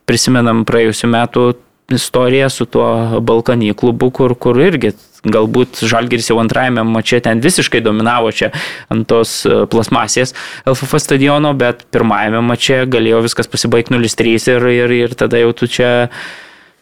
prisimenam 0.08 0.64
praėjusiu 0.64 1.12
metu 1.12 1.50
istoriją 1.92 2.48
su 2.52 2.64
tuo 2.70 3.20
Balkanį 3.20 3.74
klubu, 3.76 4.10
kur, 4.14 4.34
kur 4.40 4.60
irgi 4.62 4.94
galbūt 5.24 5.80
Žalgiris 5.88 6.28
jau 6.30 6.38
antrajame 6.42 6.84
mače 6.84 7.20
ten 7.24 7.40
visiškai 7.44 7.80
dominavo 7.84 8.32
čia 8.34 8.50
ant 8.92 9.06
tos 9.08 9.42
e, 9.48 9.62
plasmasės 9.70 10.34
LFF 10.68 11.00
stadiono, 11.00 11.54
bet 11.56 11.86
pirmajame 11.94 12.42
mače 12.44 12.82
galėjo 12.92 13.22
viskas 13.24 13.48
pasibaigti 13.50 13.96
0-3 13.96 14.48
ir, 14.56 14.68
ir, 14.74 14.96
ir 15.04 15.16
tada 15.18 15.40
jau 15.40 15.52
tu 15.56 15.68
čia 15.70 15.90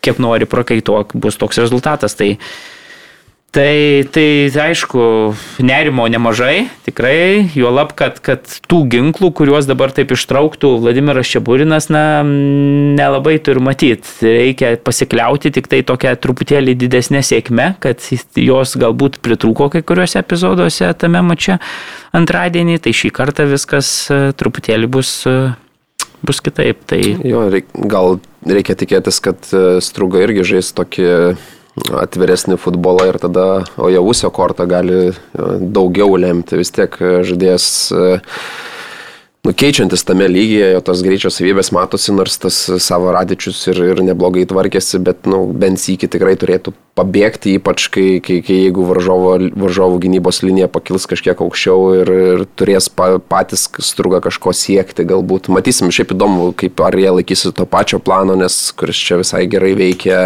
kiek 0.03 0.19
nori 0.23 0.49
prakaituok, 0.51 1.15
bus 1.15 1.39
toks 1.39 1.63
rezultatas. 1.63 2.17
Tai 2.19 2.33
Tai, 3.53 4.09
tai 4.09 4.49
aišku, 4.49 4.99
nerimo 5.61 6.07
nemažai, 6.09 6.71
tikrai, 6.87 7.51
juolab, 7.53 7.91
kad, 7.93 8.17
kad 8.25 8.49
tų 8.65 8.79
ginklų, 8.95 9.29
kuriuos 9.37 9.69
dabar 9.69 9.93
taip 9.93 10.15
ištrauktų 10.17 10.71
Vladimiras 10.81 11.29
Čiaburinas, 11.29 11.91
na, 11.93 12.23
nelabai 12.25 13.37
turi 13.45 13.61
matyti. 13.61 14.09
Reikia 14.25 14.73
pasikliauti 14.81 15.53
tik 15.53 15.69
tai 15.69 15.83
tokia 15.85 16.15
truputėlį 16.17 16.79
didesnė 16.81 17.21
sėkme, 17.29 17.75
kad 17.85 18.01
jos 18.41 18.73
galbūt 18.81 19.21
pritrūko 19.21 19.69
kai 19.77 19.85
kuriuose 19.85 20.23
epizoduose 20.25 20.89
tame 20.97 21.21
mače 21.21 21.61
antradienį, 22.17 22.81
tai 22.81 22.97
šį 22.97 23.13
kartą 23.21 23.51
viskas 23.53 23.95
e, 24.09 24.23
truputėlį 24.33 24.95
bus 24.97 25.19
e, 25.29 25.39
bus 26.25 26.41
kitaip. 26.41 26.87
Tai... 26.89 27.05
Jo, 27.21 27.51
reik, 27.53 27.69
gal 27.85 28.17
reikia 28.49 28.81
tikėtis, 28.81 29.21
kad 29.21 29.53
e, 29.53 29.83
Struga 29.85 30.25
irgi 30.25 30.55
žais 30.57 30.73
tokį 30.73 31.11
atviresnį 31.77 32.59
futbolą 32.61 33.09
ir 33.13 33.21
tada, 33.23 33.47
o 33.81 33.89
jau 33.93 34.05
užsio 34.11 34.33
kortą 34.35 34.67
gali 34.69 34.99
e, 35.09 35.15
daugiau 35.61 36.19
lemti. 36.21 36.61
Vis 36.61 36.73
tiek 36.75 36.99
e, 37.01 37.15
žaidėjas 37.27 37.67
e, 37.97 38.11
nukeičiantis 39.47 40.05
tame 40.07 40.29
lygyje, 40.31 40.69
jo 40.77 40.83
tos 40.85 41.01
greičio 41.03 41.31
savybės 41.33 41.73
matosi, 41.75 42.13
nors 42.15 42.37
tas 42.39 42.59
savo 42.85 43.11
radičius 43.17 43.65
ir, 43.73 43.81
ir 43.89 44.03
neblogai 44.05 44.45
tvarkėsi, 44.51 45.01
bet 45.03 45.25
nu, 45.27 45.47
bent 45.49 45.81
sykį 45.81 46.11
tikrai 46.13 46.35
turėtų 46.39 46.75
pabėgti, 46.99 47.57
ypač 47.57 47.89
kai, 47.95 48.07
kai, 48.23 48.37
kai 48.45 48.59
jeigu 48.67 48.85
varžovo, 48.87 49.33
varžovų 49.65 49.97
gynybos 50.05 50.43
linija 50.45 50.69
pakils 50.71 51.09
kažkiek 51.11 51.41
aukščiau 51.41 51.89
ir, 52.03 52.13
ir 52.37 52.45
turės 52.61 52.91
pa, 52.93 53.17
patys 53.17 53.65
struga 53.81 54.21
kažko 54.23 54.53
siekti, 54.55 55.09
galbūt. 55.09 55.49
Matysim, 55.51 55.91
šiaip 55.91 56.13
įdomu, 56.15 56.53
kaip 56.53 56.85
ar 56.85 57.01
jie 57.01 57.09
laikysi 57.17 57.55
to 57.57 57.67
pačio 57.67 57.99
plano, 58.05 58.37
nes 58.39 58.61
kuris 58.77 59.01
čia 59.09 59.19
visai 59.25 59.47
gerai 59.51 59.73
veikia 59.81 60.21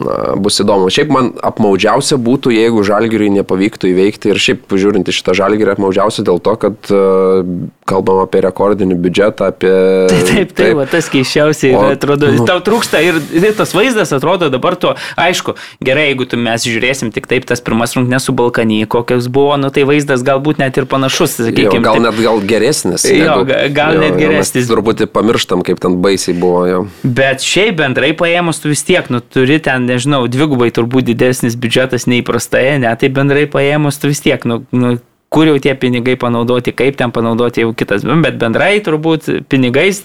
na, 0.00 0.34
bus 0.40 0.58
įdomu. 0.62 0.90
Šiaip 0.92 1.12
man 1.12 1.30
apmaudžiausia 1.44 2.18
būtų, 2.20 2.52
jeigu 2.54 2.82
žalgiriui 2.86 3.30
nepavyktų 3.38 3.90
įveikti 3.92 4.32
ir 4.32 4.40
šiaip 4.42 4.74
žiūrint 4.74 5.08
į 5.08 5.14
šitą 5.14 5.36
žalgirį 5.38 5.74
apmaudžiausia 5.76 6.24
dėl 6.26 6.40
to, 6.42 6.54
kad 6.60 6.90
uh, 6.94 7.44
kalbam 7.88 8.22
apie 8.24 8.42
rekordinį 8.44 8.96
biudžetą, 9.04 9.50
apie... 9.52 9.72
Taip, 10.14 10.26
taip, 10.28 10.52
taip, 10.56 10.78
taip. 10.78 10.90
tas 10.90 11.08
keiščiausiai, 11.12 11.74
o, 11.76 11.82
atrodo, 11.94 12.30
nu, 12.32 12.44
tau 12.48 12.60
trūksta 12.64 13.00
ir, 13.04 13.18
ir 13.34 13.54
tas 13.56 13.74
vaizdas 13.76 14.12
atrodo 14.14 14.48
dabar 14.52 14.76
to, 14.80 14.94
aišku, 15.20 15.54
gerai, 15.84 16.08
jeigu 16.10 16.26
tu 16.30 16.38
mes 16.40 16.64
žiūrėsim 16.64 17.12
tik 17.14 17.28
taip 17.30 17.46
tas 17.48 17.62
pirmas 17.64 17.94
rungtynės 17.96 18.28
su 18.28 18.34
Balkanį, 18.36 18.84
kokios 18.90 19.28
buvo, 19.32 19.56
nu 19.60 19.70
tai 19.74 19.84
vaizdas 19.88 20.24
galbūt 20.26 20.62
net 20.62 20.78
ir 20.80 20.88
panašus, 20.90 21.36
sakykime. 21.40 21.82
Gal 21.84 21.98
taip. 21.98 22.06
net 22.06 22.20
gal 22.24 22.42
geresnis. 22.48 23.06
Jo, 23.08 23.40
negu, 23.42 23.58
gal 23.76 23.98
jo, 23.98 24.04
net 24.04 24.18
geresnis. 24.20 24.68
Truputį 24.70 25.08
pamirštam, 25.12 25.64
kaip 25.66 25.82
ten 25.82 25.98
baisiai 26.04 26.36
buvo 26.38 26.64
jo. 26.68 26.80
Bet 27.04 27.44
šiaip 27.44 27.78
bendrai 27.82 28.14
paėmus 28.16 28.62
tu 28.62 28.72
vis 28.72 28.84
tiek, 28.86 29.10
nu 29.12 29.20
turi 29.22 29.60
ten 29.62 29.73
nežinau, 29.80 30.26
dvigubai 30.30 30.70
turbūt 30.74 31.08
didesnis 31.08 31.56
biudžetas 31.58 32.08
neįprastai, 32.10 32.78
ne, 32.82 32.92
tai 33.00 33.10
bendrai 33.14 33.46
paėmus 33.50 34.00
tu 34.00 34.12
vis 34.12 34.22
tiek, 34.24 34.46
nu, 34.48 34.62
nu, 34.74 34.94
kur 35.34 35.50
jau 35.50 35.58
tie 35.58 35.74
pinigai 35.78 36.14
panaudoti, 36.20 36.74
kaip 36.76 36.98
ten 37.00 37.12
panaudoti 37.14 37.64
jau 37.64 37.74
kitas, 37.76 38.06
bet 38.06 38.38
bendrai 38.40 38.78
turbūt 38.84 39.30
pinigais, 39.50 40.04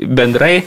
bendrai 0.00 0.62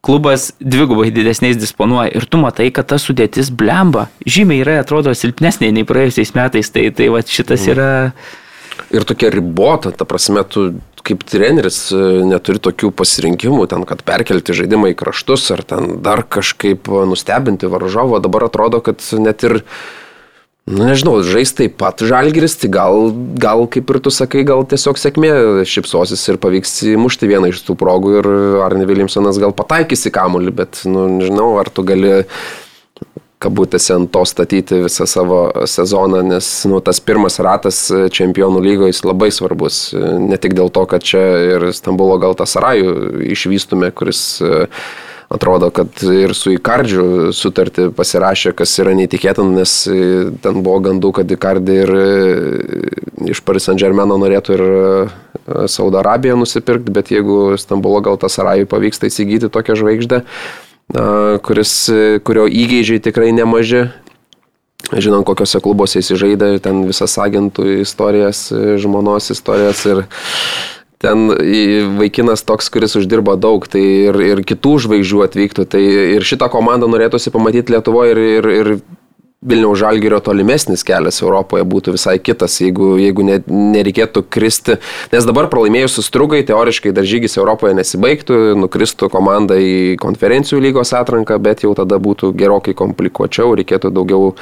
klubas 0.00 0.50
dvigubai 0.60 1.10
didesniais 1.12 1.58
disponuoja 1.60 2.14
ir 2.16 2.24
tu 2.30 2.40
matai, 2.40 2.70
kad 2.72 2.88
ta 2.88 2.96
sudėtis 3.00 3.50
blemba, 3.52 4.08
žymiai 4.24 4.62
yra, 4.64 4.78
atrodo, 4.84 5.12
silpnesnė 5.16 5.72
nei 5.76 5.88
praėjusiais 5.88 6.32
metais, 6.38 6.70
tai, 6.72 6.88
tai 6.94 7.10
va 7.12 7.24
šitas 7.26 7.66
mhm. 7.66 7.74
yra... 7.74 7.90
Ir 8.90 9.04
tokia 9.06 9.28
ribota, 9.30 9.92
ta 9.92 10.06
prasme, 10.08 10.40
tu 10.48 10.70
kaip 11.06 11.24
treneris 11.28 11.86
e, 11.94 12.00
neturi 12.28 12.62
tokių 12.62 12.92
pasirinkimų, 12.96 13.64
ten, 13.70 13.86
kad 13.88 14.04
perkelti 14.06 14.56
žaidimą 14.56 14.92
į 14.92 14.98
kraštus 15.00 15.48
ar 15.54 15.64
ten 15.66 15.96
dar 16.04 16.24
kažkaip 16.24 16.90
nustebinti 17.08 17.70
varžovą, 17.70 18.22
dabar 18.24 18.48
atrodo, 18.50 18.82
kad 18.84 19.04
net 19.20 19.46
ir 19.48 19.60
Nu, 20.70 20.84
nežinau, 20.86 21.16
žais 21.26 21.50
taip 21.56 21.78
pat 21.80 21.98
žalgeris, 22.04 22.52
tai 22.60 22.68
gal, 22.70 23.08
gal, 23.42 23.64
kaip 23.66 23.88
ir 23.90 23.98
tu 24.04 24.12
sakai, 24.14 24.44
gal 24.46 24.60
tiesiog 24.68 25.00
sėkmė 25.00 25.30
šipsosis 25.66 26.22
ir 26.30 26.38
pavyks 26.38 26.76
įmušti 26.92 27.26
vieną 27.26 27.50
iš 27.50 27.64
tų 27.66 27.74
progų 27.80 28.12
ir 28.20 28.28
Arne 28.62 28.84
Viljamsonas 28.86 29.40
gal 29.42 29.54
pataikys 29.56 30.06
į 30.06 30.12
kamulį, 30.14 30.52
bet, 30.60 30.82
nu, 30.86 31.08
nežinau, 31.16 31.48
ar 31.58 31.72
tu 31.74 31.82
gali 31.88 32.20
kabutėse 33.40 33.94
ant 33.96 34.10
to 34.12 34.24
statyti 34.28 34.82
visą 34.84 35.06
savo 35.08 35.40
sezoną, 35.68 36.22
nes 36.34 36.48
nu, 36.68 36.80
tas 36.84 37.00
pirmas 37.00 37.40
ratas 37.40 37.86
čempionų 38.12 38.60
lygoje 38.64 38.98
labai 39.06 39.30
svarbus. 39.32 39.90
Ne 39.96 40.36
tik 40.40 40.56
dėl 40.58 40.68
to, 40.72 40.84
kad 40.90 41.04
čia 41.04 41.22
ir 41.54 41.70
Stambulo 41.76 42.18
gal 42.20 42.36
tas 42.36 42.52
Sarajų 42.56 43.22
išvystume, 43.32 43.88
kuris 43.96 44.20
uh, 44.44 44.66
atrodo, 45.30 45.70
kad 45.70 46.02
ir 46.02 46.34
su 46.34 46.50
Ikardžiu 46.56 47.30
sutartį 47.36 47.90
pasirašė, 47.94 48.52
kas 48.58 48.72
yra 48.82 48.96
neįtikėtina, 48.98 49.60
nes 49.60 49.74
ten 50.42 50.62
buvo 50.64 50.80
gandų, 50.88 51.12
kad 51.20 51.30
Ikardį 51.30 51.76
ir 51.84 51.92
e, 51.94 52.08
iš 53.30 53.42
Paris 53.46 53.68
Saint 53.68 53.78
Germain 53.78 54.10
norėtų 54.10 54.56
ir 54.56 54.64
e, 54.66 55.68
Saudo 55.70 56.00
Arabiją 56.02 56.34
nusipirkti, 56.40 56.90
bet 56.94 57.14
jeigu 57.14 57.54
Stambulo 57.62 58.02
gal 58.02 58.18
tas 58.18 58.40
Arajui 58.42 58.66
pavyksta 58.70 59.06
įsigyti 59.06 59.52
tokią 59.54 59.78
žvaigždę, 59.78 60.24
kuris, 61.46 61.72
kurio 62.26 62.46
įgėdžiai 62.50 63.02
tikrai 63.04 63.30
nemaži, 63.36 63.88
žinom, 64.90 65.24
kokiuose 65.26 65.60
klubuose 65.62 66.00
jis 66.00 66.12
žaidė, 66.18 66.56
ten 66.62 66.84
visas 66.88 67.14
agentų 67.20 67.82
istorijas, 67.84 68.48
žmonos 68.80 69.30
istorijas 69.34 69.84
ir 69.86 70.04
ten 71.00 71.30
vaikinas 71.96 72.42
toks, 72.44 72.68
kuris 72.72 72.96
uždirba 72.98 73.36
daug, 73.40 73.64
tai 73.70 73.82
ir, 74.10 74.18
ir 74.20 74.42
kitų 74.44 74.76
žvaigždžių 74.84 75.22
atvyktų, 75.28 75.66
tai 75.72 75.84
ir 76.16 76.26
šitą 76.26 76.50
komandą 76.52 76.90
norėtųsi 76.92 77.32
pamatyti 77.32 77.72
Lietuvoje 77.72 78.16
ir, 78.16 78.20
ir, 78.20 78.50
ir 78.50 78.72
Vilniaus 79.40 79.78
žalgerio 79.80 80.18
tolimesnis 80.20 80.82
kelias 80.84 81.22
Europoje 81.22 81.64
būtų 81.64 81.94
visai 81.94 82.18
kitas, 82.20 82.58
jeigu, 82.60 82.90
jeigu 83.00 83.24
ne, 83.24 83.38
nereikėtų 83.48 84.26
kristi, 84.28 84.74
nes 85.14 85.24
dabar 85.24 85.46
pralaimėjus 85.48 85.94
sustrugai, 85.96 86.42
teoriškai 86.44 86.90
dar 86.92 87.06
žygis 87.08 87.38
Europoje 87.40 87.72
nesibaigtų, 87.78 88.36
nukristų 88.60 89.08
komanda 89.08 89.56
į 89.56 89.94
konferencijų 90.02 90.60
lygos 90.60 90.92
atranką, 90.92 91.38
bet 91.40 91.64
jau 91.64 91.72
tada 91.78 91.96
būtų 91.96 92.34
gerokai 92.36 92.74
komplikuočiau, 92.76 93.54
reikėtų 93.56 93.88
daugiau 93.96 94.34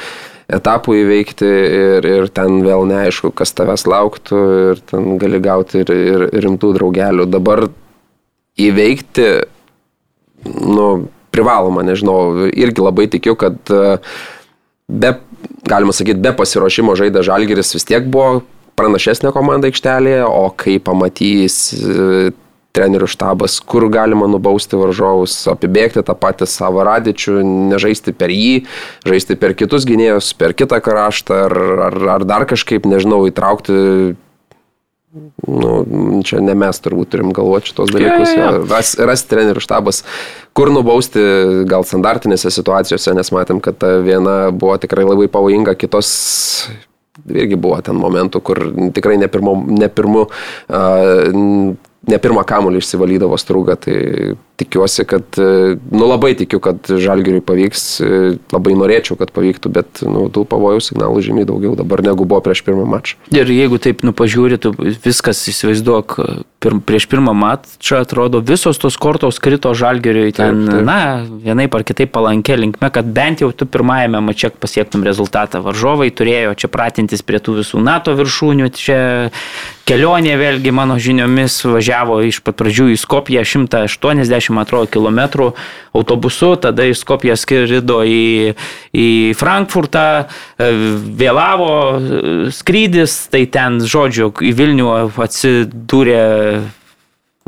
etapų 0.50 0.96
įveikti 1.04 1.46
ir, 1.46 2.08
ir 2.16 2.26
ten 2.34 2.56
vėl 2.66 2.82
neaišku, 2.90 3.30
kas 3.38 3.54
tavęs 3.54 3.86
lauktų 3.86 4.40
ir 4.72 4.80
ten 4.90 5.12
gali 5.22 5.38
gauti 5.44 5.84
ir, 5.84 5.92
ir 5.94 6.24
rimtų 6.42 6.72
draugelių. 6.74 7.28
Dabar 7.30 7.68
įveikti, 8.58 9.28
nu, 10.58 10.88
privaloma, 11.30 11.86
nežinau, 11.86 12.48
irgi 12.50 12.82
labai 12.82 13.06
tikiu, 13.12 13.36
kad 13.38 13.70
e, 13.70 14.00
be, 14.88 15.14
galima 15.68 15.92
sakyti, 15.92 16.20
be 16.24 16.32
pasiruošimo 16.36 16.96
žaidė 16.98 17.22
Žalgiris 17.26 17.74
vis 17.76 17.86
tiek 17.88 18.08
buvo 18.08 18.42
pranašesnė 18.78 19.32
komanda 19.34 19.68
aikštelėje, 19.70 20.22
o 20.26 20.48
kai 20.56 20.78
pamatys 20.82 21.56
e, 21.74 22.30
trenerių 22.76 23.08
štabas, 23.10 23.58
kur 23.64 23.88
galima 23.92 24.28
nubausti 24.30 24.78
varžovus, 24.78 25.34
apibėgti 25.50 26.04
tą 26.06 26.14
patį 26.18 26.46
savo 26.50 26.84
radičių, 26.86 27.40
nežaisti 27.72 28.14
per 28.14 28.32
jį, 28.32 28.62
žaisti 29.08 29.38
per 29.40 29.56
kitus 29.58 29.86
gynėjus, 29.88 30.30
per 30.38 30.54
kitą 30.56 30.78
kraštą 30.84 31.42
ar, 31.48 31.58
ar, 31.88 31.98
ar 32.18 32.26
dar 32.28 32.46
kažkaip, 32.48 32.86
nežinau, 32.88 33.24
įtraukti 33.30 34.14
Nu, 35.48 35.72
čia 36.26 36.42
ne 36.44 36.54
mes 36.58 36.80
turbūt 36.84 37.12
turim 37.14 37.32
galvoti 37.36 37.72
šitos 37.72 37.92
dalykus. 37.94 38.34
Ja, 38.34 38.38
ja, 38.38 38.50
ja. 38.58 38.66
Ras, 38.70 38.94
ras 38.98 39.24
trenerių 39.28 39.62
štabas, 39.64 40.02
kur 40.56 40.72
nubausti 40.74 41.22
gal 41.68 41.86
standartinėse 41.88 42.52
situacijose, 42.54 43.14
nes 43.16 43.32
matėm, 43.34 43.62
kad 43.64 43.78
ta 43.80 43.96
viena 44.04 44.38
buvo 44.54 44.76
tikrai 44.80 45.06
labai 45.08 45.30
pavojinga, 45.32 45.76
kitos 45.78 46.12
irgi 47.26 47.58
buvo 47.58 47.80
ten 47.84 47.98
momentų, 47.98 48.42
kur 48.44 48.62
tikrai 48.94 49.18
ne 49.20 49.28
pirmu, 49.30 49.56
ne 49.78 49.88
pirmu 49.90 50.26
uh, 50.28 51.76
ne 52.08 52.18
pirmą 52.22 52.44
kamuolį 52.48 52.82
išsivalydavo 52.82 53.38
strūgą, 53.40 53.78
tai 53.84 53.96
tikiuosi, 54.58 55.04
kad, 55.06 55.38
nu 55.38 56.08
labai 56.08 56.32
tikiu, 56.38 56.58
kad 56.62 56.90
žalgiriui 56.90 57.42
pavyks, 57.46 57.84
labai 58.50 58.74
norėčiau, 58.78 59.14
kad 59.20 59.30
pavyktų, 59.34 59.70
bet 59.70 60.02
nu, 60.02 60.26
tų 60.34 60.42
pavojų 60.50 60.82
signalų 60.82 61.22
žymiai 61.28 61.46
daugiau 61.48 61.76
dabar 61.78 62.02
negu 62.02 62.26
buvo 62.26 62.42
prieš 62.44 62.64
pirmą 62.66 62.86
mačą. 62.90 63.18
Ir 63.34 63.50
jeigu 63.54 63.78
taip, 63.82 64.02
nu 64.06 64.14
pažiūrėtų, 64.16 64.74
viskas 65.04 65.44
įsivaizduok, 65.52 66.16
pir, 66.58 66.74
prieš 66.82 67.06
pirmą 67.10 67.36
mačą 67.38 68.02
atrodo 68.02 68.42
visos 68.42 68.80
tos 68.82 68.98
kortos 68.98 69.38
krito 69.42 69.70
žalgiriui 69.78 70.34
ten, 70.34 70.64
taip, 70.66 70.74
taip. 70.74 70.86
na, 70.88 70.98
vienaip 71.46 71.78
ar 71.78 71.86
kitaip 71.86 72.10
palankė 72.16 72.58
linkme, 72.58 72.90
kad 72.94 73.06
bent 73.14 73.44
jau 73.44 73.52
tu 73.54 73.68
pirmajame 73.70 74.24
mače 74.26 74.50
pasiektum 74.58 75.06
rezultatą. 75.06 75.62
Varžovai 75.62 76.10
turėjo 76.10 76.56
čia 76.58 76.72
pratintis 76.72 77.22
prie 77.22 77.38
tų 77.38 77.60
visų 77.60 77.82
NATO 77.84 78.16
viršūnių, 78.18 78.70
čia 78.74 78.98
kelionė 79.88 80.34
vėlgi 80.40 80.74
mano 80.74 80.98
žiniomis 81.00 81.62
važiavo 81.68 81.97
iš 82.26 82.40
pat 82.44 82.58
pradžių 82.60 82.88
į 82.94 82.98
Skopiją 83.00 83.44
180 83.46 84.60
atrodo 84.62 84.90
kilometrų 84.92 85.50
autobusu, 85.96 86.54
tada 86.62 86.86
iš 86.88 87.02
Skopijos 87.02 87.44
skrido 87.44 88.00
į, 88.06 88.54
į 88.92 89.08
Frankfurtą, 89.38 90.06
vėlavo 90.58 92.50
skrydis, 92.54 93.20
tai 93.32 93.46
ten, 93.50 93.80
žodžiu, 93.82 94.32
į 94.44 94.52
Vilnių 94.58 94.90
atsidūrė 95.24 96.24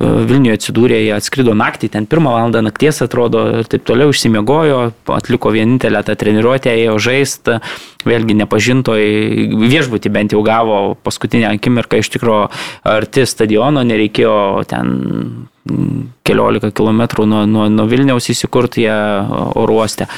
Vilniuje 0.00 0.56
atsidūrė, 0.56 0.96
jie 1.04 1.12
atskrido 1.12 1.52
naktį, 1.52 1.90
ten 1.92 2.06
pirmą 2.08 2.32
valandą 2.32 2.62
nakties 2.64 3.02
atrodo 3.04 3.42
ir 3.60 3.68
taip 3.68 3.84
toliau 3.84 4.14
išsimiegojo, 4.14 4.78
atliko 5.12 5.52
vienintelę 5.52 6.00
tą 6.06 6.16
treniruotę, 6.16 6.72
ėjo 6.72 6.96
žaisti, 7.04 7.58
vėlgi 8.08 8.38
nepažintoj 8.40 9.04
viešbutį 9.60 10.14
bent 10.14 10.32
jau 10.32 10.40
gavo 10.46 10.80
paskutinę 11.04 11.50
akimirką 11.52 12.00
iš 12.00 12.14
tikro 12.16 12.40
arti 12.88 13.26
stadiono, 13.28 13.84
nereikėjo 13.84 14.34
ten 14.72 14.96
keliolika 16.24 16.72
kilometrų 16.72 17.28
nuo, 17.28 17.44
nuo, 17.44 17.68
nuo 17.68 17.88
Vilniaus 17.90 18.32
įsikurti 18.32 18.86
jie 18.86 19.00
oruoste 19.60 20.08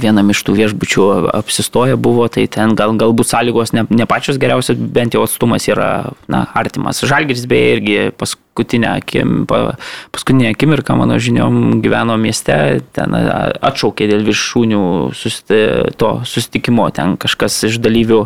vienam 0.00 0.30
iš 0.32 0.42
tų 0.46 0.54
viešbučių 0.58 1.04
apsistoję 1.34 1.96
buvo, 2.00 2.26
tai 2.32 2.46
ten 2.50 2.74
gal, 2.78 2.94
galbūt 2.98 3.30
sąlygos 3.30 3.74
ne, 3.76 3.84
ne 3.90 4.06
pačios 4.08 4.38
geriausios, 4.40 4.78
bent 4.78 5.14
jau 5.16 5.24
atstumas 5.24 5.66
yra 5.70 6.12
na, 6.30 6.44
artimas. 6.56 7.02
Žalgiris 7.04 7.46
beje 7.50 7.70
irgi 7.76 7.96
paskutinę, 8.20 8.90
akim, 9.00 9.46
paskutinę 9.46 10.52
akimirką, 10.52 10.96
mano 10.98 11.18
žiniom, 11.22 11.80
gyveno 11.84 12.18
mieste, 12.20 12.58
ten 12.96 13.16
atšaukė 13.16 14.08
dėl 14.10 14.26
viršūnių 14.28 14.84
susiti, 15.16 15.60
to 16.00 16.12
susitikimo, 16.28 16.90
ten 16.94 17.16
kažkas 17.20 17.62
iš 17.70 17.80
dalyvių 17.84 18.22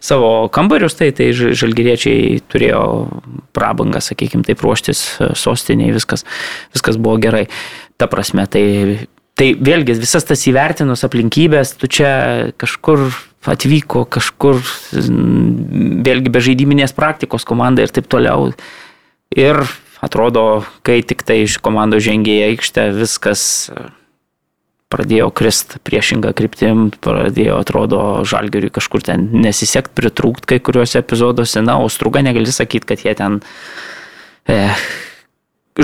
savo 0.00 0.32
kambarius, 0.54 0.98
tai, 0.98 1.12
tai 1.16 1.30
žalgiriečiai 1.36 2.40
turėjo 2.50 2.82
prabangą, 3.56 4.02
sakykime, 4.04 4.46
taip 4.48 4.64
ruoštis 4.64 5.06
sostiniai, 5.38 5.94
viskas, 5.96 6.26
viskas 6.74 7.00
buvo 7.00 7.20
gerai. 7.20 7.46
Ta 8.00 8.06
prasme, 8.08 8.46
tai 8.48 8.64
Tai 9.40 9.46
vėlgi 9.56 9.94
visas 9.96 10.26
tas 10.28 10.42
įvertinus 10.50 11.00
aplinkybės, 11.06 11.72
tu 11.80 11.88
čia 11.88 12.10
kažkur 12.60 13.06
atvyko, 13.48 14.02
kažkur 14.04 14.58
vėlgi 14.92 16.32
be 16.32 16.42
žaidiminės 16.44 16.92
praktikos 16.92 17.48
komanda 17.48 17.80
ir 17.80 17.94
taip 17.94 18.10
toliau. 18.12 18.50
Ir 19.32 19.62
atrodo, 20.04 20.66
kai 20.84 21.00
tik 21.00 21.24
tai 21.24 21.38
iš 21.46 21.56
komandos 21.64 22.04
žengė 22.04 22.36
į 22.36 22.44
aikštę, 22.50 22.86
viskas 22.98 23.46
pradėjo 24.92 25.30
krist 25.32 25.78
priešingą 25.88 26.34
kryptim, 26.36 26.88
pradėjo, 27.00 27.62
atrodo, 27.64 28.00
žalgeriui 28.28 28.74
kažkur 28.76 29.08
ten 29.08 29.28
nesisekt, 29.40 29.94
pritrūkt 29.96 30.44
kai 30.50 30.60
kuriuose 30.60 31.00
epizoduose, 31.00 31.62
na, 31.64 31.78
o 31.80 31.88
struga 31.88 32.20
negali 32.26 32.52
sakyti, 32.52 32.92
kad 32.92 33.08
jie 33.08 33.16
ten... 33.16 33.40
Eh, 34.50 34.84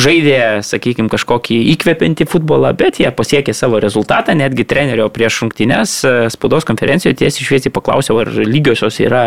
žaidė, 0.01 0.63
sakykime, 0.67 1.11
kažkokį 1.13 1.57
įkvepiantį 1.75 2.27
futbolą, 2.31 2.73
bet 2.79 3.01
jie 3.03 3.11
pasiekė 3.15 3.55
savo 3.57 3.81
rezultatą, 3.83 4.35
netgi 4.39 4.67
trenerio 4.69 5.09
prieš 5.13 5.43
rungtynes 5.45 5.97
e, 6.05 6.15
spaudos 6.33 6.67
konferencijoje 6.69 7.19
tiesiai 7.23 7.49
šviesiai 7.49 7.75
paklausiau, 7.75 8.21
ar 8.23 8.33
lygiosios 8.47 9.01
yra 9.05 9.25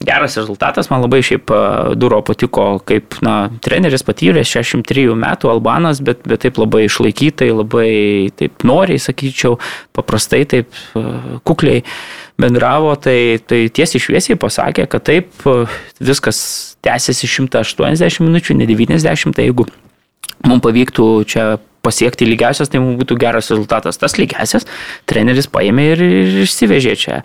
geras 0.00 0.36
rezultatas, 0.36 0.88
man 0.88 1.02
labai 1.04 1.20
šiaip 1.24 1.50
e, 1.52 1.60
Duro 2.00 2.22
patiko, 2.24 2.64
kaip 2.88 3.18
na, 3.24 3.50
treneris 3.64 4.04
patyręs 4.06 4.48
63 4.48 5.12
metų 5.20 5.50
Albanas, 5.52 6.00
bet, 6.04 6.22
bet 6.28 6.46
taip 6.46 6.60
labai 6.60 6.86
išlaikytai, 6.86 7.50
labai 7.52 7.90
taip 8.40 8.64
noriai, 8.64 9.00
sakyčiau, 9.02 9.58
paprastai, 9.96 10.46
taip 10.48 10.72
e, 10.96 11.04
kukliai 11.44 11.84
bendravo, 12.40 12.94
tai, 12.96 13.38
tai 13.44 13.66
tiesiai 13.68 14.00
šviesiai 14.00 14.40
pasakė, 14.40 14.88
kad 14.88 15.04
taip 15.04 15.44
viskas 16.00 16.40
tęsiasi 16.80 17.28
180 17.28 18.24
minučių, 18.24 18.56
ne 18.56 18.68
90, 18.70 19.36
tai 19.36 19.50
jeigu 19.50 19.68
mums 20.48 20.64
pavyktų 20.64 21.10
čia 21.28 21.50
pasiekti 21.82 22.28
lygiasias, 22.28 22.70
tai 22.70 22.80
mums 22.82 22.98
būtų 23.00 23.18
geras 23.20 23.50
rezultatas. 23.52 23.98
Tas 24.00 24.16
lygiasias 24.20 24.66
treneris 25.10 25.48
paėmė 25.50 25.90
ir, 25.94 26.04
ir 26.04 26.40
išsivežė 26.44 26.96
čia. 27.00 27.20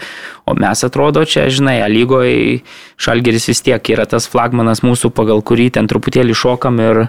O 0.48 0.56
mes 0.58 0.84
atrodo 0.88 1.26
čia, 1.28 1.48
žinai, 1.52 1.80
lygoje 1.92 2.62
Šalgeris 3.02 3.50
vis 3.52 3.64
tiek 3.66 3.96
yra 3.96 4.08
tas 4.10 4.30
flagmanas 4.32 4.84
mūsų, 4.86 5.12
pagal 5.16 5.44
kurį 5.46 5.72
ten 5.76 5.90
truputėlį 5.92 6.36
šokam 6.38 6.80
ir, 6.84 7.02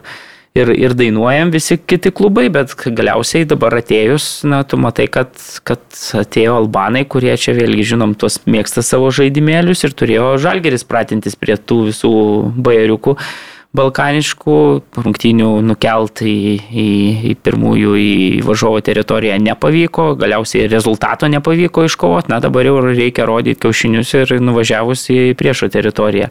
ir, 0.58 0.72
ir 0.74 0.94
dainuojam 0.98 1.52
visi 1.54 1.78
kiti 1.78 2.10
klubai, 2.10 2.48
bet 2.52 2.74
galiausiai 2.74 3.46
dabar 3.48 3.78
atėjus, 3.78 4.28
na, 4.48 4.62
tu 4.66 4.80
matai, 4.80 5.06
kad, 5.12 5.34
kad 5.66 5.82
atėjo 6.22 6.58
albanai, 6.62 7.04
kurie 7.06 7.34
čia 7.40 7.54
vėlgi, 7.56 7.90
žinom, 7.94 8.16
tuos 8.18 8.40
mėgsta 8.50 8.84
savo 8.86 9.12
žaidimėlius 9.14 9.86
ir 9.86 9.94
turėjo 9.98 10.32
žalgeris 10.42 10.86
pratintis 10.88 11.38
prie 11.38 11.58
tų 11.60 11.84
visų 11.92 12.14
bajeriukų 12.56 13.18
balkaniškų 13.76 14.58
rungtynių 15.04 15.50
nukelt 15.66 16.22
į, 16.26 16.36
į, 16.66 16.86
į 17.30 17.34
pirmųjų 17.46 17.96
į 18.00 18.14
važovo 18.46 18.80
teritoriją 18.84 19.36
nepavyko, 19.44 20.12
galiausiai 20.20 20.70
rezultato 20.72 21.28
nepavyko 21.32 21.86
iškovoti, 21.88 22.32
na 22.32 22.40
dabar 22.44 22.68
jau 22.68 22.78
reikia 22.86 23.28
rodyti 23.28 23.60
kiaušinius 23.66 24.14
ir 24.22 24.38
nuvažiavus 24.40 25.06
į 25.12 25.20
priešo 25.38 25.70
teritoriją. 25.72 26.30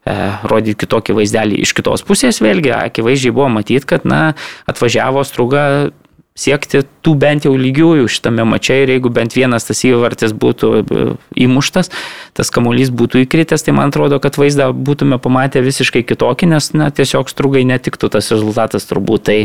E, 0.00 0.12
rodyti 0.48 0.78
kitokį 0.80 1.18
vaizdelį. 1.18 1.58
Iš 1.60 1.74
kitos 1.76 2.04
pusės 2.08 2.40
vėlgi 2.40 2.72
akivaizdžiai 2.72 3.34
buvo 3.36 3.50
matyti, 3.52 3.84
kad 3.84 4.06
na, 4.08 4.30
atvažiavo 4.70 5.24
struga 5.28 5.90
siekti 6.38 6.82
tų 7.04 7.14
bent 7.20 7.46
jau 7.46 7.52
lygiųjų 7.58 8.08
šitame 8.10 8.44
mače 8.48 8.80
ir 8.84 8.92
jeigu 8.94 9.10
bent 9.12 9.34
vienas 9.36 9.66
tas 9.68 9.82
įvartis 9.86 10.32
būtų 10.36 10.70
e, 10.80 11.04
įmuštas, 11.44 11.90
tas 12.38 12.52
kamuolys 12.54 12.92
būtų 12.94 13.24
įkritęs, 13.24 13.66
tai 13.66 13.74
man 13.76 13.90
atrodo, 13.90 14.20
kad 14.22 14.38
vaizdą 14.40 14.70
būtume 14.72 15.18
pamatę 15.22 15.62
visiškai 15.64 16.04
kitokį, 16.06 16.52
nes 16.54 16.72
na, 16.78 16.90
tiesiog 16.94 17.30
strugai 17.32 17.64
netiktų 17.68 18.12
tas 18.14 18.30
rezultatas 18.32 18.88
turbūt. 18.88 19.26
Tai, 19.26 19.38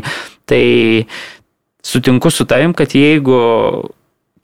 tai 0.47 0.63
sutinku 1.85 2.31
su 2.31 2.47
tavim, 2.49 2.77
kad 2.77 2.95
jeigu 2.95 3.39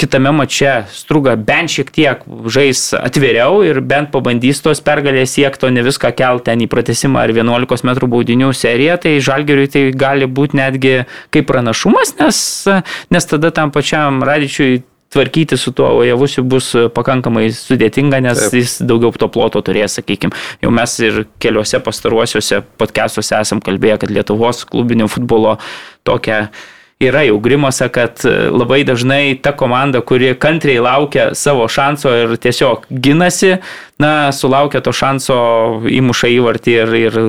kitame 0.02 0.32
mače 0.34 0.74
Struga 0.92 1.36
bent 1.38 1.72
šiek 1.74 1.92
tiek 1.94 2.24
žais 2.52 2.84
atviriau 2.98 3.62
ir 3.66 3.82
bent 3.86 4.12
pabandys 4.14 4.64
tos 4.66 4.82
pergalės 4.84 5.36
siekti, 5.38 5.68
o 5.68 5.74
ne 5.74 5.84
viską 5.86 6.14
kelti 6.18 6.50
ten 6.50 6.64
į 6.66 6.70
pratesimą 6.72 7.22
ar 7.22 7.34
11 7.36 7.86
m 7.86 7.96
baudinių 8.12 8.52
seriją, 8.58 8.98
tai 9.02 9.18
Žalgiriui 9.22 9.70
tai 9.72 9.84
gali 9.94 10.26
būti 10.26 10.58
netgi 10.58 10.96
kaip 11.34 11.50
pranašumas, 11.50 12.16
nes, 12.20 12.40
nes 13.14 13.30
tada 13.30 13.54
tam 13.54 13.74
pačiam 13.74 14.24
Radičiui 14.26 14.82
tvarkyti 15.12 15.58
su 15.60 15.74
tuo 15.76 15.90
ojavusiu 16.00 16.44
bus 16.48 16.72
pakankamai 16.96 17.50
sudėtinga, 17.52 18.22
nes 18.24 18.46
Taip. 18.46 18.58
jis 18.62 18.78
daugiau 18.88 19.12
to 19.20 19.28
ploto 19.32 19.60
turės, 19.66 19.98
sakykime. 20.00 20.32
Jau 20.64 20.72
mes 20.72 20.94
ir 21.04 21.26
keliuose 21.44 21.82
pastaruosiuose 21.84 22.62
podcastuose 22.80 23.36
esam 23.42 23.60
kalbėję, 23.64 24.00
kad 24.06 24.14
Lietuvos 24.16 24.64
klubinio 24.70 25.10
futbolo 25.12 25.58
tokia 26.08 26.46
yra 27.02 27.24
jau 27.26 27.40
grimuose, 27.42 27.88
kad 27.94 28.22
e, 28.28 28.34
labai 28.54 28.82
dažnai 28.88 29.36
ta 29.42 29.54
komanda, 29.58 30.02
kuri 30.06 30.34
kantriai 30.40 30.82
laukia 30.84 31.32
savo 31.38 31.68
šanso 31.72 32.14
ir 32.18 32.36
tiesiog 32.42 32.86
ginasi, 32.92 33.56
na, 34.02 34.32
sulaukia 34.36 34.82
to 34.86 34.94
šanso, 34.96 35.38
įmuša 35.90 36.32
įvartį 36.36 36.78
ir, 36.84 36.94
ir 37.00 37.20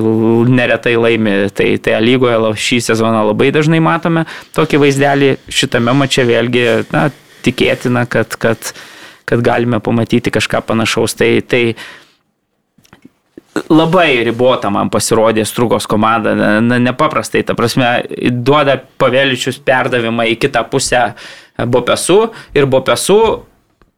neretai 0.49 0.95
laimi. 0.99 1.35
Tai, 1.53 1.69
tai 1.83 1.99
lygoje 2.03 2.53
šį 2.67 2.79
sezoną 2.91 3.25
labai 3.31 3.51
dažnai 3.55 3.81
matome 3.83 4.25
tokį 4.57 4.81
vaizdelį, 4.85 5.33
šitame 5.49 5.95
mače 5.97 6.25
vėlgi, 6.29 6.65
na, 6.93 7.07
tikėtina, 7.43 8.05
kad, 8.09 8.37
kad, 8.39 8.73
kad 9.29 9.43
galime 9.43 9.81
pamatyti 9.83 10.33
kažką 10.33 10.63
panašaus. 10.67 11.17
Tai, 11.19 11.31
tai 11.47 11.63
labai 13.69 14.23
ribota 14.25 14.71
man 14.73 14.89
pasirodė 14.93 15.45
Strugos 15.47 15.87
komanda, 15.89 16.33
na, 16.35 16.79
nepaprastai, 16.81 17.43
ta 17.47 17.55
prasme, 17.57 17.89
duoda 18.33 18.79
pavėličius 19.01 19.59
perdavimą 19.65 20.27
į 20.33 20.37
kitą 20.41 20.65
pusę 20.71 21.05
Bopesu 21.69 22.19
ir 22.57 22.69
Bopesu 22.69 23.19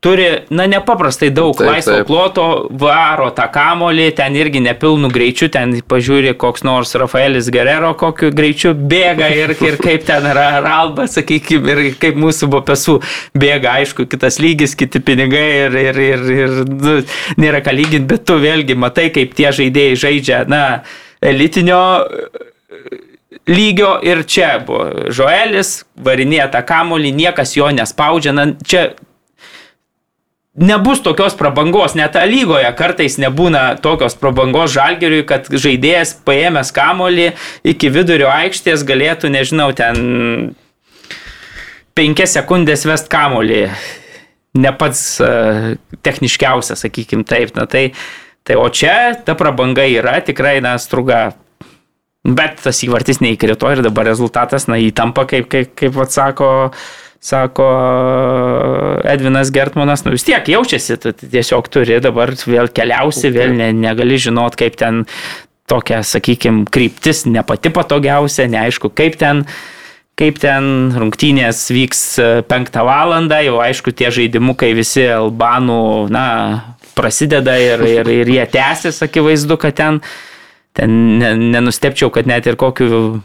turi, 0.05 0.27
na, 0.53 0.67
nepaprastai 0.69 1.31
daug 1.33 1.55
taip, 1.57 1.69
laisvo 1.71 1.95
taip. 1.97 2.07
ploto, 2.09 2.45
varo 2.81 3.31
tą 3.35 3.47
kamolį, 3.53 4.07
ten 4.19 4.37
irgi 4.37 4.61
nepilnų 4.61 5.09
greičių, 5.15 5.49
ten 5.55 5.73
pažiūri 5.89 6.35
koks 6.41 6.65
nors 6.67 6.93
Rafaelis 7.01 7.49
Gerero, 7.53 7.93
kokiu 7.97 8.29
greičiu 8.35 8.75
bėga 8.77 9.31
ir, 9.33 9.55
ir 9.65 9.79
kaip 9.81 10.05
ten 10.07 10.27
yra 10.29 10.61
Ralba, 10.65 11.07
sakykime, 11.11 11.73
ir 11.73 11.99
kaip 12.01 12.19
mūsų 12.21 12.51
buvo 12.53 12.61
pesų 12.69 12.99
bėga, 13.33 13.79
aišku, 13.81 14.05
kitas 14.11 14.37
lygis, 14.43 14.77
kiti 14.77 15.01
pinigai 15.05 15.47
ir, 15.65 15.79
ir, 15.87 16.01
ir, 16.09 16.25
ir 16.37 16.57
nu, 16.69 16.97
nėra 17.41 17.63
ką 17.65 17.73
lyginti, 17.73 18.05
bet 18.13 18.27
tu 18.29 18.37
vėlgi 18.41 18.77
matai, 18.77 19.09
kaip 19.15 19.33
tie 19.37 19.49
žaidėjai 19.55 20.01
žaidžia, 20.05 20.43
na, 20.51 20.65
elitinio 21.25 21.81
lygio 23.47 23.95
ir 24.05 24.23
čia 24.29 24.55
buvo 24.65 25.09
Žoelis, 25.13 25.83
varinėja 26.01 26.47
tą 26.53 26.61
kamolį, 26.65 27.11
niekas 27.15 27.55
jo 27.57 27.69
nespaudžia, 27.73 28.33
na, 28.35 28.47
čia 28.65 28.87
nebus 30.55 31.01
tokios 31.03 31.35
prabangos, 31.35 31.95
net 31.95 32.15
lygoje 32.27 32.69
kartais 32.79 33.17
nebūna 33.19 33.75
tokios 33.83 34.15
prabangos 34.19 34.71
žalgeriui, 34.75 35.25
kad 35.27 35.49
žaidėjas 35.51 36.15
paėmęs 36.27 36.71
kamolį 36.75 37.33
iki 37.67 37.91
vidurio 37.91 38.29
aikštės 38.31 38.85
galėtų, 38.87 39.31
nežinau, 39.35 39.69
ten 39.75 40.55
penkias 41.95 42.35
sekundės 42.37 42.87
vest 42.87 43.11
kamolį. 43.11 43.67
Ne 44.55 44.71
pats 44.79 45.01
uh, 45.19 45.73
techniškiausias, 46.05 46.85
sakykim 46.85 47.25
taip. 47.27 47.51
Na, 47.57 47.65
tai, 47.67 47.89
tai 48.47 48.55
o 48.55 48.69
čia 48.71 49.17
ta 49.27 49.35
prabanga 49.35 49.83
yra 49.83 50.21
tikrai, 50.23 50.61
na, 50.63 50.77
struga 50.79 51.33
Bet 52.25 52.55
tas 52.57 52.79
įvartis 52.81 53.19
neįkrito 53.21 53.69
ir 53.69 53.83
dabar 53.85 54.07
rezultatas, 54.07 54.63
na, 54.65 54.79
įtampa, 54.81 55.27
kaip, 55.29 55.45
kaip, 55.45 55.75
kaip 55.77 55.99
atsako 56.01 56.47
uh, 56.71 56.85
sako 57.23 57.67
Edvinas 59.05 59.51
Gertmanas, 59.53 60.05
nu 60.05 60.13
vis 60.13 60.25
tiek 60.27 60.47
jaučiasi, 60.55 60.97
tu 61.01 61.13
tiesiog 61.19 61.69
turi 61.73 61.99
dabar 62.03 62.33
vėl 62.37 62.69
keliausi, 62.73 63.31
vėl 63.33 63.55
ne, 63.57 63.71
negali 63.73 64.19
žinot, 64.21 64.57
kaip 64.59 64.77
ten 64.79 65.03
tokia, 65.69 66.03
sakykime, 66.05 66.67
kryptis 66.71 67.25
ne 67.29 67.41
pati 67.45 67.71
patogiausia, 67.73 68.49
neaišku, 68.51 68.93
kaip 68.93 69.17
ten 69.21 69.45
kaip 70.15 70.37
ten 70.39 70.93
rungtynės 70.95 71.65
vyks 71.75 72.01
e, 72.23 72.27
penktą 72.47 72.85
valandą, 72.87 73.41
jau 73.43 73.57
aišku, 73.59 73.91
tie 73.91 74.07
žaidimukai 74.15 74.69
visi 74.77 75.03
albanų, 75.11 76.07
na, 76.13 76.27
prasideda 76.95 77.57
ir, 77.59 77.83
ir, 77.83 78.11
ir 78.21 78.31
jie 78.37 78.45
tęsis, 78.53 79.01
akivaizdu, 79.03 79.57
kad 79.59 79.75
ten, 79.75 79.99
ten 80.77 80.95
nenustepčiau, 81.51 82.13
kad 82.15 82.29
net 82.31 82.47
ir 82.47 82.55
kokiu 82.59 83.19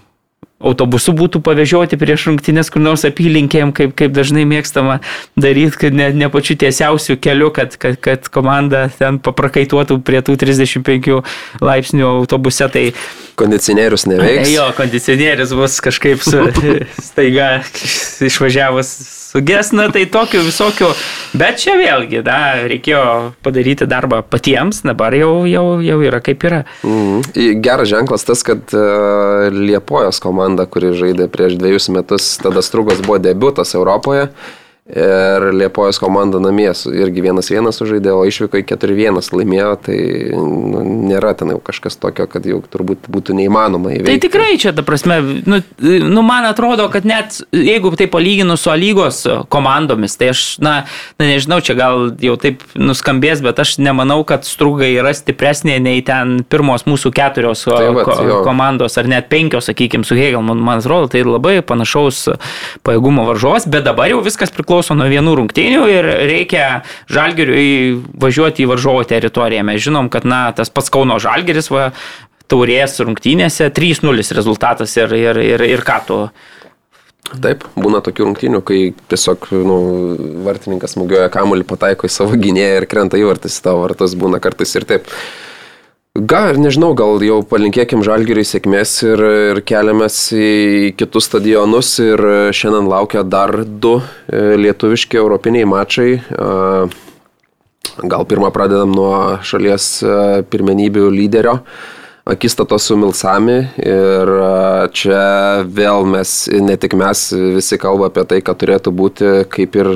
autobusu 0.61 1.15
būtų 1.17 1.41
pavežioti 1.45 1.97
prieš 2.01 2.27
rungtynės 2.29 2.71
kur 2.73 2.83
nors 2.85 3.07
apylinkėm, 3.09 3.73
kaip, 3.77 3.95
kaip 3.97 4.13
dažnai 4.13 4.45
mėgstama 4.49 4.99
daryti, 5.41 5.79
kad 5.81 5.97
ne, 5.97 6.11
ne 6.13 6.29
pačiu 6.33 6.57
tiesiausiu 6.61 7.17
keliu, 7.21 7.49
kad, 7.57 7.77
kad, 7.81 7.97
kad 8.05 8.29
komanda 8.33 8.87
ten 8.99 9.19
paprakaituotų 9.25 10.01
prie 10.05 10.21
tų 10.25 10.37
35 10.41 11.23
laipsnių 11.65 12.11
autobuse. 12.11 12.69
Tai 12.73 12.85
kondicionierius 13.41 14.05
neveiks. 14.11 14.53
Jo, 14.53 14.69
kondicionierius 14.77 15.57
bus 15.57 15.81
kažkaip 15.85 16.21
su, 16.25 16.45
staiga 17.09 17.49
išvažiavus 18.29 19.20
sugesna, 19.31 19.89
tai 19.95 20.07
tokių 20.11 20.43
visokių, 20.49 20.91
bet 21.39 21.61
čia 21.63 21.77
vėlgi, 21.79 22.23
da, 22.27 22.39
reikėjo 22.71 23.03
padaryti 23.45 23.89
darbą 23.91 24.23
patiems, 24.27 24.83
dabar 24.87 25.15
jau, 25.17 25.45
jau, 25.51 25.67
jau 25.85 25.99
yra 26.07 26.23
kaip 26.25 26.47
yra. 26.49 26.63
Mm. 26.87 27.61
Geras 27.65 27.91
ženklas 27.93 28.27
tas, 28.29 28.45
kad 28.47 28.75
uh, 28.77 29.49
Liepojos 29.55 30.21
komanda, 30.23 30.67
kuri 30.71 30.95
žaidė 30.99 31.31
prieš 31.33 31.59
dviejus 31.61 31.91
metus, 31.95 32.33
tada 32.43 32.65
Strugos 32.65 33.03
buvo 33.05 33.21
debutas 33.23 33.77
Europoje. 33.79 34.31
Ir 34.91 35.51
Liepojos 35.55 36.01
komanda 36.03 36.41
namie 36.43 36.71
irgi 36.71 37.23
vienas 37.23 37.51
vienas 37.51 37.79
sužaidė, 37.79 38.11
o 38.17 38.25
išvyko 38.27 38.59
į 38.59 38.65
4-1 38.73 39.31
laimėjo, 39.39 39.71
tai 39.87 39.99
nu, 40.35 40.83
nėra 41.11 41.33
ten 41.39 41.53
jau 41.55 41.61
kažkas 41.63 41.99
tokio, 42.01 42.27
kad 42.31 42.47
jau 42.47 42.59
turbūt 42.73 43.07
būtų 43.11 43.37
neįmanoma 43.39 43.93
įveikti. 43.95 44.11
Tai 44.11 44.23
tikrai 44.25 44.59
čia, 44.61 44.73
ta 44.75 44.83
prasme, 44.87 45.21
nu, 45.47 45.61
nu 45.81 46.25
man 46.27 46.49
atrodo, 46.49 46.89
kad 46.93 47.07
net 47.07 47.39
jeigu 47.55 47.93
tai 47.99 48.09
palyginu 48.11 48.57
su 48.59 48.75
lygos 48.75 49.23
komandomis, 49.53 50.17
tai 50.19 50.33
aš, 50.35 50.43
na, 50.65 50.75
na, 51.21 51.29
nežinau, 51.29 51.61
čia 51.63 51.77
gal 51.79 52.11
jau 52.23 52.35
taip 52.41 52.65
nuskambės, 52.79 53.45
bet 53.47 53.63
aš 53.63 53.77
nemanau, 53.83 54.23
kad 54.27 54.49
strugai 54.49 54.91
yra 54.97 55.15
stipresnė 55.17 55.79
nei 55.83 56.03
ten 56.07 56.41
pirmos 56.51 56.87
mūsų 56.89 57.15
keturios 57.15 57.63
tai 57.69 57.93
vat, 57.95 58.11
ko, 58.11 58.41
komandos, 58.47 58.99
ar 58.99 59.11
net 59.11 59.31
penkios, 59.31 59.71
sakykime, 59.71 60.07
su 60.09 60.19
Hegel, 60.19 60.43
man, 60.47 60.59
man 60.67 60.83
atrodo, 60.83 61.11
tai 61.15 61.23
labai 61.27 61.61
panašaus 61.67 62.27
pajėgumo 62.87 63.29
varžos, 63.31 63.69
bet 63.71 63.87
dabar 63.87 64.11
jau 64.11 64.23
viskas 64.25 64.53
priklauso 64.55 64.80
priklauso 64.81 64.97
nuo 64.97 65.09
vienų 65.11 65.35
rungtynių 65.37 65.83
ir 65.93 66.07
reikia 66.31 66.83
žalgeriui 67.11 68.01
važiuoti 68.21 68.65
į 68.65 68.71
varžovo 68.71 69.05
teritoriją. 69.05 69.65
Mes 69.65 69.83
žinom, 69.83 70.09
kad 70.09 70.25
na, 70.25 70.53
tas 70.53 70.71
pats 70.71 70.91
Kauno 70.91 71.19
žalgeris 71.21 71.71
va, 71.71 71.93
taurės 72.49 72.99
rungtynėse 73.01 73.71
3-0 73.71 74.25
rezultatas 74.35 74.97
ir, 74.97 75.13
ir, 75.13 75.37
ir, 75.37 75.61
ir 75.61 75.85
ką 75.85 76.01
tu 76.07 76.23
Taip, 77.31 77.63
būna 77.79 78.01
tokių 78.03 78.25
rungtynių, 78.25 78.59
kai 78.67 78.79
tiesiog 79.07 79.53
nu, 79.63 79.77
vartininkas 80.43 80.97
smūgiuoja 80.97 81.29
kamuolį, 81.31 81.63
pataiko 81.69 82.09
į 82.09 82.11
savo 82.11 82.35
gynėją 82.35 82.81
ir 82.81 82.87
krenta 82.91 83.21
įvartis 83.21 83.61
į 83.61 83.63
tavo 83.69 83.85
vartus, 83.85 84.17
būna 84.19 84.41
kartais 84.43 84.73
ir 84.75 84.87
taip. 84.89 85.13
Gal, 86.19 86.57
nežinau, 86.59 86.91
gal 86.99 87.21
jau 87.23 87.37
palinkėkim 87.47 88.01
žalgiriai 88.03 88.43
sėkmės 88.43 88.97
ir, 89.07 89.21
ir 89.55 89.59
keliamės 89.63 90.17
į 90.35 90.49
kitus 90.99 91.29
stadionus 91.29 91.93
ir 92.03 92.19
šiandien 92.51 92.89
laukia 92.91 93.23
dar 93.23 93.53
du 93.63 94.01
e, 94.27 94.57
lietuviški 94.59 95.21
europiniai 95.21 95.69
mačai. 95.71 96.09
Gal 98.11 98.27
pirmą 98.27 98.51
pradedam 98.51 98.91
nuo 98.91 99.39
šalies 99.47 99.87
e, 100.03 100.17
pirmenybių 100.51 101.07
lyderio 101.15 101.61
akistatos 102.27 102.91
su 102.91 102.99
Milsami 102.99 103.61
ir 103.79 104.35
čia 104.91 105.23
vėl 105.63 106.11
mes, 106.11 106.35
ne 106.51 106.75
tik 106.75 106.99
mes, 106.99 107.23
visi 107.55 107.79
kalba 107.79 108.11
apie 108.11 108.27
tai, 108.27 108.43
kad 108.43 108.59
turėtų 108.59 108.97
būti 108.99 109.33
kaip 109.51 109.79
ir 109.79 109.95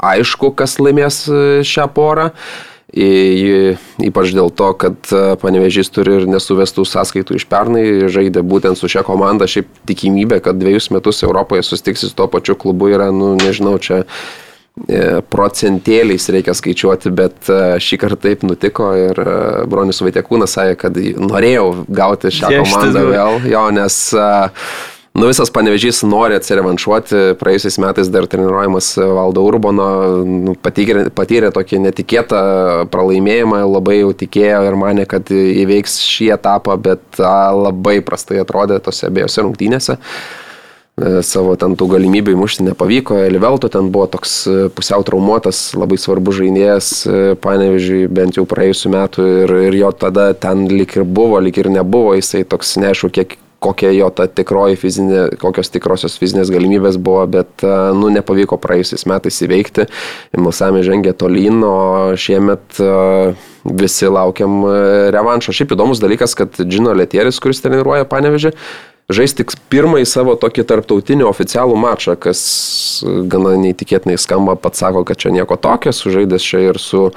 aišku, 0.00 0.54
kas 0.56 0.80
laimės 0.80 1.26
šią 1.68 1.88
porą. 1.92 2.30
Ypač 2.90 4.34
dėl 4.34 4.50
to, 4.50 4.72
kad 4.74 5.12
panevežys 5.42 5.92
turi 5.94 6.16
ir 6.18 6.28
nesuvestų 6.30 6.82
sąskaitų 6.88 7.38
iš 7.38 7.46
pernai, 7.50 7.84
žaidė 8.10 8.42
būtent 8.42 8.80
su 8.80 8.90
šia 8.90 9.04
komanda, 9.06 9.46
šiaip 9.50 9.70
tikimybė, 9.86 10.40
kad 10.42 10.58
dviejus 10.58 10.90
metus 10.94 11.22
Europoje 11.22 11.62
sustiksi 11.66 12.08
su 12.10 12.16
tuo 12.18 12.26
pačiu 12.32 12.58
klubu 12.58 12.90
yra, 12.90 13.12
nu 13.14 13.36
nežinau, 13.38 13.78
čia 13.78 14.02
E, 14.88 15.20
procentėliais 15.28 16.24
reikia 16.32 16.54
skaičiuoti, 16.56 17.10
bet 17.12 17.50
e, 17.52 17.58
šį 17.82 17.98
kartą 18.00 18.20
taip 18.28 18.44
nutiko 18.46 18.86
ir 18.96 19.18
e, 19.18 19.34
Bronis 19.68 20.00
Vaitiekūnas 20.00 20.54
sakė, 20.56 20.76
kad 20.80 20.96
norėjau 21.20 21.66
gauti 21.90 22.30
šią 22.32 22.52
Tie 22.54 22.62
komandą 22.62 23.02
vėl, 23.10 23.40
jo, 23.50 23.64
nes 23.76 23.98
nu, 25.14 25.26
visas 25.28 25.52
panevežys 25.52 26.02
nori 26.08 26.36
atsirevanšuoti, 26.38 27.22
praėjusiais 27.40 27.78
metais 27.82 28.10
dar 28.12 28.28
treniruojamas 28.30 28.92
Valdo 28.98 29.44
Urbono, 29.46 29.88
nu, 30.26 30.56
patyrė, 30.58 31.08
patyrė 31.14 31.50
tokį 31.54 31.82
netikėtą 31.86 32.42
pralaimėjimą, 32.92 33.64
labai 33.68 34.00
jau 34.00 34.12
tikėjo 34.24 34.60
ir 34.68 34.78
mane, 34.80 35.08
kad 35.10 35.32
įveiks 35.34 35.98
šį 36.06 36.30
etapą, 36.38 36.78
bet 36.80 37.20
labai 37.20 37.98
prastai 38.06 38.40
atrodė 38.44 38.80
tose 38.84 39.10
abiejose 39.10 39.46
rungtynėse. 39.46 39.98
E, 41.00 41.20
savo 41.24 41.54
ten 41.56 41.76
tų 41.78 41.86
galimybių 41.94 42.34
įmušti 42.34 42.64
nepavyko. 42.66 43.22
Elivelto 43.24 43.70
ten 43.72 43.88
buvo 43.92 44.06
toks 44.10 44.34
e, 44.50 44.56
pusiau 44.74 45.04
traumuotas, 45.06 45.70
labai 45.78 45.96
svarbus 46.00 46.40
žaidėjas, 46.40 46.88
e, 47.06 47.20
panevežiui, 47.40 48.02
bent 48.12 48.36
jau 48.36 48.44
praėjusiu 48.48 48.92
metu 48.92 49.24
ir, 49.44 49.54
ir 49.70 49.78
jo 49.80 49.92
tada 49.96 50.30
ten 50.36 50.66
lik 50.68 50.98
ir 50.98 51.06
buvo, 51.08 51.40
lik 51.40 51.62
ir 51.62 51.70
nebuvo, 51.72 52.12
jisai 52.18 52.42
toks 52.48 52.76
neaišku, 52.82 53.12
kiek 53.16 53.38
kokia 53.60 53.92
jo 53.92 54.08
ta 54.14 54.26
tikroji 54.26 54.78
fizinė, 54.80 55.22
kokios 55.40 55.70
tikrosios 55.72 56.16
fizinės 56.20 56.50
galimybės 56.52 56.98
buvo, 57.00 57.26
bet, 57.30 57.64
nu, 57.96 58.10
nepavyko 58.12 58.58
praėjusiais 58.60 59.06
metais 59.10 59.40
įveikti. 59.44 59.86
Milsami 60.40 60.82
žengė 60.86 61.14
tolyn, 61.20 61.60
o 61.66 61.76
šiemet 62.20 62.80
visi 63.80 64.08
laukiam 64.08 64.62
revanšo. 65.12 65.52
Šiaip 65.56 65.76
įdomus 65.76 66.00
dalykas, 66.00 66.34
kad 66.38 66.56
Džino 66.64 66.94
Letieris, 66.96 67.40
kuris 67.42 67.60
treniruoja 67.60 68.08
panevežį, 68.08 68.54
žais 69.14 69.34
tik 69.36 69.52
pirmąjį 69.72 70.06
savo 70.08 70.34
tokį 70.38 70.64
tarptautinį 70.70 71.26
oficialų 71.28 71.76
mačą, 71.80 72.16
kas 72.20 72.40
gana 73.30 73.56
neįtikėtinai 73.60 74.18
skamba, 74.20 74.56
pats 74.60 74.82
sako, 74.82 75.04
kad 75.08 75.20
čia 75.20 75.32
nieko 75.34 75.58
tokio, 75.60 75.92
sužaidęs 75.94 76.46
čia 76.46 76.62
ir 76.68 76.78
su 76.82 77.08
e, 77.10 77.12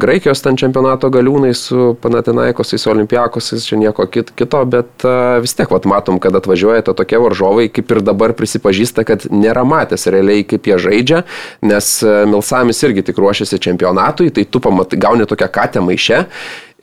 Graikijos 0.00 0.42
ten 0.44 0.58
čempionato 0.60 1.10
galiūnais, 1.14 1.62
su 1.70 1.94
Panatinaikosais, 2.02 2.86
Olimpiakosais, 2.90 3.66
čia 3.68 3.78
nieko 3.80 4.06
kit, 4.10 4.34
kito, 4.36 4.64
bet 4.70 5.06
e, 5.06 5.14
vis 5.44 5.56
tiek 5.56 5.70
vat, 5.70 5.88
matom, 5.90 6.20
kad 6.22 6.36
atvažiuoja 6.36 6.86
to 6.88 6.96
tokie 6.98 7.20
varžovai, 7.22 7.70
kaip 7.74 7.94
ir 7.94 8.02
dabar 8.04 8.34
prisipažįsta, 8.38 9.06
kad 9.08 9.28
nėra 9.30 9.64
matęs 9.68 10.08
realiai, 10.12 10.46
kaip 10.48 10.70
jie 10.70 10.78
žaidžia, 10.88 11.24
nes 11.66 11.96
e, 12.02 12.20
Milsamis 12.30 12.82
irgi 12.86 13.08
tik 13.10 13.18
ruošiasi 13.22 13.62
čempionatui, 13.68 14.30
tai 14.34 14.46
tu 14.48 14.62
pamat, 14.64 14.98
gauni 14.98 15.28
tokią 15.30 15.50
katę 15.52 15.84
maišę 15.84 16.24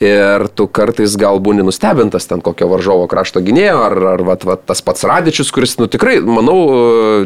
Ir 0.02 0.47
tu 0.58 0.66
kartais 0.66 1.14
gal 1.20 1.38
būni 1.43 1.62
nustebintas 1.62 2.26
ten 2.26 2.41
kokio 2.41 2.66
varžovo 2.72 3.06
krašto 3.10 3.43
gynėjo, 3.45 3.78
ar, 3.86 3.97
ar 4.16 4.24
vat, 4.26 4.45
vat, 4.49 4.64
tas 4.66 4.82
pats 4.82 5.06
Radičius, 5.06 5.52
kuris, 5.54 5.76
nu 5.78 5.86
tikrai, 5.91 6.18
manau, 6.26 6.58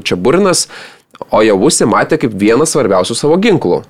čia 0.03 0.17
Burinas, 0.19 0.65
o 1.31 1.39
jau 1.45 1.55
būsi 1.61 1.87
matė 1.87 2.19
kaip 2.19 2.35
vienas 2.35 2.75
svarbiausių 2.75 3.15
savo 3.15 3.39
ginklų. 3.39 3.85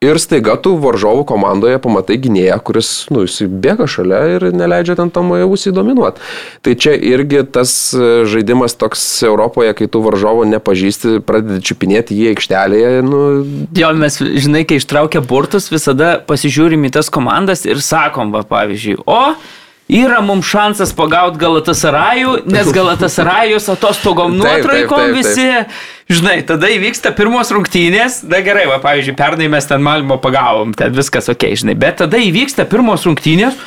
Ir 0.00 0.16
staiga 0.16 0.54
tu 0.56 0.70
varžovų 0.80 1.26
komandoje 1.28 1.76
pamatai 1.84 2.14
gynėją, 2.24 2.54
kuris, 2.64 2.88
nu, 3.12 3.26
jis 3.26 3.42
bėga 3.44 3.84
šalia 3.84 4.20
ir 4.38 4.46
neleidžia 4.56 4.94
ten 4.96 5.10
tam 5.12 5.28
jausį 5.36 5.74
dominuoti. 5.76 6.24
Tai 6.64 6.72
čia 6.80 6.94
irgi 6.96 7.42
tas 7.52 7.74
e, 7.92 8.22
žaidimas 8.24 8.78
toks 8.80 9.02
Europoje, 9.28 9.74
kai 9.76 9.90
tu 9.92 10.00
varžovo 10.00 10.46
nepažįsti, 10.48 11.18
pradedi 11.28 11.60
čiupinėti 11.68 12.16
jį 12.16 12.30
aikštelėje. 12.32 12.94
Nu... 13.04 13.20
Jo, 13.76 13.92
mes, 14.00 14.16
žinai, 14.16 14.64
kai 14.64 14.80
ištraukia 14.80 15.20
burtus, 15.20 15.68
visada 15.68 16.14
pasižiūrim 16.24 16.88
į 16.88 16.94
tas 16.96 17.12
komandas 17.12 17.68
ir 17.68 17.84
sakom, 17.84 18.32
va, 18.32 18.40
pavyzdžiui, 18.48 19.02
o 19.04 19.20
yra 19.90 20.20
mums 20.22 20.46
šansas 20.46 20.92
pagauti 20.96 21.40
Galatasarajų, 21.40 22.34
nes 22.50 22.70
Galatasarajus 22.74 23.68
atostogom 23.72 24.36
nuotraikom 24.38 25.10
visi. 25.16 25.48
Žinai, 26.10 26.40
tada 26.46 26.70
įvyksta 26.70 27.12
pirmos 27.14 27.52
rungtynės, 27.54 28.22
na 28.30 28.40
gerai, 28.42 28.64
va, 28.70 28.80
pavyzdžiui, 28.82 29.14
pernai 29.18 29.50
mes 29.50 29.66
ten 29.66 29.82
Malmo 29.82 30.18
pagavom, 30.22 30.72
ten 30.74 30.94
viskas 30.94 31.30
ok, 31.30 31.52
žinai, 31.62 31.76
bet 31.78 32.00
tada 32.02 32.18
įvyksta 32.22 32.66
pirmos 32.70 33.06
rungtynės. 33.06 33.58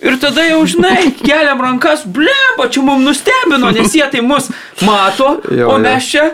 Ir 0.00 0.16
tada 0.22 0.46
jau, 0.46 0.62
žinai, 0.70 1.10
keliam 1.26 1.60
rankas, 1.60 2.06
blemba, 2.06 2.70
čia 2.72 2.84
mums 2.86 3.06
nustebino, 3.08 3.72
nes 3.76 3.98
jie 3.98 4.06
tai 4.12 4.22
mus 4.24 4.48
mato, 4.86 5.36
o 5.66 5.76
mes 5.82 6.08
čia, 6.14 6.30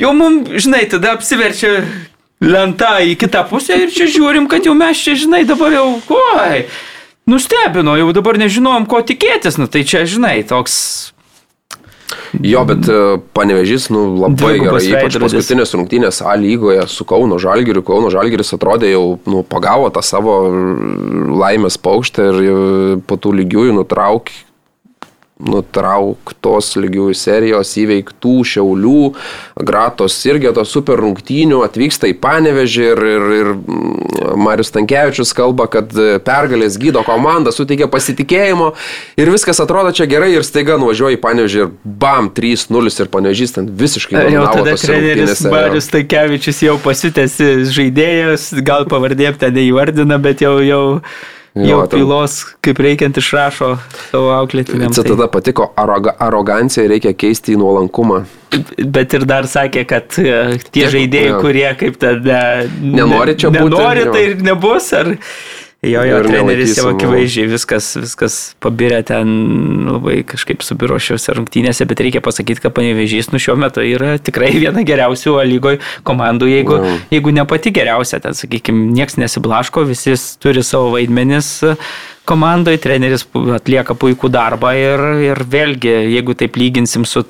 jau 0.00 0.12
mums, 0.18 0.50
žinai, 0.66 0.84
tada 0.90 1.14
apsiverčia 1.16 1.78
lenta 2.44 2.98
į 3.02 3.16
kitą 3.18 3.46
pusę 3.48 3.78
ir 3.84 3.94
čia 3.94 4.06
žiūrim, 4.12 4.46
kad 4.50 4.66
jau 4.66 4.74
mes 4.78 4.98
čia, 4.98 5.16
žinai, 5.18 5.42
dabar 5.48 5.74
jau, 5.74 5.86
oi, 6.14 6.66
nustebino, 7.28 7.94
jau 8.00 8.10
dabar 8.16 8.40
nežinojom, 8.40 8.88
ko 8.90 9.04
tikėtis, 9.06 9.60
nu 9.60 9.68
tai 9.70 9.84
čia, 9.86 10.06
žinai, 10.08 10.40
toks 10.48 11.12
Jo, 12.40 12.62
bet 12.64 12.88
e, 12.88 13.18
panevežys, 13.36 13.88
nu, 13.92 14.02
labai 14.20 14.54
gerai, 14.60 14.80
ypač 14.80 15.16
paskutinės 15.20 15.74
rungtynės 15.76 16.20
A 16.24 16.34
lygoje 16.40 16.86
su 16.88 17.04
Kauno 17.08 17.36
Žalgiriu. 17.40 17.82
Kauno 17.84 18.08
Žalgiris 18.12 18.54
atrodė 18.56 18.92
jau, 18.94 19.18
nu, 19.28 19.42
pagavo 19.44 19.90
tą 19.92 20.02
savo 20.04 20.38
laimės 21.40 21.76
paukštę 21.80 22.28
ir 22.28 23.00
po 23.08 23.20
tų 23.20 23.34
lygiųjų 23.42 23.76
nutraukė 23.80 24.47
nutrauktos 25.38 26.72
lygiųjų 26.82 27.14
serijos 27.16 27.70
įveiktų 27.78 28.34
šiaulių, 28.52 29.02
gratos 29.68 30.16
irgi 30.26 30.50
to 30.56 30.64
super 30.66 30.98
rungtynių 30.98 31.60
atvyksta 31.66 32.10
į 32.10 32.16
Panevežį 32.22 32.84
ir, 32.88 33.02
ir, 33.12 33.26
ir 33.36 33.50
mm, 33.54 34.34
Marius 34.42 34.72
Tankievičius 34.74 35.32
kalba, 35.38 35.68
kad 35.70 35.94
pergalės 36.26 36.78
gydo 36.80 37.04
komanda, 37.06 37.54
suteikia 37.54 37.86
pasitikėjimo 37.92 38.72
ir 39.20 39.32
viskas 39.32 39.62
atrodo 39.62 39.94
čia 39.94 40.08
gerai 40.10 40.32
ir 40.34 40.46
staiga 40.46 40.78
nuvažiuoja 40.80 41.18
į 41.18 41.22
Panevežį 41.22 41.62
ir 41.62 41.72
bam, 41.84 42.32
3-0 42.34 42.94
ir 43.04 43.12
Panevežys 43.14 43.56
ten 43.56 43.70
visiškai 43.78 44.26
jau 44.34 44.44
tada 44.50 44.76
treneris 44.80 45.46
Marius 45.46 45.90
Tankievičius 45.94 46.62
jau 46.66 46.78
pasitęsi 46.82 47.52
žaidėjas, 47.78 48.50
gal 48.66 48.88
pavardėm 48.90 49.38
ten 49.38 49.54
neįvardina, 49.54 50.18
bet 50.22 50.42
jau 50.42 50.58
jau 50.66 50.84
jau 51.66 51.80
pilos, 51.90 52.38
kaip 52.64 52.80
reikiant 52.84 53.18
išrašo 53.20 53.74
savo 54.10 54.32
auklėtiniams. 54.36 54.96
Čia 54.96 55.06
tada 55.10 55.28
patiko 55.32 55.70
aroga, 55.78 56.14
arogancija, 56.28 56.86
reikia 56.90 57.14
keisti 57.18 57.56
į 57.56 57.60
nuolankumą. 57.62 58.22
Bet 58.96 59.12
ir 59.16 59.26
dar 59.28 59.48
sakė, 59.50 59.84
kad 59.88 60.18
e, 60.22 60.58
tie 60.72 60.86
žaidėjai, 60.92 61.38
kurie 61.42 61.68
kaip 61.80 61.98
tada 62.00 62.40
nenori 62.80 63.36
čia 63.38 63.52
būti. 63.52 63.74
Nenori, 63.74 64.06
tai 64.14 64.24
ir 64.30 64.36
nebus. 64.46 64.92
Ar... 64.96 65.12
Jo, 65.86 66.00
jo, 66.02 66.16
treneris 66.26 66.72
jau 66.74 66.88
akivaizdžiai 66.90 67.46
viskas, 67.52 67.92
viskas 68.02 68.36
pabirė 68.58 68.98
ten 69.06 69.28
labai 69.86 70.24
kažkaip 70.26 70.64
subiro 70.66 70.96
šiuose 70.98 71.36
rungtynėse, 71.36 71.86
bet 71.86 72.02
reikia 72.02 72.22
pasakyti, 72.24 72.64
kad 72.64 72.74
panevežys 72.74 73.30
nu 73.30 73.38
šiuo 73.38 73.54
metu 73.62 73.84
yra 73.86 74.16
tikrai 74.18 74.50
viena 74.64 74.82
geriausių 74.82 75.36
lygoje 75.46 75.78
komandų, 76.08 76.50
jeigu, 76.50 76.80
no. 76.82 76.98
jeigu 77.14 77.34
ne 77.36 77.46
pati 77.46 77.70
geriausia, 77.78 78.18
ten, 78.24 78.34
sakykime, 78.34 78.88
nieks 78.90 79.20
nesiblaško, 79.22 79.86
visi 79.86 80.18
turi 80.42 80.66
savo 80.66 80.90
vaidmenis 80.96 81.60
komandoje, 82.28 82.82
treneris 82.82 83.28
atlieka 83.54 83.94
puikų 83.94 84.34
darbą 84.34 84.74
ir, 84.74 85.04
ir 85.30 85.46
vėlgi, 85.46 85.94
jeigu 86.16 86.34
taip 86.42 86.58
lyginsim 86.58 87.06
su 87.06 87.22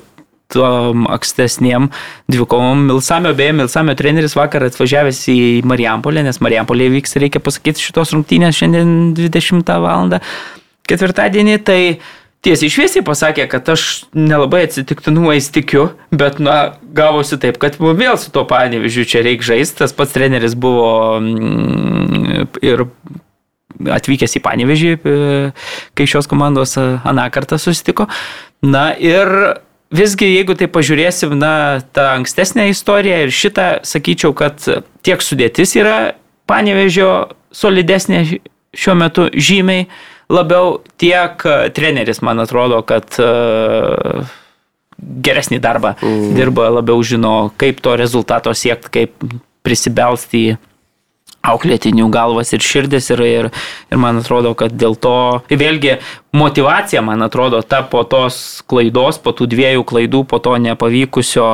tom 0.53 1.05
ankstesniem 1.09 1.89
dvikovom. 2.31 2.85
Milsamio, 2.89 3.33
beje, 3.37 3.53
Milsamio 3.53 3.95
treneris 3.97 4.35
vakar 4.37 4.65
atvažiavęs 4.69 5.21
į 5.29 5.39
Marijampolę, 5.69 6.23
nes 6.25 6.41
Marijampolė 6.41 6.89
vyks, 6.95 7.19
reikia 7.21 7.41
pasakyti, 7.43 7.83
šitos 7.85 8.15
rungtynės 8.15 8.57
šiandien 8.57 9.13
20 9.17 9.75
val. 9.83 10.17
ketvirtadienį, 10.89 11.59
tai 11.61 11.81
tiesiai 12.41 12.71
šviesiai 12.73 13.05
pasakė, 13.05 13.45
kad 13.51 13.69
aš 13.69 13.85
nelabai 14.17 14.63
atsitiktinumais 14.65 15.51
tikiu, 15.53 15.91
bet, 16.09 16.39
na, 16.41 16.73
gavosi 16.81 17.37
taip, 17.37 17.59
kad 17.61 17.77
vėl 17.77 18.17
su 18.17 18.33
to 18.33 18.45
panevižiu 18.49 19.05
čia 19.05 19.21
reikia 19.25 19.51
žaisti, 19.53 19.83
tas 19.83 19.93
pats 19.93 20.15
treneris 20.17 20.57
buvo 20.57 21.19
mm, 21.21 22.49
ir 22.65 22.87
atvykęs 23.99 24.39
į 24.39 24.43
panevižį, 24.43 24.93
kai 25.95 26.09
šios 26.09 26.27
komandos 26.31 26.73
aną 26.79 27.29
kartą 27.31 27.61
susitiko. 27.61 28.09
Na 28.65 28.89
ir 28.97 29.29
visgi, 29.93 30.29
jeigu 30.35 30.55
tai 30.57 30.69
pažiūrėsim, 30.71 31.35
na, 31.39 31.81
tą 31.95 32.11
ankstesnę 32.19 32.69
istoriją 32.73 33.23
ir 33.25 33.33
šitą, 33.33 33.67
sakyčiau, 33.87 34.35
kad 34.37 34.61
tiek 35.05 35.23
sudėtis 35.25 35.75
yra 35.79 36.13
panevežio 36.49 37.29
solidesnė 37.55 38.23
šiuo 38.77 38.95
metu 38.97 39.27
žymiai 39.33 39.87
labiau, 40.29 40.79
tiek 41.01 41.41
treneris, 41.73 42.21
man 42.25 42.41
atrodo, 42.43 42.83
kad 42.85 43.17
uh, 43.21 44.29
geresnį 44.99 45.59
darbą 45.63 45.95
mm. 45.97 46.33
dirba, 46.37 46.69
labiau 46.79 47.01
žino, 47.05 47.51
kaip 47.57 47.81
to 47.83 47.95
rezultato 47.99 48.53
siekti, 48.53 48.91
kaip 48.93 49.29
prisibelsti 49.65 50.43
į 50.51 50.57
auklėtinių 51.45 52.09
galvas 52.11 52.53
ir 52.53 52.63
širdis 52.63 53.09
ir, 53.13 53.23
ir, 53.23 53.49
ir 53.91 54.01
man 54.01 54.19
atrodo, 54.19 54.53
kad 54.57 54.73
dėl 54.75 54.97
to, 54.99 55.41
vėlgi, 55.49 55.99
motivacija, 56.35 57.03
man 57.05 57.23
atrodo, 57.25 57.61
ta 57.63 57.81
po 57.83 58.03
tos 58.03 58.61
klaidos, 58.69 59.21
po 59.23 59.33
tų 59.35 59.47
dviejų 59.51 59.85
klaidų, 59.87 60.25
po 60.29 60.41
to 60.43 60.57
nepavykusio, 60.59 61.47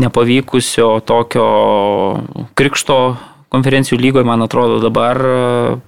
nepavykusio 0.00 0.90
tokio 1.08 1.48
krikšto 2.58 2.98
konferencijų 3.54 4.00
lygoje, 4.02 4.26
man 4.26 4.42
atrodo, 4.44 4.80
dabar 4.82 5.20
e, 5.20 5.36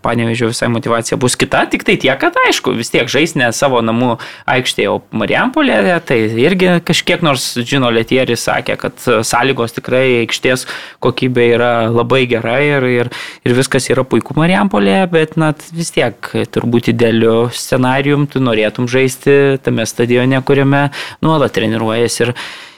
panevežio 0.04 0.50
visai 0.52 0.70
motivacija 0.72 1.18
bus 1.20 1.36
kita, 1.38 1.64
tik 1.72 1.84
tai 1.86 1.98
tiek, 2.00 2.14
kad 2.20 2.36
aišku, 2.46 2.76
vis 2.78 2.92
tiek 2.94 3.10
žais 3.10 3.34
ne 3.38 3.50
savo 3.56 3.82
namų 3.84 4.16
aikštėje, 4.56 4.92
o 4.92 5.02
Marijampolėje, 5.16 5.98
tai 6.08 6.20
irgi 6.44 6.76
kažkiek 6.86 7.24
nors, 7.26 7.48
žino, 7.66 7.90
Letieris 7.94 8.46
sakė, 8.46 8.78
kad 8.80 9.02
sąlygos 9.02 9.76
tikrai 9.76 10.22
aikštės 10.22 10.66
kokybė 11.04 11.48
yra 11.56 11.72
labai 11.90 12.24
gera 12.30 12.58
ir, 12.64 12.86
ir, 13.02 13.12
ir 13.46 13.56
viskas 13.58 13.90
yra 13.92 14.06
puiku 14.06 14.36
Marijampolėje, 14.38 15.10
bet 15.12 15.36
na, 15.40 15.52
vis 15.76 15.92
tiek 15.94 16.30
turbūt 16.54 16.92
idealiu 16.94 17.48
scenarijum 17.54 18.26
tu 18.30 18.42
norėtum 18.42 18.88
žaisti 18.90 19.58
tame 19.64 19.86
stadione, 19.88 20.40
kuriame 20.46 20.88
nuolat 21.24 21.54
treniruojasi 21.56 22.26
ir, 22.26 22.34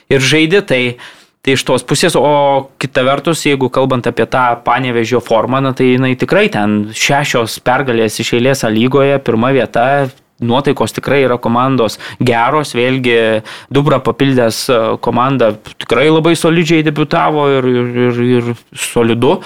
ir 0.09 0.29
žaidži. 0.31 0.61
Tai, 0.69 0.81
Tai 1.39 1.53
iš 1.55 1.61
tos 1.63 1.85
pusės, 1.87 2.17
o 2.19 2.67
kita 2.83 3.05
vertus, 3.07 3.45
jeigu 3.47 3.69
kalbant 3.71 4.07
apie 4.09 4.25
tą 4.27 4.57
panevežio 4.65 5.21
formą, 5.23 5.61
na, 5.63 5.71
tai 5.71 5.93
jinai 5.93 6.11
tikrai 6.19 6.49
ten 6.51 6.89
šešios 6.91 7.61
pergalės 7.63 8.19
iš 8.19 8.33
eilės 8.35 8.65
lygoje, 8.67 9.21
pirma 9.23 9.53
vieta, 9.55 10.09
nuotaikos 10.43 10.95
tikrai 10.95 11.21
yra 11.23 11.37
komandos 11.39 11.97
geros, 12.19 12.73
vėlgi 12.75 13.15
Dubra 13.71 14.01
papildęs 14.03 14.61
e, 14.67 14.79
komandą 15.03 15.53
tikrai 15.79 16.09
labai 16.09 16.35
solidžiai 16.39 16.83
debutavo 16.87 17.47
ir, 17.57 17.67
ir, 17.71 17.89
ir, 18.07 18.21
ir 18.39 18.53
solidu. 18.75 19.37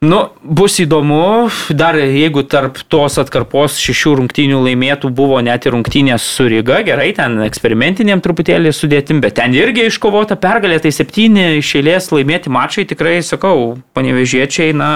Nu, 0.00 0.30
bus 0.40 0.78
įdomu, 0.80 1.50
dar 1.76 1.98
jeigu 2.00 2.40
tarp 2.48 2.78
tos 2.88 3.18
atkarpos 3.20 3.74
šešių 3.84 4.14
rungtynių 4.22 4.62
laimėtų 4.64 5.10
buvo 5.12 5.42
net 5.44 5.66
ir 5.68 5.74
rungtynės 5.74 6.24
su 6.24 6.46
Ryga, 6.48 6.78
gerai, 6.86 7.10
ten 7.18 7.36
eksperimentiniam 7.44 8.22
truputėlį 8.24 8.72
sudėtim, 8.72 9.20
bet 9.20 9.36
ten 9.36 9.52
irgi 9.52 9.84
iškovota 9.90 10.38
pergalė, 10.40 10.78
tai 10.80 10.94
septyni 10.96 11.58
išėlės 11.58 12.08
laimėti 12.16 12.48
mačai, 12.48 12.86
tikrai, 12.88 13.18
sakau, 13.20 13.74
panevežiečiai, 13.92 14.72
na, 14.72 14.90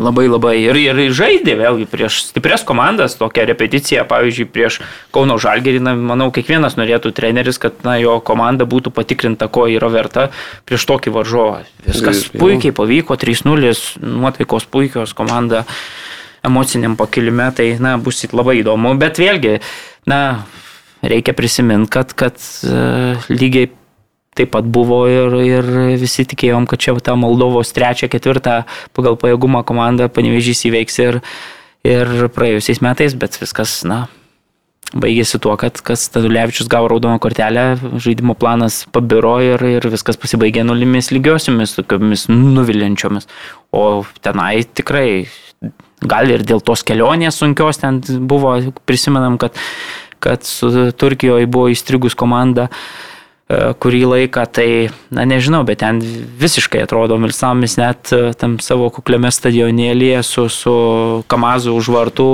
Labai 0.00 0.24
labai 0.24 0.54
ir, 0.62 0.76
ir 0.78 1.00
žaidė 1.12 1.56
vėlgi 1.58 1.86
prieš 1.90 2.22
stiprias 2.30 2.64
komandas, 2.64 3.18
tokią 3.20 3.44
repeticiją, 3.50 4.06
pavyzdžiui, 4.08 4.46
prieš 4.48 4.78
Kauno 5.12 5.36
Žalgerį, 5.42 5.82
na, 5.84 5.92
manau, 5.96 6.30
kiekvienas 6.32 6.78
norėtų 6.80 7.12
treneris, 7.16 7.60
kad 7.60 7.84
na, 7.84 7.98
jo 8.00 8.16
komanda 8.24 8.64
būtų 8.68 8.94
patikrinta, 8.96 9.50
ko 9.52 9.66
yra 9.68 9.90
verta 9.92 10.30
prieš 10.68 10.86
tokį 10.88 11.12
varžovą. 11.18 11.60
Viskas 11.84 12.24
ir, 12.24 12.40
puikiai 12.40 12.72
pavyko, 12.76 13.18
3-0, 13.20 13.74
nuotaikos 14.00 14.68
puikios, 14.72 15.12
komanda 15.18 15.66
emociniam 16.46 16.96
pakilime, 16.96 17.50
tai 17.54 17.74
na, 17.82 17.98
bus 18.00 18.24
labai 18.32 18.62
įdomu, 18.62 18.96
bet 19.00 19.20
vėlgi, 19.20 19.58
na, 20.08 20.22
reikia 21.04 21.36
prisiminti, 21.36 21.92
kad, 21.92 22.16
kad 22.16 22.40
uh, 22.64 23.28
lygiai 23.28 23.74
taip 24.38 24.52
pat 24.54 24.68
buvo 24.72 25.02
ir, 25.10 25.34
ir 25.44 25.68
visi 26.00 26.24
tikėjom, 26.28 26.66
kad 26.70 26.80
čia 26.80 26.94
ta 27.04 27.16
Moldovos 27.18 27.74
trečią, 27.76 28.08
ketvirtą 28.12 28.62
pagal 28.96 29.18
pajėgumą 29.20 29.62
komandą 29.68 30.08
panevežys 30.12 30.64
įveiks 30.70 30.98
ir, 31.04 31.20
ir 31.84 32.12
praėjusiais 32.32 32.80
metais, 32.84 33.16
bet 33.18 33.36
viskas, 33.42 33.82
na, 33.88 34.06
baigėsi 34.92 35.40
tuo, 35.42 35.58
kad 35.60 35.76
Stadulevičius 35.76 36.70
gavo 36.72 36.88
raudoną 36.94 37.20
kortelę, 37.22 37.66
žaidimo 38.00 38.36
planas 38.38 38.82
pabiro 38.92 39.36
ir, 39.44 39.64
ir 39.78 39.88
viskas 39.92 40.20
pasibaigė 40.20 40.64
nulimis 40.64 41.12
lygiosiomis, 41.12 41.76
tokiomis 41.76 42.28
nuvilinčiomis. 42.32 43.28
O 43.76 44.02
tenai 44.24 44.64
tikrai, 44.64 45.26
gal 46.00 46.32
ir 46.32 46.44
dėl 46.48 46.64
tos 46.64 46.84
kelionės 46.88 47.40
sunkios 47.40 47.84
ten 47.84 48.00
buvo, 48.28 48.56
prisimenam, 48.88 49.36
kad, 49.40 49.60
kad 50.24 50.48
Turkijoje 50.96 51.52
buvo 51.52 51.68
įstrigus 51.72 52.16
komanda. 52.16 52.70
Uh, 52.72 53.11
kurį 53.82 54.02
laiką, 54.06 54.44
tai, 54.54 54.68
na 55.14 55.26
nežinau, 55.28 55.62
bet 55.68 55.82
ten 55.82 56.00
visiškai 56.40 56.84
atrodo 56.86 57.18
Milsamis 57.20 57.76
net 57.80 58.12
e, 58.14 58.32
tam 58.38 58.58
savo 58.62 58.90
kukliame 58.94 59.32
stadionėlėje 59.32 60.22
su, 60.26 60.48
su 60.52 60.74
Kamazu 61.30 61.74
už 61.76 61.92
vartų 61.92 62.30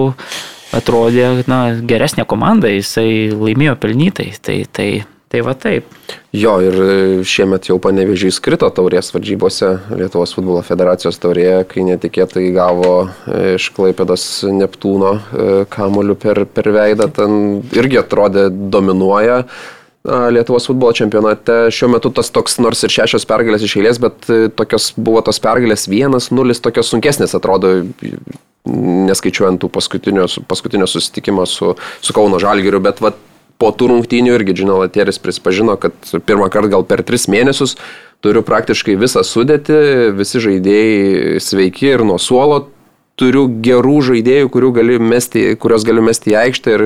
atrodė, 0.76 1.30
na, 1.48 1.62
geresnė 1.80 2.26
komanda, 2.28 2.70
jisai 2.70 3.30
laimėjo 3.32 3.78
pelnytai, 3.80 4.32
tai, 4.44 4.58
tai, 4.68 4.88
tai 5.32 5.40
va 5.46 5.54
taip. 5.56 5.88
Jo, 6.36 6.58
ir 6.60 6.76
šiemet 7.24 7.70
jau 7.70 7.78
panevežiai 7.80 8.34
skrito 8.36 8.68
taurės 8.76 9.08
varžybose 9.14 9.70
Lietuvos 9.96 10.34
futbolo 10.36 10.60
federacijos 10.66 11.16
taurėje, 11.22 11.62
kai 11.72 11.86
netikėtai 11.88 12.44
gavo 12.56 12.92
e, 13.06 13.56
iš 13.56 13.70
Klaipėdos 13.76 14.28
Neptūno 14.52 15.16
kamolių 15.72 16.18
per, 16.20 16.44
per 16.52 16.70
veidą, 16.76 17.08
ten 17.16 17.40
irgi 17.72 18.02
atrodė 18.04 18.50
dominuoja. 18.52 19.42
Lietuvos 20.32 20.68
futbolo 20.68 20.94
čempionate. 20.96 21.68
Šiuo 21.74 21.90
metu 21.92 22.10
tas 22.14 22.32
toks, 22.34 22.58
nors 22.62 22.82
ir 22.86 22.92
šešios 22.92 23.26
pergalės 23.28 23.64
iš 23.66 23.76
eilės, 23.80 24.00
bet 24.02 24.28
e, 24.32 24.40
tokios 24.54 24.90
buvo 24.96 25.22
tos 25.26 25.40
pergalės 25.44 25.88
vienas, 25.90 26.30
nulis, 26.34 26.62
tokios 26.64 26.90
sunkesnės 26.92 27.36
atrodo, 27.38 27.74
neskaičiuojant 28.68 29.60
tų 29.62 29.70
paskutinio, 29.72 30.26
paskutinio 30.48 30.88
susitikimo 30.90 31.46
su, 31.48 31.74
su 32.00 32.16
Kauno 32.16 32.40
Žalgiriu, 32.42 32.80
bet 32.84 33.02
vat, 33.04 33.20
po 33.58 33.72
tų 33.74 33.90
rungtynių 33.92 34.36
irgi 34.38 34.54
Džino 34.60 34.78
Latieris 34.84 35.18
prisipažino, 35.18 35.74
kad 35.82 35.94
pirmą 36.26 36.46
kartą 36.52 36.70
gal 36.76 36.84
per 36.86 37.02
tris 37.06 37.26
mėnesius 37.30 37.74
turiu 38.22 38.42
praktiškai 38.46 38.96
visą 38.98 39.24
sudėtį, 39.26 39.78
visi 40.18 40.42
žaidėjai 40.42 41.42
sveiki 41.42 41.92
ir 41.92 42.04
nuo 42.06 42.18
suolo 42.22 42.64
turiu 43.18 43.44
gerų 43.64 43.96
žaidėjų, 44.10 44.50
gali 44.76 44.98
mesti, 45.02 45.44
kurios 45.60 45.84
galiu 45.86 46.04
mesti 46.06 46.32
į 46.32 46.38
aikštę 46.44 46.74
ir 46.76 46.84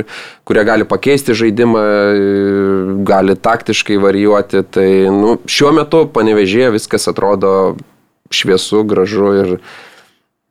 kurie 0.48 0.64
gali 0.68 0.88
pakeisti 0.88 1.36
žaidimą, 1.36 1.84
gali 3.08 3.36
taktiškai 3.36 4.00
varijuoti. 4.02 4.64
Tai 4.72 4.88
nu, 5.14 5.36
šiuo 5.46 5.72
metu 5.76 6.04
panevežėje 6.12 6.72
viskas 6.78 7.08
atrodo 7.12 7.54
šviesu, 8.32 8.84
gražu 8.88 9.32
ir 9.42 9.56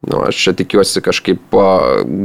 Nu, 0.01 0.17
aš 0.25 0.37
čia 0.41 0.51
tikiuosi 0.57 1.01
kažkaip, 1.05 1.53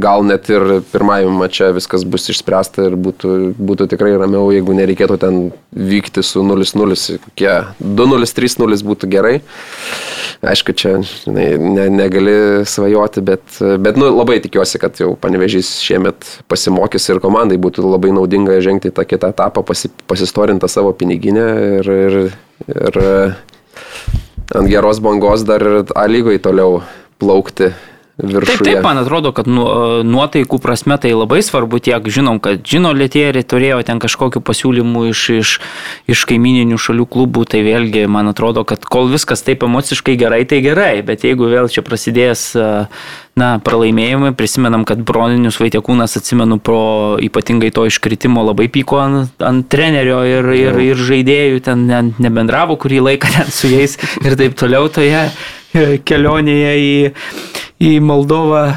gal 0.01 0.23
net 0.25 0.47
ir 0.49 0.79
pirmajame 0.89 1.35
mače 1.37 1.67
viskas 1.75 2.01
bus 2.09 2.25
išspręsta 2.33 2.87
ir 2.87 2.95
būtų, 2.97 3.33
būtų 3.53 3.85
tikrai 3.91 4.15
ramiau, 4.17 4.47
jeigu 4.49 4.73
nereikėtų 4.73 5.17
ten 5.21 5.37
vykti 5.69 6.23
su 6.25 6.41
0-0, 6.41 6.97
kokie 7.27 7.53
2-0, 7.77 8.31
3-0 8.39 8.81
būtų 8.89 9.11
gerai. 9.13 9.35
Aišku, 10.41 10.73
čia 10.73 10.95
žinai, 11.05 11.45
ne, 11.61 11.87
negali 11.93 12.65
svajoti, 12.65 13.21
bet, 13.29 13.45
bet 13.61 14.01
nu, 14.01 14.09
labai 14.09 14.41
tikiuosi, 14.41 14.81
kad 14.81 14.97
jau 14.97 15.13
panevežys 15.13 15.75
šiemet 15.85 16.33
pasimokys 16.49 17.05
ir 17.13 17.21
komandai 17.21 17.61
būtų 17.61 17.85
labai 17.85 18.09
naudinga 18.17 18.57
žengti 18.57 18.89
tą 18.89 19.05
kitą 19.05 19.29
etapą, 19.37 19.61
pasi, 19.61 19.93
pasistorintą 20.09 20.65
savo 20.65 20.97
piniginę 20.97 21.49
ir, 21.77 21.95
ir, 22.09 22.21
ir 22.73 23.03
ant 24.57 24.65
geros 24.65 24.97
bangos 24.97 25.45
dar 25.45 25.85
A 25.93 26.09
lygoje 26.09 26.41
toliau 26.41 26.81
plaukti 27.21 27.73
viršuje. 28.17 28.57
Taip, 28.57 28.65
taip, 28.65 28.83
man 28.83 28.97
atrodo, 28.97 29.31
kad 29.35 29.47
nu, 29.49 29.65
nuotaikų 30.07 30.57
prasme 30.61 30.97
tai 31.01 31.13
labai 31.13 31.43
svarbu 31.45 31.79
tiek, 31.83 32.01
žinom, 32.09 32.41
kad 32.41 32.63
žino 32.65 32.89
Lietierį 32.97 33.43
turėjo 33.45 33.83
ten 33.85 34.01
kažkokių 34.01 34.41
pasiūlymų 34.45 35.03
iš, 35.11 35.23
iš, 35.37 35.51
iš 36.09 36.25
kaimininių 36.29 36.79
šalių 36.81 37.05
klubų, 37.13 37.45
tai 37.53 37.61
vėlgi 37.67 38.07
man 38.09 38.31
atrodo, 38.33 38.65
kad 38.67 38.85
kol 38.89 39.11
viskas 39.11 39.45
taip 39.45 39.65
emociškai 39.67 40.17
gerai, 40.17 40.43
tai 40.49 40.63
gerai, 40.65 40.95
bet 41.05 41.27
jeigu 41.27 41.49
vėl 41.51 41.69
čia 41.69 41.85
prasidės 41.85 42.49
na, 43.37 43.51
pralaimėjimai, 43.61 44.33
prisimenam, 44.37 44.81
kad 44.87 45.03
Broninius 45.05 45.59
Vaitiekūnas, 45.61 46.17
atsimenu, 46.17 46.57
pro 46.57 46.81
ypatingai 47.21 47.69
to 47.75 47.85
iškritimo 47.85 48.41
labai 48.49 48.65
pyko 48.73 48.97
ant, 49.03 49.45
ant 49.45 49.69
trenerio 49.69 50.23
ir, 50.25 50.49
ir, 50.57 50.81
ir 50.89 51.05
žaidėjų, 51.05 51.61
ten 51.69 51.85
nebendravo 52.17 52.79
kurį 52.81 53.03
laiką 53.11 53.29
ten 53.37 53.53
su 53.53 53.69
jais 53.69 53.99
ir 54.25 54.39
taip 54.39 54.57
toliau 54.57 54.89
toje 54.89 55.27
kelionėje 56.07 56.75
į, 56.83 56.93
į 57.87 57.97
Moldovą 58.03 58.67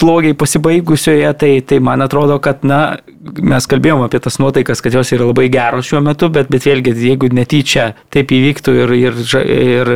slogiai 0.00 0.34
pasibaigusioje, 0.34 1.28
tai, 1.36 1.60
tai 1.60 1.78
man 1.84 2.00
atrodo, 2.04 2.38
kad, 2.42 2.64
na, 2.66 2.80
mes 3.20 3.66
kalbėjome 3.68 4.06
apie 4.06 4.20
tas 4.22 4.38
nuotaikas, 4.40 4.80
kad 4.84 4.96
jos 4.96 5.12
yra 5.12 5.28
labai 5.28 5.48
geros 5.52 5.88
šiuo 5.88 6.00
metu, 6.04 6.30
bet, 6.32 6.48
bet 6.52 6.64
vėlgi, 6.64 6.94
jeigu 7.10 7.28
netyčia 7.36 7.90
taip 8.12 8.32
įvyktų 8.32 8.76
ir, 8.78 8.94
ir, 8.96 9.18
ir 9.44 9.92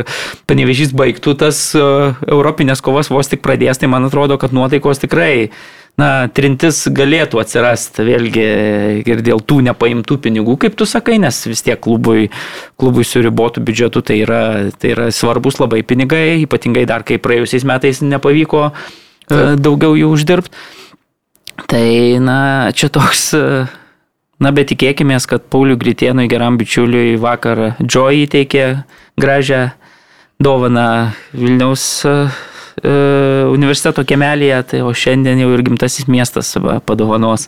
panevežys 0.49 0.93
baigtų 0.97 1.35
tas 1.41 1.61
uh, 1.77 2.13
europinės 2.27 2.85
kovas 2.85 3.09
vos 3.13 3.31
tik 3.31 3.41
pradės, 3.45 3.81
tai 3.81 3.89
man 3.91 4.05
atrodo, 4.09 4.37
kad 4.41 4.53
nuotaikos 4.55 5.01
tikrai 5.01 5.49
na, 5.99 6.27
trintis 6.27 6.81
galėtų 6.91 7.39
atsirasti 7.39 8.03
vėlgi 8.05 8.45
ir 9.07 9.21
dėl 9.23 9.41
tų 9.47 9.61
nepaimtų 9.69 10.17
pinigų, 10.25 10.57
kaip 10.65 10.75
tu 10.79 10.87
sakai, 10.89 11.17
nes 11.23 11.37
vis 11.47 11.63
tiek 11.65 11.79
klubui, 11.81 12.27
klubui 12.79 13.05
su 13.07 13.23
ribotų 13.23 13.63
biudžetu 13.65 14.03
tai 14.05 14.19
yra, 14.25 14.41
tai 14.79 14.91
yra 14.95 15.09
svarbus 15.15 15.61
labai 15.61 15.83
pinigai, 15.87 16.41
ypatingai 16.43 16.85
dar 16.89 17.05
kai 17.07 17.19
praėjusiais 17.21 17.67
metais 17.67 18.03
nepavyko 18.03 18.67
e, 18.67 18.73
Taip. 19.31 19.63
daugiau 19.63 19.95
jų 19.95 20.11
uždirbti. 20.17 20.51
Tai, 21.71 21.87
na, 22.19 22.39
čia 22.75 22.91
toks, 22.91 23.29
e, 23.37 23.63
na, 24.43 24.51
bet 24.51 24.73
tikėkime, 24.73 25.15
kad 25.31 25.47
Pauliu 25.47 25.79
Gritėnui 25.79 26.27
geram 26.31 26.59
bičiuliui 26.59 27.15
vakar 27.23 27.77
Joy 27.79 28.25
įteikė 28.25 28.67
gražią 29.15 29.69
dovana 30.43 31.15
Vilniaus 31.31 32.03
universiteto 32.83 34.03
kemelėje, 34.07 34.61
tai 34.71 34.81
o 34.83 34.91
šiandien 34.91 35.39
jau 35.39 35.51
ir 35.55 35.63
gimtasis 35.65 36.09
miestas 36.11 36.55
padovanos 36.85 37.47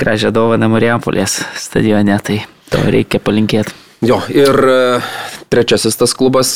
gražią 0.00 0.30
dovaną 0.32 0.70
Marijampolės 0.72 1.40
stadione, 1.60 2.16
tai 2.24 2.40
to 2.72 2.80
reikia 2.88 3.20
palinkėti. 3.20 3.74
Jo, 4.06 4.22
ir 4.32 4.56
trečiasis 5.52 5.98
tas 6.00 6.14
klubas 6.16 6.54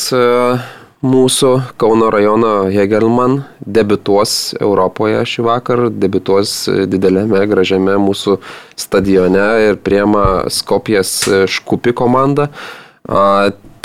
mūsų 1.05 1.51
Kauno 1.77 2.09
rajono 2.13 2.53
Hegelman 2.73 3.43
debituos 3.59 4.55
Europoje 4.57 5.21
šį 5.29 5.45
vakar, 5.45 5.83
debituos 5.91 6.55
didelėme, 6.89 7.43
gražiame 7.51 7.99
mūsų 8.01 8.39
stadione 8.79 9.45
ir 9.67 9.77
priema 9.77 10.47
Skopijas 10.49 11.13
Škupi 11.51 11.93
komanda. 11.93 12.49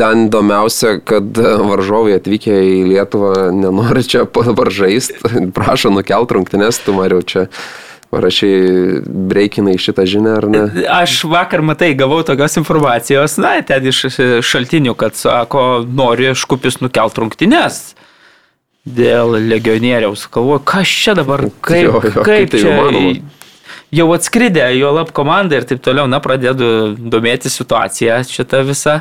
Ten 0.00 0.26
įdomiausia, 0.30 0.96
kad 1.04 1.36
varžovai 1.36 2.16
atvykę 2.16 2.56
į 2.64 2.80
Lietuvą 2.94 3.50
nenori 3.52 4.04
čia 4.08 4.24
varžaisti, 4.32 5.20
prašo 5.56 5.92
nukelt 5.92 6.32
rungtynės, 6.32 6.80
tu 6.84 6.96
Mariau 6.96 7.20
čia 7.20 7.46
parašiai 8.10 9.00
breikinai 9.06 9.76
šitą 9.78 10.04
žinią, 10.08 10.34
ar 10.40 10.46
ne? 10.50 10.62
Aš 10.90 11.20
vakar, 11.30 11.62
matai, 11.62 11.92
gavau 11.98 12.22
tokios 12.26 12.56
informacijos, 12.58 13.36
na, 13.42 13.54
ten 13.66 13.86
iš 13.86 14.02
šaltinių, 14.46 14.96
kad 14.98 15.18
sako, 15.18 15.84
nori 15.86 16.32
škupis 16.34 16.80
nukelt 16.82 17.20
rungtynės. 17.22 17.92
Dėl 18.88 19.36
legionieriaus. 19.44 20.24
Galvoju, 20.32 20.62
kas 20.66 20.88
čia 20.88 21.14
dabar, 21.18 21.44
kaip, 21.60 21.84
jo, 21.84 21.92
jo, 21.92 22.00
kaip, 22.00 22.22
kaip 22.26 22.54
tai 22.54 22.62
čia. 22.64 22.72
Įmanoma? 22.72 23.36
Jau 23.90 24.06
atskridė, 24.14 24.64
jo 24.78 24.92
lab 24.94 25.10
komanda 25.14 25.58
ir 25.58 25.66
taip 25.66 25.82
toliau, 25.82 26.06
na, 26.10 26.20
pradėdu 26.22 26.94
domėti 26.96 27.50
situaciją 27.52 28.22
šitą 28.26 28.62
visą. 28.66 29.00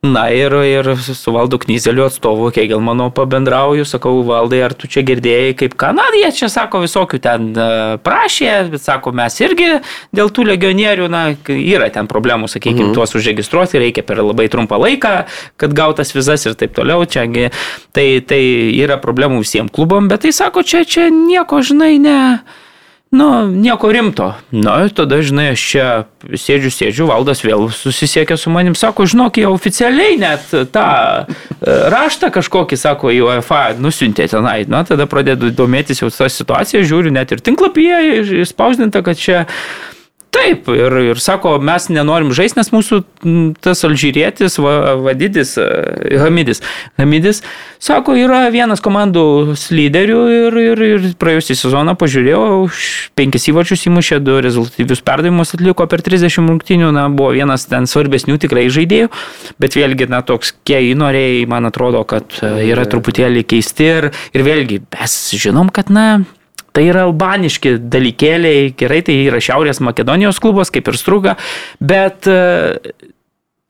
Na 0.00 0.30
ir, 0.32 0.54
ir 0.64 0.86
su 0.96 1.32
valdu 1.32 1.58
Knyzeliu 1.60 2.06
atstovu 2.06 2.46
Kegelmano 2.50 3.10
pabendrauju, 3.12 3.84
sakau, 3.84 4.22
valdai, 4.24 4.62
ar 4.64 4.72
tu 4.72 4.88
čia 4.88 5.02
girdėjai, 5.04 5.50
kaip 5.60 5.74
ką, 5.76 5.90
na, 5.92 6.06
jie 6.16 6.30
čia 6.38 6.48
sako 6.48 6.80
visokių 6.86 7.20
ten 7.20 7.50
e, 7.52 7.66
prašė, 8.00 8.54
bet 8.72 8.80
sako, 8.80 9.12
mes 9.20 9.36
irgi 9.44 9.68
dėl 10.16 10.32
tų 10.32 10.46
legionierių, 10.48 11.10
na, 11.12 11.20
yra 11.52 11.90
ten 11.92 12.08
problemų, 12.08 12.48
sakykime, 12.48 12.86
mhm. 12.86 12.96
tuos 12.96 13.12
užregistruoti 13.20 13.82
reikia 13.84 14.06
per 14.08 14.24
labai 14.24 14.48
trumpą 14.48 14.80
laiką, 14.80 15.12
kad 15.60 15.76
gautas 15.76 16.16
vizas 16.16 16.48
ir 16.48 16.56
taip 16.56 16.72
toliau, 16.80 17.04
čia, 17.04 17.28
tai, 17.92 18.06
tai 18.24 18.40
yra 18.80 18.96
problemų 19.04 19.44
visiems 19.44 19.76
klubom, 19.76 20.08
bet 20.08 20.24
tai 20.24 20.32
sako, 20.32 20.64
čia, 20.64 20.86
čia 20.88 21.10
nieko, 21.12 21.60
žinai, 21.60 21.98
ne 22.00 22.18
Nu, 23.10 23.46
nieko 23.46 23.92
rimto. 23.92 24.34
Na, 24.54 24.88
tada, 24.94 25.18
žinai, 25.18 25.48
aš 25.56 25.62
čia 25.72 25.86
sėdžiu, 26.30 26.70
sėdžiu, 26.70 27.08
valdas 27.10 27.42
vėl 27.42 27.66
susisiekė 27.74 28.36
su 28.38 28.52
manim, 28.54 28.76
sako, 28.78 29.02
žinok, 29.10 29.40
jie 29.42 29.48
oficialiai 29.50 30.14
net 30.20 30.46
tą 30.70 30.84
e, 30.94 31.24
raštą 31.90 32.30
kažkokį, 32.36 32.78
sako, 32.78 33.10
į 33.10 33.24
UEFA 33.26 33.64
nusintė 33.82 34.28
tenai. 34.30 34.62
Na, 34.70 34.84
tada 34.86 35.08
pradedu 35.10 35.50
domėtis 35.50 36.04
jau 36.04 36.12
tą 36.14 36.30
situaciją, 36.30 36.84
žiūriu, 36.86 37.10
net 37.10 37.34
ir 37.34 37.42
tinklapyje 37.42 38.22
išspausdinta, 38.44 39.02
kad 39.02 39.18
čia 39.18 39.42
Taip, 40.40 40.68
ir, 40.72 40.94
ir 41.10 41.18
sako, 41.20 41.58
mes 41.60 41.90
nenorim 41.92 42.30
žaisti, 42.32 42.56
nes 42.60 42.70
mūsų 42.72 43.00
tas 43.60 43.82
alžyrietis, 43.84 44.56
va, 44.62 44.94
vadidis, 45.04 45.52
e, 45.60 46.16
Hamidis, 46.22 46.62
Hamidis, 46.96 47.42
sako, 47.82 48.14
yra 48.16 48.46
vienas 48.54 48.80
komandų 48.80 49.24
lyderių 49.52 50.20
ir, 50.32 50.58
ir, 50.62 50.82
ir 50.86 51.04
praėjusį 51.20 51.58
sezoną 51.60 51.92
pažiūrėjau, 52.00 52.70
penkis 53.20 53.50
įvačius 53.52 53.84
įmušė, 53.90 54.22
du 54.24 54.38
rezultatyvius 54.40 55.04
perdavimus 55.04 55.52
atliko 55.58 55.84
per 55.90 56.04
30 56.08 56.48
rungtinių, 56.48 56.88
na, 56.96 57.06
buvo 57.12 57.34
vienas 57.36 57.68
ten 57.68 57.90
svarbesnių 57.90 58.40
tikrai 58.40 58.70
žaidėjų, 58.72 59.12
bet 59.60 59.76
vėlgi, 59.76 60.08
na, 60.08 60.24
toks 60.24 60.54
kiei 60.64 60.96
norėjai, 60.96 61.44
man 61.52 61.68
atrodo, 61.68 62.06
kad 62.08 62.40
e, 62.40 62.56
yra 62.72 62.88
truputėlį 62.88 63.44
keisti 63.52 63.92
ir, 63.92 64.12
ir 64.32 64.48
vėlgi, 64.48 64.84
mes 64.96 65.22
žinom, 65.36 65.68
kad, 65.74 65.92
na, 65.92 66.22
Tai 66.76 66.84
yra 66.86 67.06
albaniški 67.08 67.76
dalykėliai, 67.90 68.74
gerai, 68.78 69.00
tai 69.06 69.16
yra 69.24 69.40
Šiaurės 69.42 69.82
Makedonijos 69.82 70.38
klubas, 70.42 70.70
kaip 70.70 70.90
ir 70.90 70.98
Struga, 70.98 71.34
bet 71.82 72.28
e, 72.30 72.78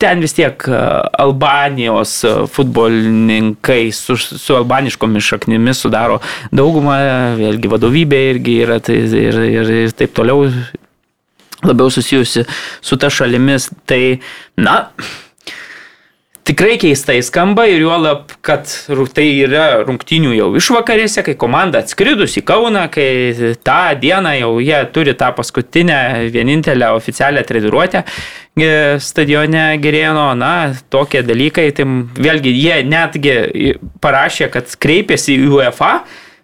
ten 0.01 0.21
vis 0.21 0.37
tiek 0.37 0.67
e, 0.69 0.83
Albanijos 1.25 2.19
futbolininkai 2.53 3.89
su, 3.97 4.19
su 4.21 4.59
albaniškomis 4.59 5.33
šaknimis 5.33 5.81
sudaro 5.85 6.21
daugumą, 6.53 6.99
vėlgi 7.41 7.73
vadovybė 7.73 8.21
irgi 8.35 8.61
yra 8.67 8.81
tai, 8.85 9.01
ir, 9.09 9.41
ir, 9.49 9.75
ir 9.87 9.97
taip 9.97 10.15
toliau 10.17 10.45
labiau 11.65 11.91
susijusi 11.93 12.45
su 12.81 13.01
ta 13.01 13.11
šalimis. 13.13 13.71
Tai, 13.89 14.03
na, 14.61 14.77
tikrai 16.45 16.77
keistai 16.81 17.21
skamba 17.25 17.67
ir 17.71 17.83
juolab, 17.85 18.33
kad 18.45 18.69
tai 19.15 19.27
yra 19.45 19.83
rungtinių 19.87 20.33
jau 20.35 20.49
išvakarėse, 20.59 21.23
kai 21.27 21.37
komanda 21.39 21.83
atskridus 21.85 22.37
į 22.41 22.45
Kauną, 22.49 22.87
kai 22.93 23.55
tą 23.67 23.81
dieną 24.01 24.35
jau 24.39 24.53
jie 24.65 24.81
turi 24.95 25.15
tą 25.19 25.31
paskutinę, 25.37 26.01
vienintelę 26.33 26.93
oficialią 26.97 27.45
treniruotę 27.47 28.03
e, 28.03 28.73
stadione 29.01 29.67
Gerėno, 29.83 30.31
na, 30.39 30.53
tokie 30.93 31.23
dalykai, 31.27 31.71
tai 31.77 31.87
vėlgi 32.19 32.55
jie 32.57 32.83
netgi 32.89 33.37
parašė, 34.03 34.51
kad 34.53 34.71
kreipėsi 34.81 35.37
į 35.37 35.51
UEFA, 35.55 36.01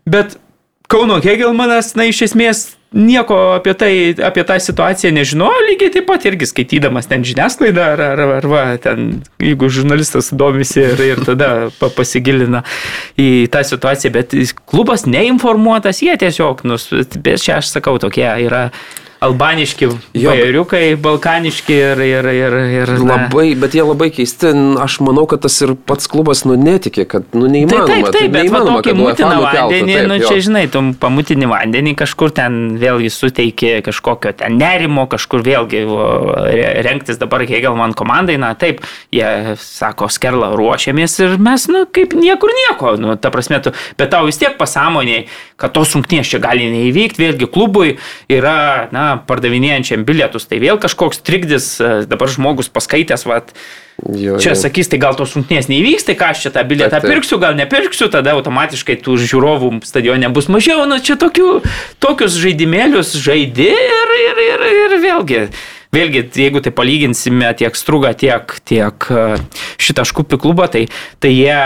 bet 0.07 0.39
Kauno 0.87 1.19
Hegelmanas, 1.19 1.97
na, 1.99 2.07
iš 2.07 2.29
esmės 2.29 2.76
nieko 2.97 3.37
apie 3.55 3.75
tai, 3.79 3.93
apie 4.25 4.45
tą 4.49 4.57
situaciją 4.63 5.13
nežinojo, 5.15 5.63
lygiai 5.69 5.93
taip 5.95 6.09
pat 6.09 6.27
irgi 6.29 6.49
skaitydamas 6.49 7.11
ten 7.11 7.25
žiniasklaidą, 7.27 7.87
ar, 7.95 8.03
ar, 8.13 8.23
ar 8.39 8.49
va, 8.51 8.65
ten, 8.83 9.21
jeigu 9.43 9.71
žurnalistas 9.73 10.33
domisi 10.37 10.81
ir, 10.83 11.03
ir 11.13 11.25
tada 11.27 11.51
pasigilina 11.97 12.65
į 13.21 13.47
tą 13.53 13.63
situaciją, 13.69 14.13
bet 14.17 14.37
klubas 14.65 15.07
neinformuotas, 15.09 16.01
jie 16.05 16.17
tiesiog, 16.21 16.65
nu, 16.69 16.81
bet 17.21 17.45
čia 17.45 17.61
aš 17.61 17.75
sakau, 17.77 17.99
tokie 18.03 18.27
yra 18.47 18.71
albaniški 19.27 19.89
bajeriukai, 20.14 20.85
balkaniški 21.03 21.77
ir, 21.77 22.03
ir, 22.07 22.29
ir, 22.33 22.57
ir 22.81 22.93
labai, 23.01 23.49
bet 23.59 23.77
jie 23.77 23.85
labai 23.87 24.11
keisti. 24.14 24.53
Aš 24.83 24.99
manau, 25.05 25.27
kad 25.31 25.43
tas 25.45 25.57
ir 25.64 25.74
pats 25.89 26.09
klubas 26.11 26.45
nu 26.49 26.57
netikė, 26.61 27.07
kad 27.11 27.37
nu 27.37 27.51
neįmanoma. 27.51 27.87
Taip, 27.91 28.09
taip, 28.11 28.18
taip 28.18 28.35
bet 28.35 28.53
va 28.55 28.62
tokį 28.66 28.97
mutiną 28.99 29.41
vandenį, 29.43 29.97
taip, 29.97 30.11
nu 30.11 30.18
čia 30.22 30.35
jo. 30.37 30.45
žinai, 30.49 30.64
tu 30.72 30.83
pamutinį 31.03 31.51
vandenį 31.51 31.97
kažkur 31.99 32.35
ten 32.37 32.77
vėlgi 32.81 33.11
suteikė 33.12 33.72
kažkokio 33.87 34.35
ten 34.41 34.59
nerimo, 34.61 35.07
kažkur 35.11 35.45
vėlgi 35.47 35.85
renktis 36.87 37.20
dabar 37.20 37.45
Hegelman 37.47 37.95
komandai, 37.97 38.39
na 38.41 38.53
taip, 38.59 38.83
jie 39.14 39.57
sako, 39.61 40.11
skerla 40.12 40.53
ruošiamės 40.57 41.18
ir 41.24 41.37
mes, 41.43 41.66
nu 41.72 41.85
kaip 41.91 42.14
niekur 42.16 42.53
nieko, 42.62 42.95
nu 43.01 43.16
ta 43.20 43.33
prasme, 43.35 43.61
tu, 43.64 43.72
bet 43.99 44.12
tau 44.12 44.27
vis 44.29 44.39
tiek 44.41 44.57
pasąmoniai, 44.59 45.27
kad 45.61 45.74
tos 45.77 45.95
sunkinės 45.95 46.31
čia 46.33 46.41
gali 46.43 46.68
neįvykti, 46.72 47.22
vėlgi 47.22 47.51
klubui 47.53 47.97
yra, 48.33 48.89
na, 48.95 49.07
pardavinėjančiam 49.29 50.05
bilietus, 50.07 50.47
tai 50.51 50.61
vėl 50.62 50.81
kažkoks 50.83 51.23
trikdis, 51.27 51.69
e, 51.81 51.91
dabar 52.11 52.31
žmogus 52.33 52.69
paskaitęs, 52.73 53.27
vat, 53.29 53.55
jo, 54.03 54.37
čia 54.43 54.53
jo. 54.53 54.59
sakys, 54.61 54.91
tai 54.93 55.01
gal 55.03 55.17
tos 55.19 55.35
rungtynės 55.37 55.71
neįvyks, 55.73 56.07
tai 56.09 56.17
ką 56.19 56.31
aš 56.35 56.47
čia 56.47 56.53
tą 56.55 56.67
bilietą 56.69 56.99
taip, 56.99 57.07
taip. 57.07 57.14
pirksiu, 57.17 57.41
gal 57.43 57.57
nepirksiu, 57.59 58.11
tada 58.12 58.37
automatiškai 58.37 58.99
tų 59.05 59.17
žiūrovų 59.25 59.73
stadione 59.89 60.31
bus 60.35 60.51
mažiau, 60.53 60.85
na 60.91 61.01
čia 61.01 61.19
tokių, 61.21 61.62
tokius 62.03 62.39
žaidimėlius 62.43 63.17
žaidi 63.23 63.71
ir, 63.73 64.14
ir, 64.23 64.45
ir, 64.51 64.69
ir 64.85 64.97
vėlgi. 65.05 65.43
Vėlgi, 65.97 66.25
jeigu 66.37 66.61
tai 66.61 66.73
palyginsime 66.77 67.53
tiek 67.57 67.77
Strugą, 67.79 68.11
tiek, 68.19 68.59
tiek 68.69 69.07
e, 69.09 69.29
šitą 69.81 70.05
škupį 70.05 70.41
klubą, 70.43 70.67
tai, 70.73 70.89
tai 71.23 71.31
jie 71.33 71.61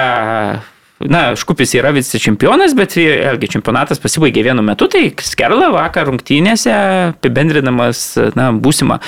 na, 1.00 1.36
Škupis 1.36 1.72
yra 1.78 1.92
vice 1.96 2.18
čempionas, 2.20 2.74
bet 2.76 2.92
vėlgi 2.98 3.48
čempionatas 3.54 4.00
pasibaigė 4.02 4.42
vienu 4.50 4.64
metu, 4.64 4.88
tai 4.90 5.06
Skerla 5.24 5.70
vakar 5.72 6.10
rungtynėse, 6.10 6.72
apibendrinamas, 7.14 8.02
na, 8.36 8.50
būsimą 8.52 8.98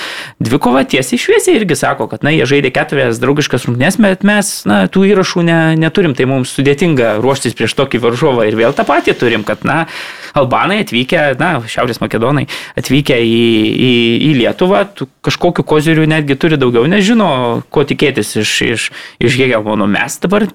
dvikovą 0.40 0.86
tiesiai 0.88 1.20
šviesiai 1.20 1.58
irgi 1.60 1.76
sako, 1.76 2.08
kad, 2.08 2.24
na, 2.24 2.32
jie 2.32 2.46
žaidė 2.48 2.72
keturias 2.72 3.20
draugiškas 3.22 3.68
rungtynės, 3.68 4.00
bet 4.00 4.24
mes, 4.24 4.54
na, 4.68 4.86
tų 4.92 5.04
įrašų 5.10 5.44
ne, 5.48 5.58
neturim, 5.80 6.16
tai 6.16 6.28
mums 6.30 6.54
sudėtinga 6.56 7.18
ruoštis 7.20 7.58
prieš 7.58 7.76
tokį 7.76 8.00
varžovą 8.06 8.48
ir 8.48 8.56
vėl 8.56 8.76
tą 8.76 8.88
patį 8.88 9.16
turim, 9.20 9.44
kad, 9.44 9.66
na, 9.68 9.84
Albanai 10.32 10.80
atvykę, 10.86 11.34
na, 11.36 11.58
Šiaurės 11.68 12.00
Makedonai 12.00 12.46
atvykę 12.80 13.18
į, 13.20 13.42
į, 13.68 13.92
į 14.30 14.32
Lietuvą, 14.40 14.86
kažkokiu 15.24 15.64
koziriu 15.68 16.06
netgi 16.08 16.38
turi 16.40 16.56
daugiau, 16.60 16.86
nežino, 16.88 17.28
ko 17.68 17.84
tikėtis 17.84 18.32
iš, 18.40 18.54
iš, 18.64 18.88
iš 19.20 19.36
Hegelmono. 19.36 19.84
Mes 19.90 20.16
dabar, 20.22 20.48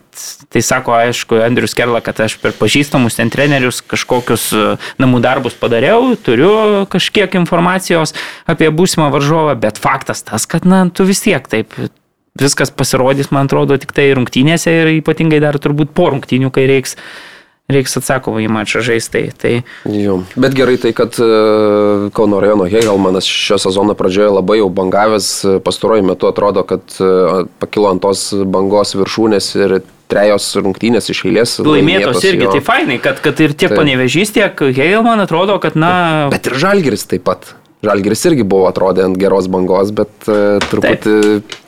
tai 0.49 0.65
sako, 0.65 0.95
aišku, 0.97 1.26
Andrius 1.35 1.75
Kerla, 1.77 2.01
kad 2.05 2.19
aš 2.23 2.37
per 2.41 2.55
pažįstamus 2.57 3.19
ten 3.19 3.31
trenerius 3.33 3.81
kažkokius 3.85 4.49
e, 4.55 4.65
namų 5.01 5.21
darbus 5.25 5.57
padariau, 5.59 6.15
turiu 6.15 6.85
kažkiek 6.91 7.37
informacijos 7.39 8.15
apie 8.49 8.71
būsimą 8.73 9.11
varžovą, 9.13 9.55
bet 9.59 9.81
faktas 9.81 10.23
tas, 10.27 10.47
kad, 10.49 10.67
na, 10.67 10.85
tu 10.89 11.07
vis 11.07 11.23
tiek 11.23 11.47
taip 11.51 11.75
viskas 12.37 12.69
pasirodys, 12.71 13.31
man 13.33 13.49
atrodo, 13.49 13.79
tik 13.81 13.95
tai 13.97 14.11
rungtynėse 14.13 14.69
ir 14.69 14.93
ypatingai 14.99 15.41
dar 15.41 15.57
turbūt 15.61 15.95
po 15.97 16.11
rungtynių, 16.13 16.53
kai 16.53 16.67
reiks 16.69 16.97
reiks 17.71 17.97
atsakomą 17.99 18.39
į 18.45 18.47
mačą 18.51 18.81
žaisti. 18.85 19.11
Tai, 19.11 19.23
tai... 19.41 19.51
Jo. 19.91 20.21
Bet 20.39 20.55
gerai 20.55 20.77
tai, 20.81 20.93
kad 20.95 21.17
e, 21.19 21.27
Kauno 22.15 22.39
rajono 22.43 22.67
Hegelmanas 22.71 23.27
šio 23.27 23.59
sezono 23.61 23.95
pradžioje 23.97 24.31
labai 24.31 24.61
jau 24.61 24.69
bangavęs, 24.73 25.29
pastaruoju 25.65 26.07
metu 26.07 26.29
atrodo, 26.31 26.63
kad 26.67 26.95
e, 26.99 27.11
pakilo 27.59 27.91
ant 27.91 28.03
tos 28.03 28.29
bangos 28.47 28.95
viršūnės 28.95 29.51
ir 29.59 29.77
trejos 30.11 30.49
rungtynės 30.61 31.11
iš 31.13 31.23
eilės. 31.27 31.57
Laimėtos 31.65 32.23
irgi, 32.23 32.47
jo. 32.47 32.55
tai 32.57 32.63
fainai, 32.65 32.97
kad, 33.03 33.21
kad 33.23 33.39
ir 33.43 33.53
tiek 33.53 33.73
tai. 33.73 33.79
panevežys, 33.81 34.33
tiek 34.35 34.65
Heil, 34.77 35.03
man 35.05 35.23
atrodo, 35.23 35.59
kad 35.63 35.77
na... 35.79 35.91
Bet 36.33 36.49
ir 36.49 36.57
Žalgeris 36.59 37.07
taip 37.11 37.27
pat. 37.27 37.53
Žalgeris 37.85 38.25
irgi 38.31 38.47
buvo 38.47 38.65
atrodė 38.71 39.05
ant 39.05 39.19
geros 39.21 39.49
bangos, 39.51 39.93
bet 39.95 40.29
uh, 40.31 40.57
truputį... 40.67 41.15
Taip 41.43 41.63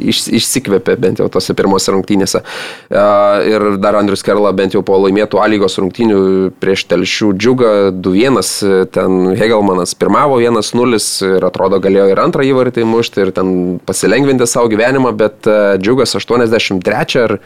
iš, 0.00 0.24
išsikvėpė 0.40 0.96
bent 1.00 1.20
jau 1.20 1.28
tose 1.32 1.54
pirmose 1.56 1.92
rungtynėse. 1.94 2.42
Ir 2.90 3.66
dar 3.82 3.98
Andrius 4.00 4.24
Kerla 4.26 4.52
bent 4.56 4.74
jau 4.76 4.82
po 4.86 4.98
laimėtų 5.02 5.40
A 5.42 5.46
lygos 5.50 5.78
rungtynių 5.80 6.20
prieš 6.62 6.86
telšių 6.90 7.30
džiugą 7.36 7.72
2-1, 8.02 8.90
ten 8.94 9.18
Hegelmanas 9.38 9.94
pirmavo 9.98 10.40
1-0 10.42 11.00
ir 11.30 11.48
atrodo 11.48 11.80
galėjo 11.82 12.10
ir 12.12 12.22
antrą 12.22 12.46
įvartį 12.48 12.86
mušti 12.88 13.26
ir 13.26 13.34
ten 13.36 13.80
pasilengvinti 13.86 14.48
savo 14.50 14.70
gyvenimą, 14.72 15.14
bet 15.18 15.50
džiugas 15.80 16.16
83 16.18 17.24
ar 17.24 17.38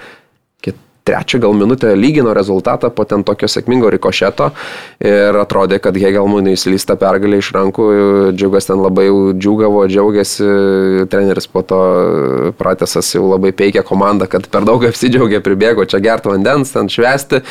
trečią 1.05 1.39
gal 1.39 1.55
minutę 1.55 1.97
lygino 1.97 2.35
rezultatą 2.35 2.91
po 2.91 3.05
ten 3.05 3.25
tokio 3.25 3.49
sėkmingo 3.49 3.91
rikošeto 3.93 4.49
ir 5.05 5.37
atrodė, 5.37 5.77
kad 5.85 5.97
Hegelmui 6.01 6.41
neįslysta 6.47 6.97
pergalė 6.97 7.43
iš 7.43 7.51
rankų, 7.53 7.89
džiugas 8.33 8.71
ten 8.71 8.81
labai 8.81 9.11
džiugavo, 9.37 9.85
džiaugiasi, 9.91 10.47
treneris 11.13 11.47
po 11.53 11.61
to 11.69 11.81
pratesas 12.57 13.13
jau 13.13 13.27
labai 13.29 13.53
peikia 13.53 13.85
komandą, 13.85 14.31
kad 14.33 14.49
per 14.49 14.65
daug 14.65 14.87
apsidžiaugė, 14.89 15.43
pribėgo 15.45 15.85
čia 15.85 16.01
gerti 16.05 16.33
vandens, 16.33 16.73
ten 16.73 16.89
švesti 16.89 17.43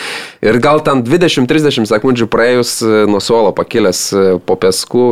ir 0.42 0.58
gal 0.64 0.82
ten 0.82 1.06
20-30 1.06 1.86
sekundžių 1.94 2.30
praėjus 2.34 2.80
nuo 3.10 3.22
suolo 3.22 3.54
pakilęs 3.54 4.02
po 4.50 4.58
pesku, 4.58 5.06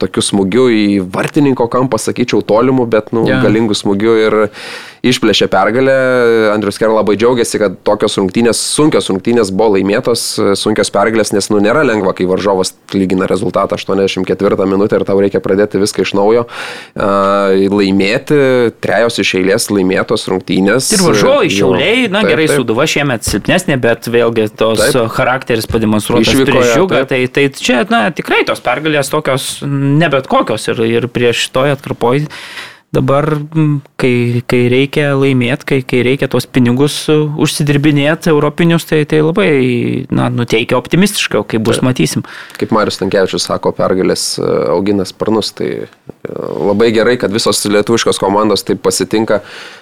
tokiu 0.00 0.24
smūgiu 0.24 0.70
į 0.72 0.86
vartininko 1.12 1.68
kampą, 1.68 2.00
sakyčiau, 2.00 2.40
tolimų, 2.40 2.88
bet 2.88 3.12
nu, 3.12 3.28
yeah. 3.28 3.44
galingų 3.44 3.76
smūgių 3.76 4.16
ir 4.24 4.40
išplėšė 5.06 5.48
pergalę. 5.52 5.94
Andrius 6.54 6.78
Ker 6.80 6.92
labai 6.92 7.16
džiaugiasi, 7.20 7.60
kad 7.60 7.76
tokios 7.86 8.16
rungtynės, 8.20 8.60
sunkios 8.76 9.08
rungtynės 9.10 9.52
buvo 9.54 9.76
laimėtos, 9.76 10.24
sunkios 10.60 10.92
pergalės, 10.92 11.32
nes 11.34 11.50
nu 11.52 11.60
nėra 11.62 11.84
lengva, 11.86 12.12
kai 12.16 12.26
varžovas 12.28 12.74
lygina 12.94 13.28
rezultatą 13.30 13.78
84 13.80 14.68
minutę 14.68 15.00
ir 15.00 15.06
tau 15.08 15.20
reikia 15.22 15.42
pradėti 15.44 15.80
viską 15.80 16.04
iš 16.04 16.14
naujo. 16.18 16.46
Laimėti, 16.96 18.40
trejos 18.82 19.20
iš 19.22 19.34
eilės 19.40 19.70
laimėtos 19.72 20.26
rungtynės. 20.30 20.90
Ir 20.96 21.04
varžovai 21.06 21.52
šiauliai, 21.52 22.08
na 22.12 22.24
taip, 22.24 22.32
gerai, 22.34 22.48
taip. 22.50 22.62
suduva 22.62 22.88
šiemet 22.90 23.28
silpnesnė, 23.28 23.78
bet 23.80 24.10
vėlgi 24.10 24.48
tos 24.60 24.82
taip. 24.82 25.08
charakteris 25.16 25.68
pademonstruotas 25.70 26.34
prieš 26.44 26.74
žiūgą, 26.76 27.04
tai, 27.10 27.22
tai 27.32 27.48
čia 27.56 27.84
na, 27.92 28.06
tikrai 28.14 28.42
tos 28.48 28.62
pergalės 28.64 29.12
tokios 29.12 29.52
ne 29.64 30.10
bet 30.12 30.28
kokios 30.30 30.68
ir, 30.72 30.84
ir 30.88 31.08
prieš 31.12 31.48
toj 31.54 31.76
atkarpoj 31.76 32.26
dabar, 32.94 33.26
kai, 34.00 34.42
kai 34.50 34.60
reikia 34.70 35.12
laimėti, 35.18 35.66
kai, 35.68 35.78
kai 35.86 36.02
reikia 36.06 36.28
tuos 36.30 36.46
pinigus 36.50 36.96
užsidirbinėti 37.10 38.32
europinius, 38.32 38.86
tai, 38.90 39.04
tai 39.10 39.22
labai 39.22 39.50
na, 40.10 40.26
nuteikia 40.34 40.78
optimistiškai, 40.78 41.44
kaip 41.54 41.64
bus, 41.66 41.80
matysim. 41.86 42.26
Kaip 42.58 42.74
Marius 42.74 42.98
Tankievičius 43.00 43.46
sako, 43.46 43.72
pergalės 43.78 44.32
e, 44.42 44.48
augina 44.74 45.06
sparnus, 45.08 45.52
tai 45.54 45.70
e, 45.86 45.88
labai 46.38 46.90
gerai, 46.94 47.16
kad 47.20 47.32
visos 47.32 47.62
lietuviškos 47.66 48.20
komandos 48.20 48.64
taip 48.66 48.82
pasitinka 48.84 49.40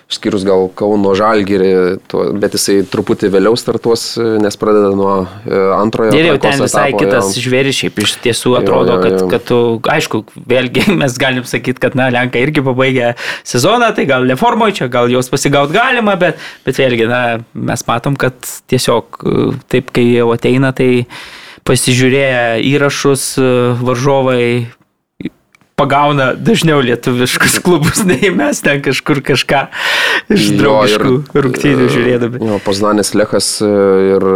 išskyrus 0.09 0.45
gal 0.49 0.71
Kauno 0.73 1.13
Žalgirį, 1.19 1.71
bet 2.41 2.55
jisai 2.57 2.79
truputį 2.89 3.29
vėliau 3.35 3.59
startuos, 3.61 4.15
nes 4.41 4.57
pradeda 4.57 4.95
nuo 4.97 5.13
e, 5.21 5.59
antrojo. 5.77 6.15
Ir 6.17 6.31
jau 6.31 6.39
ten 6.41 6.63
visai 6.63 6.87
etapo, 6.95 7.03
kitas 7.03 7.35
jau. 7.37 7.43
žvėris, 7.45 7.77
šiaip 7.83 8.01
iš 8.05 8.15
tiesų 8.25 8.55
atrodo, 8.63 8.95
jo, 8.95 9.03
jo, 9.03 9.11
jo. 9.11 9.19
Kad, 9.19 9.35
kad 9.35 9.45
tu, 9.51 9.59
aišku, 9.93 10.23
vėlgi 10.49 10.87
mes 11.03 11.19
galim 11.21 11.45
sakyti, 11.49 11.83
kad, 11.85 11.99
na, 11.99 12.09
Lenkai 12.15 12.41
irgi 12.47 12.65
pabaigė 12.65 13.13
sezoną, 13.49 13.91
tai 13.99 14.09
gal 14.09 14.25
neformoje 14.29 14.79
čia, 14.81 14.89
gal 14.93 15.13
jos 15.13 15.29
pasigaut 15.33 15.75
galima, 15.75 16.17
bet, 16.21 16.41
bet 16.65 16.81
vėlgi, 16.81 17.05
na, 17.11 17.23
mes 17.53 17.85
matom, 17.91 18.17
kad 18.17 18.39
tiesiog 18.73 19.21
e, 19.21 19.37
taip, 19.69 19.93
kai 19.93 20.09
jau 20.09 20.33
ateina, 20.33 20.73
tai 20.73 21.05
pasižiūrėję 21.69 22.65
įrašus 22.73 23.31
e, 23.37 23.53
varžovai 23.85 24.43
pagauna 25.79 26.33
dažniau 26.35 26.81
lietuviškus 26.83 27.61
klubus, 27.65 28.03
nei 28.07 28.33
mes 28.35 28.63
ten 28.65 28.83
kažkur 28.85 29.23
kažką 29.27 29.67
iš 30.35 30.51
draugiškų 30.59 31.13
rungtynių 31.45 31.87
e, 31.87 31.93
žiūrėdami. 31.95 32.43
Jo, 32.51 32.59
Poznanės 32.65 33.15
Lechas 33.19 33.55
e, 33.63 33.71
ir 34.17 34.29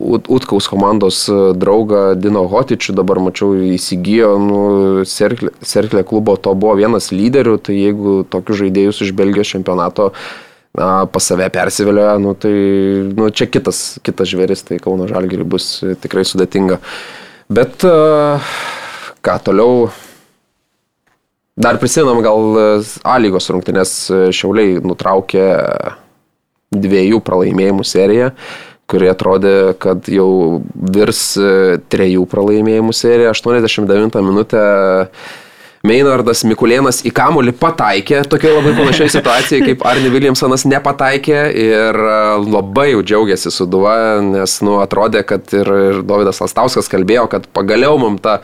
Utkaus 0.00 0.68
komandos 0.70 1.22
e, 1.28 1.38
draugą 1.60 2.02
Dino 2.20 2.44
Hotičių 2.50 2.94
dabar 2.96 3.20
mačiau 3.24 3.54
įsigijo, 3.72 4.34
nu, 4.40 4.60
Serklė, 5.08 5.52
Serklė 5.64 6.04
klubo 6.08 6.36
to 6.40 6.52
buvo 6.56 6.76
vienas 6.80 7.10
lyderių, 7.14 7.56
tai 7.64 7.78
jeigu 7.78 8.20
tokius 8.28 8.62
žaidėjus 8.62 9.02
iš 9.06 9.14
Belgijos 9.16 9.52
čempionato 9.54 10.10
na, 10.76 11.06
pas 11.10 11.24
save 11.26 11.48
persivilioja, 11.52 12.18
nu, 12.22 12.36
tai 12.38 12.52
nu, 13.16 13.32
čia 13.32 13.48
kitas, 13.50 13.98
kitas 14.06 14.30
žvėris, 14.32 14.64
tai 14.68 14.78
Kauno 14.82 15.08
Žalgiriui 15.10 15.48
bus 15.56 15.72
tikrai 16.04 16.22
sudėtinga. 16.28 16.78
Bet 17.50 17.82
ką 19.20 19.34
toliau 19.42 19.88
Dar 21.60 21.76
prisimenam 21.76 22.22
gal 22.24 22.56
e, 22.56 22.66
A 23.04 23.18
lygos 23.20 23.50
rungtynės 23.52 23.92
e, 24.08 24.20
Šiauliai 24.32 24.78
nutraukė 24.80 25.44
dviejų 26.72 27.18
pralaimėjimų 27.26 27.84
seriją, 27.84 28.30
kuri 28.88 29.10
atrodė, 29.10 29.52
kad 29.82 30.08
jau 30.08 30.30
virs 30.72 31.20
e, 31.36 31.76
trejų 31.92 32.24
pralaimėjimų 32.32 32.96
seriją. 32.96 33.34
89 33.36 34.18
minutę 34.24 34.64
Meinardas 35.84 36.46
Mikulėnas 36.48 37.02
į 37.08 37.12
kamulį 37.16 37.54
pataikė, 37.60 38.22
tokia 38.32 38.56
labai 38.56 38.72
panašiai 38.80 39.12
situacija, 39.18 39.60
kaip 39.68 39.84
Arni 39.88 40.08
Williamsonas 40.12 40.64
nepataikė 40.68 41.44
ir 41.60 42.02
labai 42.40 42.90
jau 42.94 43.04
džiaugiasi 43.04 43.52
suduva, 43.52 43.94
nes, 44.24 44.58
nu, 44.64 44.80
atrodė, 44.80 45.26
kad 45.28 45.52
ir, 45.56 45.76
ir 45.92 46.04
Davidas 46.08 46.40
Lastauskas 46.40 46.88
kalbėjo, 46.92 47.28
kad 47.32 47.48
pagaliau 47.52 48.00
mums 48.00 48.24
ta 48.24 48.40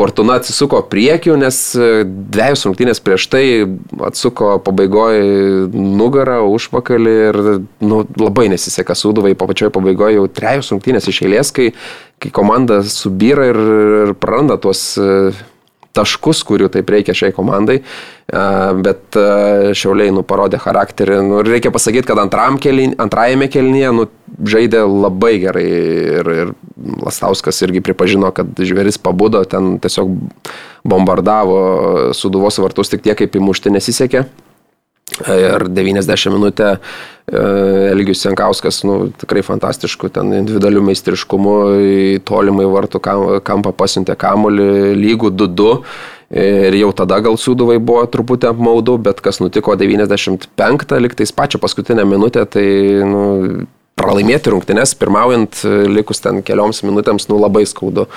Fortuna 0.00 0.38
atsisuko 0.40 0.78
priekiu, 0.88 1.34
nes 1.36 1.56
e, 1.76 1.88
dviejus 2.08 2.62
rungtynės 2.64 3.02
prieš 3.04 3.26
tai 3.28 3.42
atsuko 4.06 4.54
pabaigoje 4.64 5.66
nugarą, 5.76 6.38
užpakalį 6.48 7.12
ir 7.26 7.38
nu, 7.84 7.98
labai 8.16 8.46
nesiseka 8.48 8.96
suduvai, 8.96 9.34
po 9.36 9.50
pačioje 9.50 9.74
pabaigoje 9.74 10.16
jau 10.16 10.24
trejus 10.40 10.72
rungtynės 10.72 11.10
iš 11.12 11.20
eilės, 11.26 11.52
kai, 11.52 11.68
kai 12.16 12.32
komanda 12.32 12.80
subyra 12.80 13.50
ir, 13.50 13.60
ir 14.06 14.14
praranda 14.16 14.56
tuos 14.62 14.86
e, 14.96 15.10
taškus, 15.92 16.40
kurių 16.48 16.70
taip 16.72 16.88
reikia 16.94 17.12
šiai 17.18 17.34
komandai, 17.34 17.80
bet 18.30 19.16
Šiauliai 19.74 20.12
nu, 20.14 20.22
parodė 20.22 20.60
charakterį. 20.62 21.16
Nu, 21.26 21.40
reikia 21.42 21.72
pasakyti, 21.74 22.06
kad 22.06 22.20
kelin, 22.62 22.94
antrajame 23.02 23.50
kelnyje 23.50 23.90
nu, 23.96 24.06
žaidė 24.46 24.84
labai 24.86 25.32
gerai 25.42 25.66
ir, 25.66 26.30
ir 26.44 26.52
Lastauskas 27.04 27.60
irgi 27.66 27.82
pripažino, 27.84 28.30
kad 28.34 28.52
žvėris 28.56 29.00
pabudo, 29.02 29.42
ten 29.48 29.78
tiesiog 29.82 30.12
bombardavo 30.88 31.58
suduvos 32.16 32.60
vartus 32.62 32.92
tik 32.92 33.04
tiek, 33.04 33.18
kaip 33.20 33.36
įmušti 33.36 33.72
nesisekė. 33.74 34.24
Ir 35.20 35.66
90 35.74 36.30
minutę 36.30 36.68
Elgius 37.30 38.22
Senkauskas, 38.22 38.80
nu, 38.86 39.10
tikrai 39.20 39.42
fantastišku, 39.42 40.08
ten 40.14 40.30
individualiu 40.38 40.82
meistriškumu 40.86 41.56
į 41.82 41.98
tolimai 42.26 42.68
vartų 42.70 43.02
kampą 43.44 43.74
pasiuntė 43.76 44.16
kamulį 44.18 44.94
lygų 44.98 45.32
2-2. 45.34 45.74
Ir 46.30 46.76
jau 46.78 46.92
tada 46.94 47.18
gal 47.26 47.34
suduvai 47.42 47.80
buvo 47.82 48.04
truputį 48.06 48.52
apmaudu, 48.52 48.94
bet 49.02 49.18
kas 49.22 49.42
nutiko 49.42 49.74
95, 49.74 50.46
liktais 51.02 51.34
pačią 51.34 51.58
paskutinę 51.58 52.06
minutę, 52.06 52.46
tai 52.46 52.66
nu, 53.02 53.24
pralaimėti 54.00 54.54
rungtynes, 54.54 54.96
pirmaujant 54.98 55.62
likus 55.92 56.24
ten 56.24 56.42
kelioms 56.46 56.82
minutėms, 56.86 57.28
nu 57.30 57.40
labai 57.40 57.66
skaudu. 57.68 58.08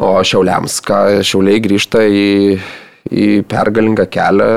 O 0.00 0.14
šiauliams, 0.24 0.78
ką 0.86 1.00
šiauliai 1.26 1.60
grįžta 1.60 2.06
į 2.08 2.30
į 3.08 3.42
pergalingą 3.48 4.04
kelią, 4.12 4.48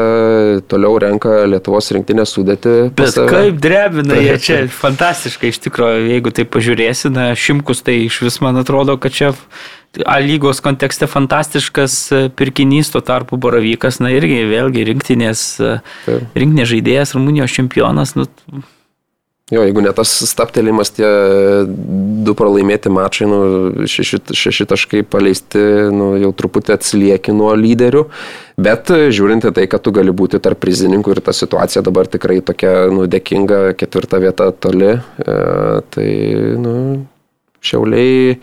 toliau 0.69 0.97
renka 1.01 1.43
Lietuvos 1.49 1.87
rinktinės 1.95 2.33
sudėti. 2.35 2.73
Bet 2.97 3.15
kaip 3.29 3.61
drebina 3.63 4.17
jie 4.19 4.35
čia, 4.43 4.57
fantastiškai 4.83 5.53
iš 5.53 5.61
tikrųjų, 5.63 6.09
jeigu 6.11 6.33
tai 6.35 6.45
pažiūrėsi, 6.49 7.11
na, 7.13 7.31
šimkus 7.39 7.83
tai 7.87 8.01
iš 8.09 8.19
vis 8.25 8.41
man 8.43 8.59
atrodo, 8.61 8.97
kad 9.01 9.15
čia 9.15 9.33
A 10.09 10.15
lygos 10.17 10.57
kontekste 10.65 11.05
fantastiškas 11.05 11.95
pirkinys, 12.33 12.89
tuo 12.89 13.03
tarpu 13.05 13.37
Baravykas, 13.37 13.99
na 14.01 14.09
irgi 14.09 14.39
vėlgi 14.49 14.87
rinktinės, 14.89 15.43
rinktinės 16.09 16.71
žaidėjas, 16.71 17.13
Rumunijos 17.13 17.53
čempionas, 17.53 18.15
nu, 18.17 18.25
Jo, 19.51 19.59
jeigu 19.67 19.81
ne 19.83 19.91
tas 19.91 20.07
staptelimas, 20.23 20.93
tie 20.95 21.07
du 22.23 22.31
pralaimėti 22.39 22.87
mačai, 22.93 23.25
nu, 23.27 23.39
šeši, 23.91 24.21
šeši 24.39 24.67
taškai 24.71 25.01
paleisti, 25.03 25.59
nu, 25.91 26.13
jau 26.21 26.29
truputį 26.39 26.71
atsilieki 26.77 27.35
nuo 27.35 27.49
lyderių, 27.59 28.05
bet 28.63 28.93
žiūrint 29.11 29.43
į 29.49 29.51
tai, 29.57 29.67
kad 29.67 29.83
tu 29.83 29.91
gali 29.95 30.15
būti 30.15 30.39
tarp 30.39 30.63
prizininkų 30.63 31.17
ir 31.17 31.21
ta 31.27 31.35
situacija 31.35 31.83
dabar 31.83 32.07
tikrai 32.07 32.39
tokia, 32.39 32.87
nu, 32.95 33.03
dėkinga, 33.11 33.73
ketvirta 33.75 34.23
vieta 34.23 34.47
toli, 34.55 34.93
e, 34.95 35.35
tai, 35.91 36.09
nu, 36.63 36.77
šiauliai 37.59 38.37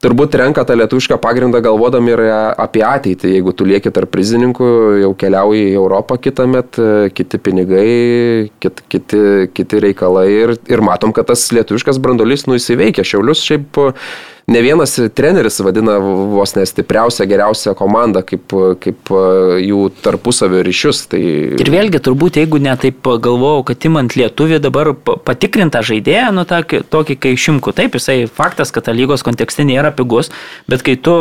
turbūt 0.00 0.36
renka 0.40 0.64
tą 0.64 0.76
lietuvišką 0.80 1.18
pagrindą 1.20 1.60
galvodami 1.64 2.14
ir 2.14 2.22
apie 2.60 2.82
ateitį. 2.86 3.34
Jeigu 3.36 3.52
tu 3.56 3.66
lieki 3.68 3.92
tarp 3.94 4.12
prizininkų, 4.14 4.70
jau 5.02 5.12
keliauji 5.20 5.66
į 5.70 5.76
Europą 5.80 6.16
kitą 6.20 6.46
metą, 6.50 6.88
kiti 7.16 7.40
pinigai, 7.42 8.50
kit, 8.62 8.82
kiti, 8.88 9.22
kiti 9.56 9.82
reikalai 9.84 10.28
ir, 10.32 10.54
ir 10.72 10.84
matom, 10.84 11.14
kad 11.16 11.28
tas 11.30 11.46
lietuviškas 11.54 12.00
brandolys 12.02 12.46
nu 12.48 12.56
įsiveikia. 12.58 13.04
Šiaulius 13.06 13.44
šiaip 13.44 13.82
ne 14.46 14.62
vienas 14.64 14.96
treneris 15.16 15.60
vadina 15.64 15.98
vos 16.00 16.54
nestipriausią, 16.56 17.26
geriausią 17.30 17.74
komandą 17.78 18.22
kaip, 18.26 18.54
kaip 18.82 19.12
e, 19.14 19.22
jų 19.66 19.86
tarpusavio 20.04 20.62
ryšius. 20.66 21.04
Tai... 21.12 21.22
Ir 21.60 21.72
vėlgi, 21.72 22.02
turbūt, 22.04 22.40
jeigu 22.40 22.60
netaip 22.62 23.00
galvojau, 23.04 23.64
kad 23.70 23.88
imant 23.88 24.16
lietuvį 24.18 24.60
dabar 24.64 24.92
patikrintą 24.96 25.84
žaidėją, 25.86 26.30
nu 26.36 26.46
tokį, 26.48 26.84
tokį 26.92 27.18
kai 27.20 27.34
šimku, 27.38 27.74
taip, 27.76 27.98
jisai 27.98 28.22
faktas, 28.30 28.72
kad 28.74 28.90
lygos 28.94 29.26
kontekste 29.26 29.66
nėra 29.66 29.92
pigus, 29.96 30.32
bet 30.70 30.86
kai 30.86 30.96
tu 30.96 31.16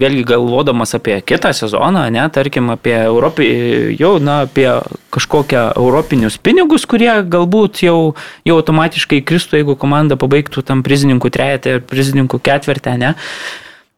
vėlgi 0.00 0.24
galvodamas 0.28 0.94
apie 0.98 1.18
kitą 1.24 1.52
sezoną, 1.56 2.06
ne, 2.12 2.24
tarkim, 2.32 2.68
apie, 2.74 2.94
Europį, 3.06 3.46
jau, 4.00 4.16
na, 4.22 4.42
apie 4.46 4.68
kažkokią 5.14 5.70
europinius 5.76 6.36
pinigus, 6.36 6.84
kurie 6.88 7.12
galbūt 7.24 7.82
jau, 7.86 7.98
jau 8.46 8.58
automatiškai 8.60 9.22
kristų, 9.26 9.60
jeigu 9.60 9.78
komanda 9.80 10.18
pabaigtų 10.20 10.64
tam 10.66 10.84
prizininkų 10.86 11.32
trejetę 11.32 11.78
ir 11.78 11.88
prizininkų 11.88 12.42
ketvirtę, 12.44 12.98
ne. 13.00 13.14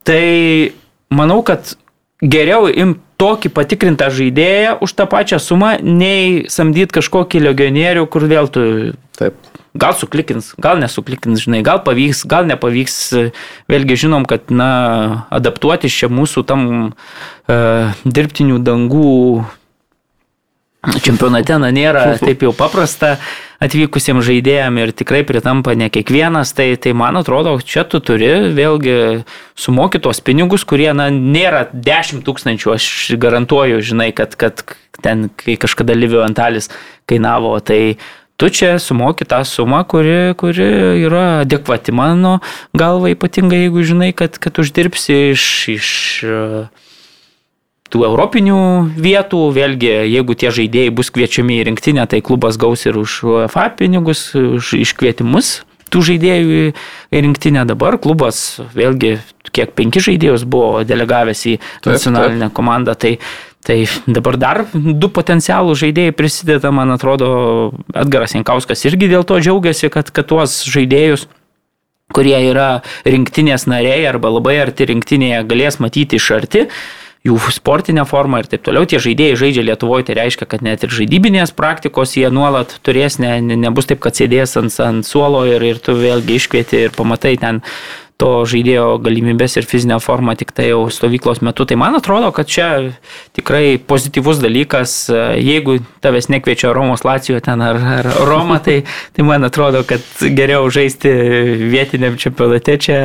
Tai 0.06 0.24
manau, 1.14 1.42
kad 1.46 1.74
geriau 2.22 2.70
imti 2.70 3.04
tokį 3.18 3.50
patikrintą 3.50 4.08
žaidėją 4.14 4.78
už 4.84 4.94
tą 4.94 5.08
pačią 5.10 5.40
sumą, 5.42 5.72
nei 5.82 6.44
samdyti 6.50 6.94
kažkokį 7.00 7.42
legionierių, 7.48 8.06
kur 8.06 8.28
vėl 8.30 8.50
tu 8.54 8.62
Taip. 9.18 9.34
Gal 9.78 9.94
suklikins, 9.94 10.52
gal 10.58 10.80
nesuklikins, 10.82 11.44
žinai, 11.44 11.62
gal 11.66 11.82
pavyks, 11.86 12.24
gal 12.28 12.48
nepavyks. 12.48 12.98
Vėlgi 13.70 13.98
žinom, 14.06 14.26
kad, 14.28 14.50
na, 14.50 14.70
adaptuotis 15.34 15.94
čia 15.94 16.10
mūsų 16.10 16.44
tam 16.48 16.66
uh, 16.88 18.02
dirbtinių 18.02 18.58
dangų 18.66 19.14
čempionate 21.02 21.58
na, 21.58 21.70
nėra 21.74 22.14
taip 22.22 22.42
jau 22.46 22.52
paprasta 22.56 23.16
atvykusiems 23.62 24.22
žaidėjams 24.22 24.82
ir 24.84 24.92
tikrai 24.94 25.24
pritampa 25.26 25.74
ne 25.78 25.88
kiekvienas, 25.90 26.52
tai, 26.54 26.70
tai 26.78 26.94
man 26.94 27.18
atrodo, 27.18 27.56
čia 27.58 27.82
tu 27.82 27.98
turi 27.98 28.52
vėlgi 28.54 29.24
sumokyti 29.58 30.06
tos 30.06 30.22
pinigus, 30.22 30.62
kurie 30.68 30.92
na, 30.94 31.08
nėra 31.10 31.66
10 31.72 32.22
tūkstančių, 32.26 32.74
aš 32.76 32.86
garantuoju, 33.18 33.82
žinai, 33.82 34.12
kad, 34.14 34.38
kad 34.38 34.62
ten, 35.02 35.26
kai 35.42 35.58
kažkada 35.58 35.96
Livio 35.98 36.22
Antalis 36.22 36.70
kainavo, 37.10 37.56
tai 37.58 37.98
tu 38.38 38.48
čia 38.54 38.78
sumoki 38.78 39.26
tą 39.26 39.42
sumą, 39.44 39.82
kuri, 39.84 40.34
kuri 40.38 40.68
yra 41.02 41.42
adekvati 41.42 41.92
mano 41.92 42.38
galva, 42.72 43.10
ypatingai 43.10 43.64
jeigu 43.66 43.82
žinai, 43.82 44.12
kad, 44.14 44.38
kad 44.38 44.60
uždirbsi 44.62 45.16
iš, 45.34 45.44
iš 45.74 45.88
tų 47.88 48.04
europinių 48.06 48.60
vietų, 48.94 49.42
vėlgi, 49.56 49.90
jeigu 50.12 50.36
tie 50.38 50.52
žaidėjai 50.54 50.94
bus 50.94 51.10
kviečiami 51.10 51.58
į 51.58 51.66
rinktinę, 51.72 52.06
tai 52.06 52.22
klubas 52.22 52.60
gaus 52.60 52.86
ir 52.86 53.00
už 53.00 53.22
UEFA 53.26 53.70
pinigus, 53.74 54.30
už 54.38 54.76
iškvietimus 54.84 55.58
tų 55.88 56.04
žaidėjų 56.10 56.62
į 57.10 57.22
rinktinę 57.24 57.64
dabar. 57.68 57.96
Klubas, 58.00 58.60
vėlgi, 58.76 59.16
kiek 59.56 59.72
penki 59.76 60.02
žaidėjus 60.04 60.44
buvo 60.48 60.82
delegavęs 60.86 61.44
į 61.48 61.54
nacionalinę 61.86 62.44
taip, 62.44 62.50
taip. 62.50 62.56
komandą, 62.58 62.94
tai 62.94 63.14
Tai 63.68 63.82
dabar 64.08 64.38
dar 64.40 64.62
du 64.72 65.10
potencialų 65.12 65.74
žaidėjai 65.76 66.14
prisideda, 66.16 66.70
man 66.72 66.94
atrodo, 66.94 67.28
Edgaras 67.92 68.32
Jankauskas 68.32 68.86
irgi 68.88 69.10
dėl 69.10 69.26
to 69.28 69.36
džiaugiasi, 69.44 69.90
kad, 69.92 70.08
kad 70.08 70.30
tuos 70.30 70.62
žaidėjus 70.64 71.26
kurie 72.16 72.38
yra 72.48 72.80
rinktinės 73.04 73.66
nariai 73.68 74.06
arba 74.08 74.30
labai 74.32 74.56
arti 74.62 74.88
rinktinėje 74.88 75.42
galės 75.50 75.78
matyti 75.84 76.16
iš 76.16 76.30
arti 76.38 76.64
jų 77.26 77.36
sportinę 77.52 78.04
formą 78.08 78.40
ir 78.40 78.48
taip 78.48 78.64
toliau. 78.64 78.86
Tie 78.88 79.00
žaidėjai 79.02 79.36
žaidžia 79.42 79.64
Lietuvoje, 79.66 80.06
tai 80.08 80.16
reiškia, 80.20 80.48
kad 80.48 80.64
net 80.64 80.86
ir 80.86 80.94
žaidybinės 80.94 81.52
praktikos 81.56 82.14
jie 82.16 82.30
nuolat 82.32 82.76
turės, 82.86 83.18
ne, 83.20 83.34
ne, 83.44 83.58
nebus 83.58 83.90
taip, 83.90 84.00
kad 84.04 84.16
sėdės 84.16 84.56
ant, 84.60 84.72
ant 84.80 85.06
suolo 85.06 85.42
ir, 85.50 85.64
ir 85.66 85.82
tu 85.82 85.96
vėlgi 85.98 86.38
iškvieti 86.38 86.86
ir 86.86 86.94
pamatai 86.96 87.34
ten 87.42 87.60
to 88.18 88.42
žaidėjo 88.50 88.96
galimybės 88.98 89.54
ir 89.60 89.66
fizinę 89.70 90.00
formą 90.02 90.34
tik 90.38 90.50
tai 90.50 90.72
jau 90.72 90.80
stovyklos 90.90 91.38
metu. 91.46 91.62
Tai 91.70 91.76
man 91.78 91.94
atrodo, 91.94 92.32
kad 92.34 92.50
čia 92.50 92.68
tikrai 93.38 93.78
pozityvus 93.78 94.40
dalykas. 94.42 94.94
Jeigu 95.38 95.76
tavęs 96.02 96.26
nekviečia 96.34 96.72
Romos 96.74 97.04
Lacijo 97.06 97.38
ten 97.44 97.62
ar, 97.62 97.78
ar 97.78 98.08
Roma, 98.26 98.58
tai, 98.64 98.80
tai 99.14 99.26
man 99.26 99.46
atrodo, 99.46 99.84
kad 99.86 100.02
geriau 100.34 100.66
žaisti 100.66 101.12
vietiniam 101.70 102.16
čempionate 102.18 102.74
čia, 102.82 102.98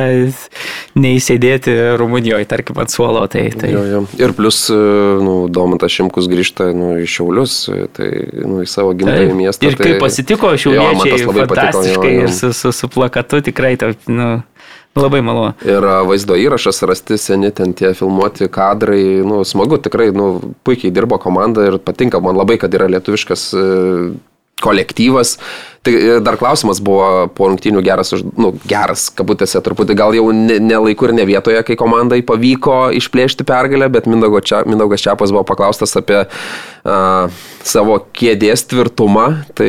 nei 0.98 1.22
sėdėti 1.22 1.76
Rumunijoje, 2.00 2.48
tarkim, 2.50 2.80
ant 2.82 2.90
suolo. 2.90 3.22
Tai, 3.30 3.44
tai... 3.54 3.70
Jo, 3.70 3.84
jo. 3.92 4.00
Ir 4.18 4.34
plus, 4.34 4.64
nu, 4.74 5.36
Domantas 5.46 5.94
Šimkus 5.94 6.26
grįžta 6.32 6.72
nu, 6.74 6.96
į 6.98 7.06
Šiaulius, 7.14 7.60
tai 7.94 8.10
nu, 8.42 8.64
į 8.66 8.70
savo 8.70 8.90
gimtąjį 8.98 9.38
miestą. 9.44 9.70
Ir 9.70 9.78
kaip 9.78 9.92
tai... 9.92 10.02
pasitiko 10.02 10.50
šiauliečiai, 10.58 11.22
fantastiškai 11.30 11.54
patiko, 11.54 12.10
jo, 12.10 12.18
jo. 12.18 12.26
ir 12.26 12.34
su, 12.34 12.50
su, 12.50 12.74
su 12.74 12.90
plakatu 12.90 13.44
tikrai, 13.46 13.76
ta, 13.78 13.92
nu, 14.10 14.32
Labai 14.94 15.24
malonu. 15.26 15.54
Ir 15.66 15.82
vaizdo 16.06 16.36
įrašas 16.38 16.84
rasti 16.86 17.18
seni 17.18 17.50
ten 17.54 17.72
tie 17.74 17.90
filmuoti 17.98 18.46
kadrai, 18.52 19.24
nu, 19.26 19.40
smagu, 19.46 19.80
tikrai, 19.82 20.12
nu, 20.14 20.54
puikiai 20.66 20.94
dirbo 20.94 21.18
komanda 21.18 21.66
ir 21.66 21.80
patinka 21.82 22.20
man 22.22 22.38
labai, 22.38 22.60
kad 22.62 22.74
yra 22.78 22.86
lietuviškas 22.92 23.48
e, 23.58 23.64
kolektyvas. 24.62 25.34
Tai 25.84 25.94
e, 25.98 26.20
dar 26.22 26.38
klausimas 26.38 26.78
buvo 26.84 27.26
po 27.34 27.48
rungtynių 27.50 27.82
geras, 27.84 28.14
nu, 28.38 28.52
geras, 28.70 29.08
kabutėse, 29.18 29.58
truputį 29.66 29.96
gal 29.98 30.14
jau 30.14 30.28
ne, 30.30 30.60
ne 30.62 30.78
laiku 30.86 31.10
ir 31.10 31.16
ne 31.18 31.26
vietoje, 31.26 31.58
kai 31.66 31.76
komandai 31.80 32.22
pavyko 32.24 32.94
išplėšti 32.94 33.44
pergalę, 33.50 33.90
bet 33.92 34.06
Mindaugas 34.06 35.02
Čiapas 35.02 35.34
buvo 35.34 35.42
paklaustas 35.50 35.92
apie 35.98 36.22
uh, 36.22 37.42
savo 37.66 37.98
kėdės 38.14 38.62
tvirtumą. 38.70 39.26
Tai 39.58 39.68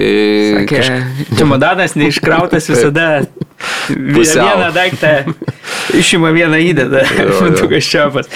Sakė, 0.62 0.70
kažkaip... 0.70 1.36
čemodanas 1.42 1.98
neiškrautas 1.98 2.70
visada 2.76 3.10
vieną 3.90 4.72
daiktą 4.74 5.08
išima 5.94 6.32
vieną 6.32 6.58
įdedą. 6.58 7.02
Mindaugas 7.42 7.84
Čiapas, 7.84 8.30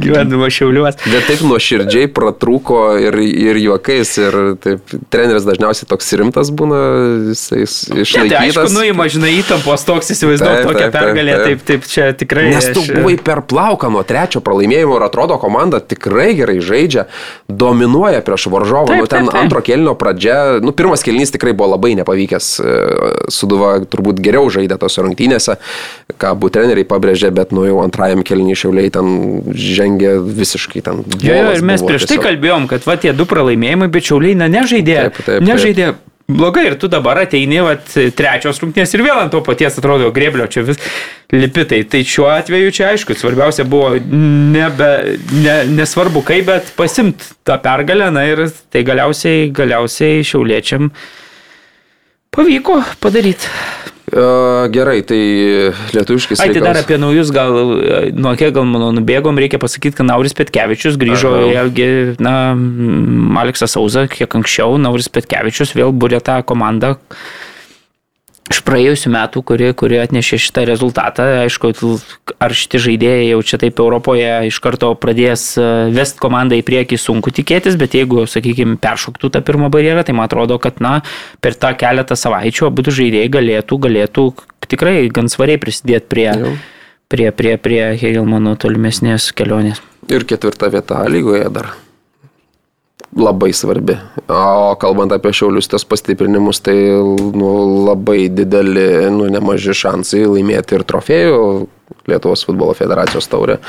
gyvendama 0.00 0.48
šiauliuos. 0.52 0.98
Bet 1.04 1.26
taip 1.28 1.42
nuoširdžiai 1.46 2.08
pratrūko 2.14 2.80
ir, 3.02 3.18
ir 3.20 3.60
juokais, 3.60 4.14
ir 4.20 4.38
taip, 4.62 4.94
treneris 5.12 5.46
dažniausiai 5.46 5.88
toks 5.90 6.12
rimtas 6.18 6.50
būna, 6.54 6.80
jisai 7.32 7.64
išlaikytas. 7.64 8.14
Ja, 8.14 8.26
tai 8.30 8.40
aišku, 8.48 8.66
nuima, 8.74 9.06
žinai, 9.12 9.34
įtampos 9.40 9.86
toks, 9.86 10.12
įsivaizduoju 10.14 10.68
tokią 10.68 10.88
pergalę, 10.94 11.36
taip, 11.42 11.64
taip, 11.64 11.66
taip, 11.68 11.90
čia 11.90 12.08
tikrai. 12.16 12.48
Nes 12.54 12.70
tu 12.72 12.82
aš... 12.82 12.92
buvai 12.98 13.16
per 13.20 13.44
plauką 13.50 13.92
nuo 13.94 14.04
trečio 14.06 14.42
pralaimėjimo 14.44 14.98
ir 14.98 15.06
atrodo, 15.08 15.38
komanda 15.42 15.82
tikrai 15.84 16.32
gerai 16.38 16.58
žaidžia, 16.64 17.06
dominuoja 17.48 18.24
prieš 18.26 18.48
varžovą. 18.54 18.94
Taip, 18.94 19.04
nu, 19.04 19.10
ten 19.10 19.28
taip, 19.28 19.34
taip. 19.34 19.40
antro 19.44 19.64
kelnio 19.64 19.96
pradžia, 19.98 20.38
nu, 20.64 20.74
pirmas 20.76 21.04
kelnys 21.06 21.34
tikrai 21.34 21.54
buvo 21.56 21.74
labai 21.74 21.94
nepavykęs, 22.00 22.50
e, 22.58 22.78
Suduva 23.34 23.76
turbūt 23.90 24.20
geriau 24.24 24.48
žaidė 24.52 24.63
tose 24.80 25.04
rungtynėse, 25.04 25.58
ką 26.20 26.32
abu 26.34 26.50
treneriai 26.54 26.88
pabrėžė, 26.88 27.30
bet 27.34 27.52
nu 27.56 27.66
jau 27.68 27.82
antrajam 27.84 28.24
kelniui 28.26 28.56
šiauliai 28.58 28.92
ten 28.94 29.12
žengė 29.50 30.16
visiškai 30.24 30.84
ten. 30.86 31.04
Jo, 31.20 31.36
jo, 31.36 31.52
ir 31.58 31.66
mes 31.66 31.84
prieš 31.84 32.08
tai 32.08 32.16
tiesiog. 32.16 32.26
kalbėjom, 32.30 32.66
kad 32.72 32.88
va 32.88 32.98
tie 33.00 33.14
du 33.16 33.28
pralaimėjimai, 33.28 33.90
bet 33.92 34.10
šiauliai 34.10 34.40
na, 34.40 34.50
nežaidė. 34.52 34.98
Taip, 35.06 35.22
taip, 35.22 35.30
taip. 35.30 35.48
Nežaidė 35.48 35.92
blogai 36.28 36.66
ir 36.70 36.78
tu 36.80 36.88
dabar 36.88 37.18
ateini, 37.20 37.60
vat, 37.64 37.84
trečios 38.16 38.60
rungtynės 38.62 38.94
ir 38.96 39.02
vėl 39.04 39.18
ant 39.20 39.32
to 39.34 39.42
paties 39.44 39.76
atrodo 39.80 40.08
greblio 40.14 40.46
čia 40.48 40.64
vis 40.64 40.80
lipitai. 41.32 41.82
Tai 41.90 42.00
šiuo 42.00 42.28
atveju 42.32 42.72
čia 42.74 42.90
aišku, 42.92 43.16
svarbiausia 43.18 43.66
buvo 43.68 43.94
nebe, 44.00 44.90
ne, 45.34 45.58
nesvarbu 45.74 46.24
kaip, 46.24 46.48
bet 46.48 46.72
pasimt 46.78 47.28
tą 47.46 47.58
pergalę, 47.64 48.08
na 48.14 48.24
ir 48.30 48.46
tai 48.72 48.84
galiausiai, 48.86 49.50
galiausiai 49.54 50.24
šiauliečiam 50.24 50.90
pavyko 52.34 52.80
padaryti. 53.04 53.52
Gerai, 54.04 54.98
tai 55.08 55.20
lietuviškai. 55.96 56.36
Ai, 56.44 56.52
tai 56.52 56.60
dar 56.60 56.76
apie 56.76 56.98
naujus, 57.00 57.30
gal 57.32 57.54
nuo 58.12 58.34
kiek 58.36 58.52
gal 58.52 58.66
mano 58.68 58.90
nubėgom, 58.92 59.38
reikia 59.40 59.56
pasakyti, 59.62 59.96
kad 59.96 60.08
Nauris 60.10 60.36
Petkevičius 60.36 60.98
grįžo, 61.00 61.32
vėlgi, 61.48 61.88
na, 62.22 62.34
Aleksas 63.40 63.72
Sauza, 63.78 64.04
kiek 64.12 64.36
anksčiau, 64.36 64.76
Nauris 64.76 65.08
Petkevičius 65.08 65.72
vėl 65.78 65.94
būrė 65.96 66.20
tą 66.24 66.42
komandą, 66.44 66.98
iš 68.50 68.60
praėjusių 68.66 69.10
metų, 69.14 69.42
kuri, 69.46 69.70
kuri 69.76 69.98
atnešė 70.02 70.38
šitą 70.44 70.64
rezultatą. 70.68 71.26
Aišku, 71.44 71.72
ar 72.42 72.54
šitie 72.56 72.80
žaidėjai 72.86 73.30
jau 73.30 73.40
čia 73.46 73.58
taip 73.62 73.80
Europoje 73.80 74.28
iš 74.50 74.58
karto 74.64 74.92
pradės 75.00 75.46
e, 75.56 75.68
vest 75.94 76.20
komandą 76.22 76.58
į 76.60 76.64
priekį 76.66 76.98
sunku 77.00 77.32
tikėtis, 77.34 77.78
bet 77.80 77.96
jeigu, 77.96 78.26
sakykime, 78.28 78.76
peršoktų 78.82 79.32
tą 79.32 79.44
pirmą 79.44 79.70
barjerą, 79.72 80.04
tai 80.04 80.16
man 80.16 80.28
atrodo, 80.28 80.58
kad, 80.62 80.82
na, 80.84 80.98
per 81.44 81.56
tą 81.56 81.72
keletą 81.80 82.18
savaičių 82.20 82.68
abu 82.68 82.84
žaidėjai 82.84 83.32
galėtų, 83.32 83.80
galėtų 83.88 84.26
tikrai 84.68 84.98
gan 85.14 85.30
svariai 85.32 85.60
prisidėti 85.60 86.10
prie, 86.12 86.28
jau. 86.28 86.52
prie, 87.12 87.30
prie, 87.32 87.56
prie 87.56 87.82
Hegelmano 88.00 88.58
tolimesnės 88.60 89.30
kelionės. 89.36 89.80
Ir 90.12 90.28
ketvirta 90.28 90.68
vieta 90.68 91.00
lygoje 91.08 91.48
dar 91.52 91.72
labai 93.16 93.52
svarbi. 93.52 93.96
O 94.28 94.74
kalbant 94.80 95.12
apie 95.14 95.32
šiaulius 95.34 95.68
tos 95.70 95.86
pastiprinimus, 95.86 96.60
tai 96.64 96.76
nu, 97.36 97.52
labai 97.86 98.26
dideli, 98.32 99.06
nu, 99.14 99.28
nemaži 99.30 99.76
šansai 99.76 100.24
laimėti 100.26 100.78
ir 100.78 100.86
trofėjų 100.88 101.44
Lietuvos 102.08 102.42
futbolo 102.44 102.74
federacijos 102.76 103.28
taurę 103.32 103.60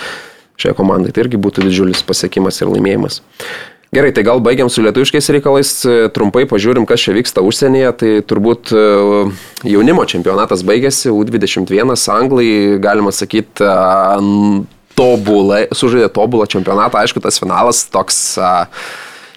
šiai 0.60 0.76
komandai. 0.76 1.14
Tai 1.14 1.26
irgi 1.26 1.40
būtų 1.40 1.68
didžiulis 1.68 2.04
pasiekimas 2.08 2.60
ir 2.62 2.72
laimėjimas. 2.72 3.22
Gerai, 3.96 4.10
tai 4.12 4.26
gal 4.28 4.42
baigiam 4.44 4.68
su 4.72 4.84
lietuviškais 4.84 5.30
reikalais, 5.32 5.72
trumpai 6.16 6.44
pažiūrim, 6.50 6.88
kas 6.90 7.06
čia 7.06 7.14
vyksta 7.16 7.44
užsienyje. 7.46 7.92
Tai 8.02 8.12
turbūt 8.28 8.74
e, 8.76 8.82
jaunimo 9.72 10.04
čempionatas 10.10 10.66
baigėsi, 10.68 11.14
U21, 11.14 11.94
anglai, 12.12 12.50
galima 12.84 13.14
sakyti, 13.16 13.70
tobulai, 14.96 15.66
sužaidė 15.76 16.10
tobulą 16.16 16.48
čempionatą, 16.50 17.04
aišku, 17.04 17.24
tas 17.24 17.40
finalas 17.40 17.84
toks 17.92 18.20
uh, 18.40 18.68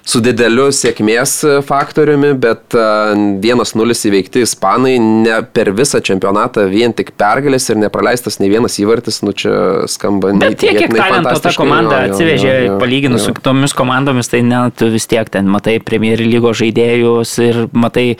su 0.09 0.21
dideliu 0.25 0.69
sėkmės 0.73 1.35
faktoriumi, 1.69 2.33
bet 2.41 2.75
1-0 2.75 3.97
įveikti 4.09 4.45
ispanai 4.47 4.97
ne 5.03 5.41
per 5.53 5.71
visą 5.77 6.01
čempionatą 6.05 6.65
vien 6.73 6.95
tik 6.97 7.13
pergalės 7.21 7.69
ir 7.69 7.81
nepraleistas 7.83 8.39
nei 8.41 8.51
vienas 8.53 8.79
įvartis, 8.81 9.21
nu 9.27 9.35
čia 9.37 9.87
skamba 9.91 10.33
ne. 10.33 10.47
Bet 10.47 10.61
tiek, 10.63 10.79
kiek 10.81 10.95
talento 10.97 11.35
ta 11.45 11.53
komanda 11.57 12.03
jo, 12.03 12.13
atsivežė, 12.13 12.49
jo, 12.49 12.69
jo, 12.71 12.77
palyginus 12.81 13.23
jo. 13.23 13.31
su 13.31 13.39
kitomis 13.39 13.77
komandomis, 13.77 14.31
tai 14.33 14.43
net 14.47 14.85
vis 14.97 15.09
tiek 15.11 15.29
ten 15.33 15.51
matai 15.53 15.79
Premier 15.85 16.21
lygos 16.25 16.63
žaidėjus 16.63 17.35
ir 17.45 17.65
matai 17.77 18.15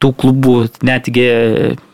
tų 0.00 0.12
klubų 0.20 0.56
netgi 0.86 1.28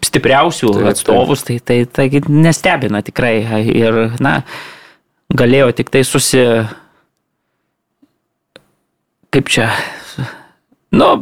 stipriausių 0.06 0.72
taip, 0.74 0.88
atstovus, 0.92 1.44
taip. 1.46 1.62
tai, 1.66 1.78
tai, 1.86 2.08
tai 2.10 2.22
nestebina 2.30 3.02
tikrai. 3.06 3.36
Ir, 3.66 4.02
na, 4.22 4.40
galėjo 5.34 5.72
tik 5.78 5.90
tai 5.94 6.04
susi 6.06 6.42
kaip 9.36 9.52
čia, 9.52 9.70
nu, 10.96 11.16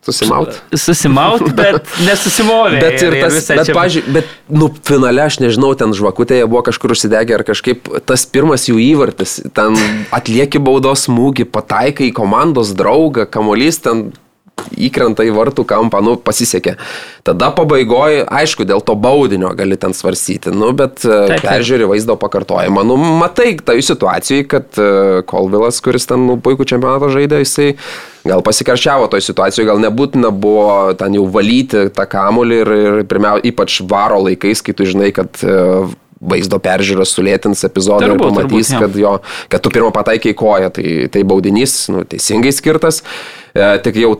Susimaut. 0.00 0.54
Susimaut, 0.72 1.42
bet 1.58 1.84
nesusimovė. 2.06 2.78
bet 2.80 3.02
ir 3.04 3.16
tas, 3.20 3.34
ir 3.36 3.58
bet, 3.58 3.68
čia... 3.68 3.74
pažiūrėjau, 3.76 4.14
bet, 4.16 4.30
nu, 4.48 4.70
finale, 4.88 5.26
aš 5.28 5.36
nežinau, 5.44 5.74
ten 5.76 5.92
žvakutėje 5.96 6.46
buvo 6.48 6.62
kažkur 6.70 6.94
užsidegę 6.96 7.36
ar 7.36 7.44
kažkaip 7.44 7.90
tas 8.08 8.24
pirmas 8.24 8.64
jų 8.70 8.80
įvartis, 8.80 9.36
ten 9.56 9.76
atlieki 10.16 10.62
baudos 10.64 11.04
smūgį, 11.04 11.44
pataikai 11.52 12.08
į 12.08 12.16
komandos 12.16 12.72
draugą, 12.76 13.28
kamolys 13.28 13.82
ten 13.84 14.08
įkrenta 14.76 15.24
į 15.26 15.32
vartų 15.36 15.64
kampą, 15.68 16.02
nu, 16.04 16.16
pasisekė. 16.20 16.76
Tada 17.26 17.50
pabaigoje, 17.54 18.22
aišku, 18.24 18.66
dėl 18.68 18.82
to 18.84 18.96
baudinio 18.98 19.52
gali 19.58 19.78
ten 19.80 19.94
svarstyti, 19.96 20.52
nu, 20.54 20.72
bet 20.76 21.04
e, 21.04 21.10
taip, 21.10 21.36
taip. 21.36 21.46
peržiūri 21.48 21.88
vaizdo 21.90 22.16
pakartojimą. 22.20 22.84
Nu, 22.86 22.96
matai, 23.20 23.52
tai 23.64 23.80
situacijai, 23.84 24.46
kad 24.50 24.80
Kolvilas, 25.30 25.80
e, 25.80 25.84
kuris 25.84 26.08
ten 26.10 26.26
nu, 26.28 26.38
puikų 26.40 26.68
čempionatą 26.72 27.12
žaidė, 27.12 27.42
jisai 27.44 27.72
gal 28.24 28.44
pasikaršiavo 28.44 29.08
toj 29.12 29.24
situacijoje, 29.24 29.68
gal 29.68 29.80
nebūtina 29.80 30.32
buvo 30.34 30.92
ten 31.00 31.16
jau 31.16 31.24
valyti 31.32 31.88
tą 31.96 32.06
kamulį 32.10 32.60
ir, 32.64 32.76
ir 32.76 33.02
pirmiausia, 33.08 33.48
ypač 33.52 33.80
varo 33.88 34.20
laikais, 34.26 34.62
kai 34.64 34.76
tu 34.76 34.88
žinai, 34.88 35.10
kad 35.16 35.40
e, 35.44 35.58
vaizdo 36.20 36.60
peržiūros 36.60 37.14
sulėtins 37.16 37.64
epizodą 37.66 38.10
turbūt, 38.10 38.20
ir 38.20 38.36
pamatys, 38.36 38.72
turbūt, 38.72 38.82
kad, 38.84 38.98
jo, 39.00 39.14
kad 39.52 39.64
tu 39.64 39.72
pirmą 39.72 39.92
pataikiai 39.96 40.36
koją, 40.36 40.72
tai, 40.76 40.96
tai 41.12 41.24
baudinys 41.26 41.86
nu, 41.92 42.04
teisingai 42.08 42.52
skirtas. 42.54 43.00
E, 43.54 43.72
tik 43.84 44.02
jau 44.02 44.18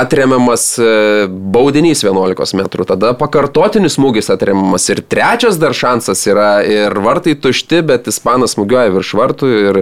atremiamas 0.00 0.64
e, 0.80 0.90
baudinys 1.28 2.02
11 2.04 2.56
metrų, 2.58 2.86
tada 2.88 3.12
pakartotinis 3.18 3.98
smūgis 3.98 4.30
atremiamas 4.32 4.88
ir 4.92 5.02
trečias 5.04 5.58
dar 5.60 5.76
šansas 5.76 6.24
yra 6.30 6.50
ir 6.66 6.96
vartai 7.04 7.34
tušti, 7.38 7.82
bet 7.88 8.08
ispanas 8.12 8.56
smūgiuoja 8.56 8.92
virš 8.96 9.14
vartų 9.18 9.50
ir, 9.58 9.80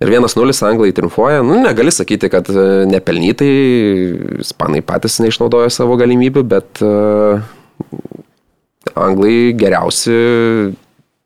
ir 0.00 0.12
1-0 0.20 0.56
anglai 0.68 0.92
triumfuoja. 0.96 1.44
Nu, 1.46 1.58
negali 1.64 1.94
sakyti, 1.94 2.30
kad 2.32 2.50
e, 2.52 2.68
nepelnytai 2.90 3.54
ispanai 4.44 4.84
patys 4.86 5.20
neišnaudoja 5.24 5.72
savo 5.74 5.98
galimybių, 6.00 6.44
bet 6.50 6.84
uh, 6.86 7.42
anglai 8.94 9.52
geriausi 9.58 10.14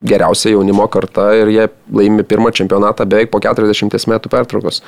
geriausia 0.04 0.52
jaunimo 0.52 0.86
karta 0.92 1.30
ir 1.38 1.50
jie 1.52 1.66
laimi 1.96 2.24
pirmą 2.28 2.52
čempionatą 2.52 3.06
beveik 3.08 3.30
po 3.32 3.40
40 3.40 3.94
metų 4.12 4.32
pertraukos 4.32 4.82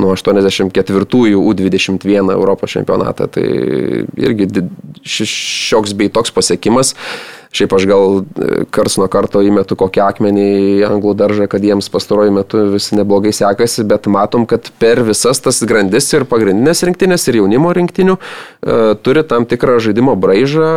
nuo 0.00 0.14
84-ųjų 0.16 1.42
U21 1.52 2.32
Europos 2.32 2.72
čempionatą. 2.72 3.28
Tai 3.32 3.44
irgi 4.16 4.48
šioks 5.04 5.94
bei 5.98 6.12
toks 6.12 6.32
pasiekimas. 6.34 6.94
Šiaip 7.52 7.74
aš 7.76 7.84
gal 7.84 8.22
e, 8.22 8.62
kars 8.72 8.94
nuo 8.96 9.06
karto 9.12 9.42
įmetu 9.44 9.76
kokį 9.76 10.00
akmenį 10.06 10.44
į 10.56 10.84
anglų 10.86 11.12
daržą, 11.20 11.44
kad 11.52 11.60
jiems 11.60 11.90
pastaruoju 11.92 12.32
metu 12.32 12.62
vis 12.72 12.86
neblogai 12.96 13.34
sekasi, 13.36 13.84
bet 13.88 14.08
matom, 14.08 14.46
kad 14.48 14.70
per 14.80 15.02
visas 15.04 15.42
tas 15.44 15.60
grandis 15.68 16.08
ir 16.16 16.24
pagrindinės 16.30 16.80
rinktinės 16.88 17.28
ir 17.28 17.42
jaunimo 17.42 17.74
rinktinių 17.76 18.16
e, 18.16 18.78
turi 19.04 19.24
tam 19.28 19.44
tikrą 19.50 19.76
žaidimo 19.84 20.16
braižą, 20.16 20.70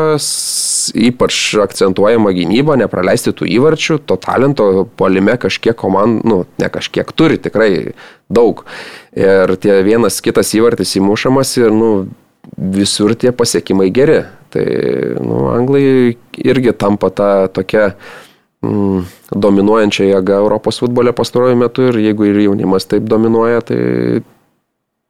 ypač 1.08 1.40
akcentuojama 1.64 2.36
gynyba, 2.36 2.76
nepraleisti 2.84 3.32
tų 3.32 3.48
įvarčių, 3.56 4.02
to 4.04 4.20
talento 4.20 4.68
polime 5.00 5.40
kažkiek 5.40 5.80
komandų, 5.80 6.28
nu, 6.28 6.42
ne 6.60 6.72
kažkiek 6.76 7.16
turi 7.16 7.40
tikrai 7.40 7.72
daug. 8.30 8.66
Ir 9.16 9.56
tie 9.62 9.82
vienas 9.86 10.22
kitas 10.24 10.54
įvartis 10.58 10.96
įmušamas 11.00 11.56
ir, 11.62 11.74
nu, 11.74 11.92
visur 12.58 13.16
tie 13.16 13.32
pasiekimai 13.32 13.90
geri. 13.94 14.24
Tai 14.54 14.66
nu, 15.20 15.48
anglai 15.52 16.16
irgi 16.38 16.74
tampa 16.78 17.10
tą 17.12 17.30
tokia 17.52 17.90
mm, 18.64 19.06
dominuojančia 19.36 20.08
jėga 20.12 20.40
Europos 20.44 20.80
futbole 20.84 21.14
pastaruoju 21.16 21.60
metu 21.60 21.90
ir 21.90 22.00
jeigu 22.00 22.30
ir 22.30 22.40
jaunimas 22.46 22.88
taip 22.88 23.10
dominuoja, 23.10 23.66
tai 23.66 23.80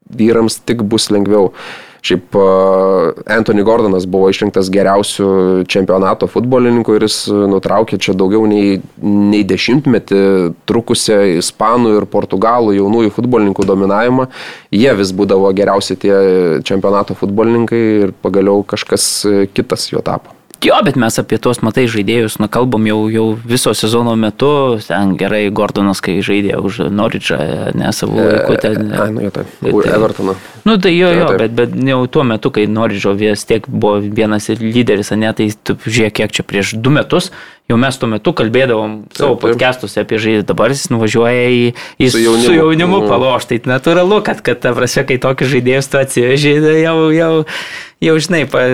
vyrams 0.10 0.62
tik 0.66 0.84
bus 0.86 1.10
lengviau. 1.14 1.52
Šiaip 2.06 2.36
Anthony 3.26 3.64
Gordonas 3.66 4.06
buvo 4.06 4.30
išrinktas 4.30 4.70
geriausių 4.74 5.30
čempionato 5.72 6.28
futbolininku 6.30 6.94
ir 6.94 7.08
jis 7.08 7.18
nutraukė 7.50 7.98
čia 7.98 8.14
daugiau 8.18 8.46
nei, 8.50 8.78
nei 9.02 9.42
dešimtmetį 9.48 10.22
trukusią 10.70 11.18
ispanų 11.40 11.96
ir 11.98 12.08
portugalų 12.12 12.78
jaunųjų 12.78 13.16
futbolininkų 13.18 13.66
dominavimą. 13.66 14.30
Jie 14.76 14.94
vis 15.02 15.16
būdavo 15.18 15.50
geriausi 15.58 15.98
tie 15.98 16.16
čempionato 16.68 17.18
futbolininkai 17.18 17.84
ir 18.06 18.16
pagaliau 18.22 18.62
kažkas 18.62 19.10
kitas 19.58 19.90
jo 19.90 20.06
tapo. 20.06 20.35
Jo, 20.66 20.80
bet 20.82 20.96
mes 20.98 21.14
apie 21.22 21.38
tuos 21.42 21.60
matai 21.62 21.84
žaidėjus, 21.92 22.40
na, 22.42 22.48
kalbam 22.50 22.88
jau, 22.90 22.98
jau 23.14 23.26
viso 23.46 23.74
sezono 23.78 24.16
metu, 24.18 24.50
ten 24.82 25.14
gerai 25.20 25.44
Gordonas, 25.54 26.02
kai 26.02 26.18
žaidė 26.26 26.58
už 26.58 26.88
Norridžą, 26.90 27.38
ne 27.78 27.92
savo 27.94 28.18
e, 28.18 28.26
laiku 28.32 28.56
ten. 28.64 28.88
E, 28.90 29.10
nu, 29.14 29.26
jo, 29.28 29.34
tai, 29.36 29.46
už 29.70 29.90
Evertoną. 29.94 30.34
Nu, 30.66 30.78
tai 30.82 30.96
jo, 30.96 31.12
jo, 31.14 31.28
bet, 31.38 31.54
bet 31.54 31.76
jau 31.78 32.00
tuo 32.10 32.24
metu, 32.26 32.50
kai 32.56 32.66
Norridžo 32.72 33.14
vis 33.20 33.46
tiek 33.46 33.68
buvo 33.70 34.00
vienas 34.02 34.50
lyderis, 34.50 35.14
ne, 35.14 35.30
tai 35.38 35.52
tu 35.54 35.78
žiūrėk, 35.86 36.16
kiek 36.22 36.34
čia 36.40 36.48
prieš 36.48 36.74
du 36.82 36.94
metus, 36.96 37.30
jau 37.70 37.78
mes 37.82 38.02
tuo 38.02 38.10
metu 38.10 38.34
kalbėdavom 38.34 38.98
savo 39.14 39.38
podcastuose 39.46 40.02
apie 40.02 40.18
žaidimą, 40.24 40.48
dabar 40.50 40.74
jis 40.74 40.88
nuvažiuoja 40.94 41.46
į, 41.46 41.62
į 42.02 42.10
su 42.16 42.24
jaunimu, 42.24 42.48
su 42.48 42.58
jaunimu 42.58 43.04
mm. 43.04 43.14
paloš, 43.14 43.48
tai 43.52 43.62
natūralu, 43.70 44.24
kad, 44.26 44.42
kad 44.46 44.66
ta 44.66 44.74
prasme, 44.78 45.06
kai 45.12 45.22
tokius 45.22 45.54
žaidėjus 45.54 45.94
tu 45.94 46.02
atsiveži, 46.02 46.58
jau, 46.82 46.98
jau, 47.14 47.32
jau 48.10 48.20
žinai, 48.28 48.44
pa, 48.50 48.68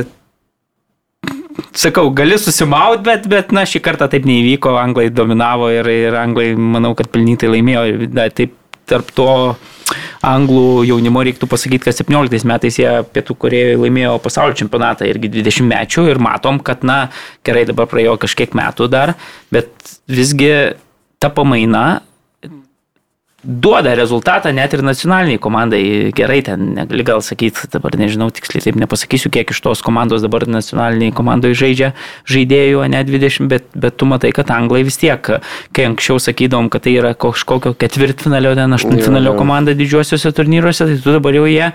sakau, 1.77 2.07
gali 2.15 2.37
susimaut, 2.41 3.03
bet, 3.05 3.27
bet, 3.31 3.51
na, 3.55 3.65
šį 3.67 3.81
kartą 3.85 4.07
taip 4.11 4.25
neįvyko, 4.29 4.75
anglai 4.79 5.09
dominavo 5.13 5.71
ir, 5.73 5.87
ir 6.07 6.17
anglai, 6.19 6.51
manau, 6.55 6.93
kad 6.97 7.11
pelnytai 7.13 7.51
laimėjo. 7.51 7.85
Da, 8.11 8.27
taip, 8.33 8.57
tarp 8.91 9.11
to 9.15 9.27
anglų 10.25 10.83
jaunimo 10.87 11.23
reiktų 11.25 11.47
pasakyti, 11.49 11.85
kad 11.87 11.97
17 11.97 12.47
metais 12.47 12.77
jie 12.79 12.91
Pietų 13.13 13.35
Korejoje 13.41 13.79
laimėjo 13.81 14.17
pasaulio 14.23 14.57
čempionatą 14.59 15.07
irgi 15.09 15.31
20 15.33 15.67
mečių 15.71 16.05
ir 16.11 16.21
matom, 16.23 16.61
kad, 16.63 16.85
na, 16.87 16.99
gerai, 17.47 17.65
dabar 17.69 17.89
praėjo 17.91 18.17
kažkiek 18.21 18.55
metų 18.57 18.87
dar, 18.91 19.15
bet 19.53 19.71
visgi 20.11 20.51
ta 21.21 21.31
pamaina 21.33 22.01
duoda 23.43 23.95
rezultatą 23.97 24.51
net 24.53 24.73
ir 24.73 24.83
nacionaliniai 24.85 25.39
komandai. 25.41 25.81
Gerai, 26.15 26.41
ten 26.45 26.73
negali 26.75 27.03
gal 27.05 27.23
sakyti, 27.25 27.65
dabar 27.73 27.95
nežinau 27.97 28.29
tiksliai, 28.33 28.61
taip 28.67 28.77
nepasakysiu, 28.77 29.31
kiek 29.33 29.53
iš 29.53 29.61
tos 29.65 29.81
komandos 29.85 30.21
dabar 30.21 30.45
nacionaliniai 30.45 31.13
komandoje 31.15 31.57
žaidžia 31.57 31.91
žaidėjų, 32.29 32.83
ne 32.93 33.01
20, 33.07 33.49
bet, 33.51 33.65
bet 33.73 33.97
tu 33.97 34.07
matai, 34.09 34.33
kad 34.35 34.51
anglai 34.53 34.83
vis 34.85 34.99
tiek, 35.01 35.31
kai 35.73 35.87
anksčiau 35.89 36.21
sakydom, 36.21 36.69
kad 36.73 36.85
tai 36.85 36.93
yra 36.99 37.13
kažkokio 37.17 37.73
ketvirtfinalio, 37.81 38.53
ten 38.59 38.77
aštuntfinalio 38.77 39.33
komanda 39.39 39.73
didžiuosiuose 39.77 40.33
turnyruose, 40.37 40.85
tai 40.91 40.99
tu 41.01 41.15
dabar 41.15 41.39
jau 41.39 41.47
jie 41.49 41.71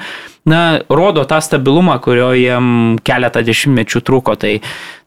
na, 0.47 0.61
rodo 0.87 1.25
tą 1.27 1.41
stabilumą, 1.43 1.99
kurio 2.05 2.31
jiem 2.39 3.01
keletą 3.07 3.43
dešimtmečių 3.47 4.05
truko. 4.07 4.37
Tai, 4.39 4.61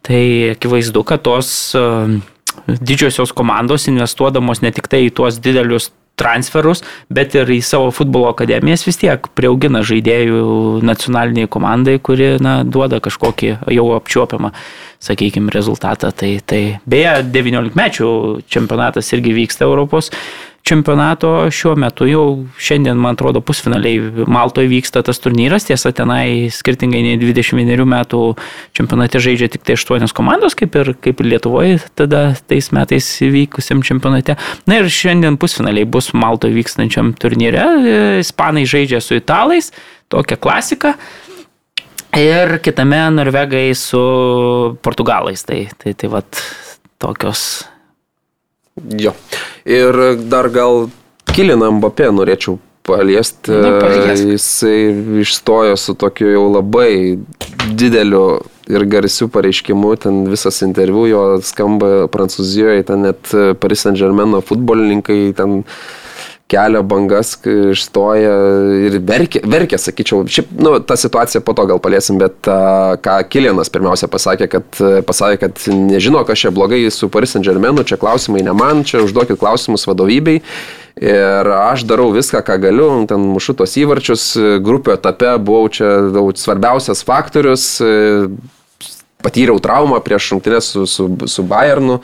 tai 0.03 0.22
akivaizdu, 0.57 1.06
kad 1.07 1.23
tos 1.23 1.53
uh, 1.80 2.19
didžiosios 2.68 3.31
komandos 3.31 3.88
investuodamos 3.88 4.64
ne 4.65 4.73
tik 4.76 4.90
tai 4.91 5.06
į 5.07 5.14
tuos 5.15 5.40
didelius 5.40 5.90
transferus, 6.20 6.84
bet 7.10 7.36
ir 7.38 7.50
į 7.50 7.62
savo 7.66 7.94
futbolo 7.96 8.30
akademijas 8.34 8.86
vis 8.88 9.00
tiek 9.00 9.30
prieaugina 9.38 9.82
žaidėjų 9.88 10.84
nacionaliniai 10.86 11.50
komandai, 11.52 11.98
kuri 12.04 12.36
na, 12.44 12.60
duoda 12.64 13.02
kažkokį 13.04 13.56
jau 13.76 13.88
apčiuopiamą, 13.96 14.52
sakykime, 15.04 15.54
rezultatą. 15.56 16.12
Tai, 16.16 16.34
tai 16.46 16.62
beje, 16.90 17.16
19 17.32 17.80
mečių 17.80 18.12
čempionatas 18.52 19.14
irgi 19.16 19.36
vyksta 19.38 19.68
Europos 19.68 20.12
čempionato 20.68 21.31
šiuo 21.53 21.73
metu 21.80 22.07
jau 22.10 22.23
šiandien, 22.61 22.98
man 22.99 23.18
atrodo, 23.18 23.41
pusfinaliai 23.45 24.26
Maltoje 24.30 24.69
vyksta 24.72 25.02
tas 25.06 25.22
turnyras, 25.22 25.65
tiesa, 25.69 25.91
tenai 25.95 26.49
skirtingai 26.53 27.02
nei 27.06 27.19
21 27.22 27.86
metų 27.90 28.22
čempionate 28.77 29.22
žaidžia 29.23 29.49
tik 29.53 29.65
tai 29.68 29.77
8 29.80 30.14
komandos, 30.15 30.57
kaip 30.60 30.76
ir, 30.80 30.94
kaip 30.99 31.23
ir 31.23 31.31
Lietuvoje 31.34 31.80
tada 31.99 32.34
tais 32.49 32.72
metais 32.76 33.07
vykusiam 33.22 33.84
čempionate. 33.86 34.38
Na 34.69 34.81
ir 34.81 34.91
šiandien 34.94 35.40
pusfinaliai 35.41 35.88
bus 35.90 36.11
Maltoje 36.14 36.57
vykstančiam 36.57 37.14
turnyre, 37.18 37.65
Ispanai 38.22 38.68
žaidžia 38.69 39.02
su 39.03 39.18
Italais, 39.18 39.73
tokia 40.11 40.38
klasika. 40.38 40.95
Ir 42.18 42.57
kitame 42.65 43.03
Norvegai 43.14 43.68
su 43.77 43.99
Portugalais. 44.81 45.44
Tai, 45.45 45.68
tai, 45.77 45.94
tai 45.94 46.10
vat 46.10 46.41
tokios 46.98 47.68
Jo. 49.00 49.14
Ir 49.70 50.00
dar 50.32 50.50
gal 50.54 50.88
Kiliną 51.30 51.72
Mbappé 51.78 52.10
norėčiau 52.16 52.58
paliesti. 52.90 53.54
Na, 53.54 53.76
Jisai 54.16 55.20
išstojo 55.22 55.78
su 55.78 55.94
tokiu 56.00 56.32
jau 56.34 56.46
labai 56.56 57.20
dideliu 57.78 58.40
ir 58.70 58.86
garsiu 58.86 59.30
pareiškimu, 59.34 59.96
ten 60.02 60.24
visas 60.30 60.62
interviu 60.66 61.06
jo 61.10 61.24
skamba 61.46 62.08
Prancūzijoje, 62.14 62.86
ten 62.86 63.06
net 63.08 63.34
Paris 63.62 63.86
Saint 63.86 63.98
Germain 63.98 64.38
futbolininkai 64.46 65.34
ten 65.38 65.64
kelia 66.50 66.82
bangas, 66.86 67.36
išstoja 67.46 68.34
ir 68.88 68.98
verkia, 69.06 69.42
verkia 69.46 69.80
sakyčiau. 69.82 70.26
Šiaip, 70.30 70.52
nu, 70.58 70.76
tą 70.82 70.98
situaciją 71.00 71.44
po 71.46 71.54
to 71.58 71.68
gal 71.70 71.82
paliesim, 71.84 72.20
bet 72.22 72.50
uh, 72.50 72.96
ką 73.04 73.20
Kilienas 73.30 73.72
pirmiausia 73.74 74.10
pasakė, 74.12 74.50
kad, 74.52 74.82
pasakė, 75.08 75.40
kad 75.46 75.64
nežino, 75.70 76.24
kas 76.28 76.42
čia 76.42 76.54
blogai 76.56 76.82
su 76.94 77.12
Paris 77.14 77.36
Saint 77.36 77.46
Germainu, 77.46 77.86
čia 77.86 78.00
klausimai 78.02 78.44
ne 78.46 78.56
man, 78.58 78.84
čia 78.88 79.04
užduokit 79.06 79.40
klausimus 79.42 79.88
vadovybei. 79.90 80.42
Ir 81.00 81.48
aš 81.56 81.86
darau 81.88 82.10
viską, 82.12 82.42
ką 82.44 82.58
galiu, 82.60 82.90
ten 83.08 83.30
mušu 83.32 83.54
tos 83.62 83.78
įvarčius, 83.80 84.34
grupio 84.66 84.98
etape 84.98 85.38
buvau 85.40 85.70
čia 85.72 85.94
svarbiausias 86.36 87.06
faktorius 87.08 87.70
patyriau 89.24 89.60
traumą 89.60 90.00
prieš 90.04 90.32
rungtynės 90.34 90.72
su, 90.74 90.86
su, 90.88 91.08
su 91.28 91.44
Bayernu, 91.44 92.00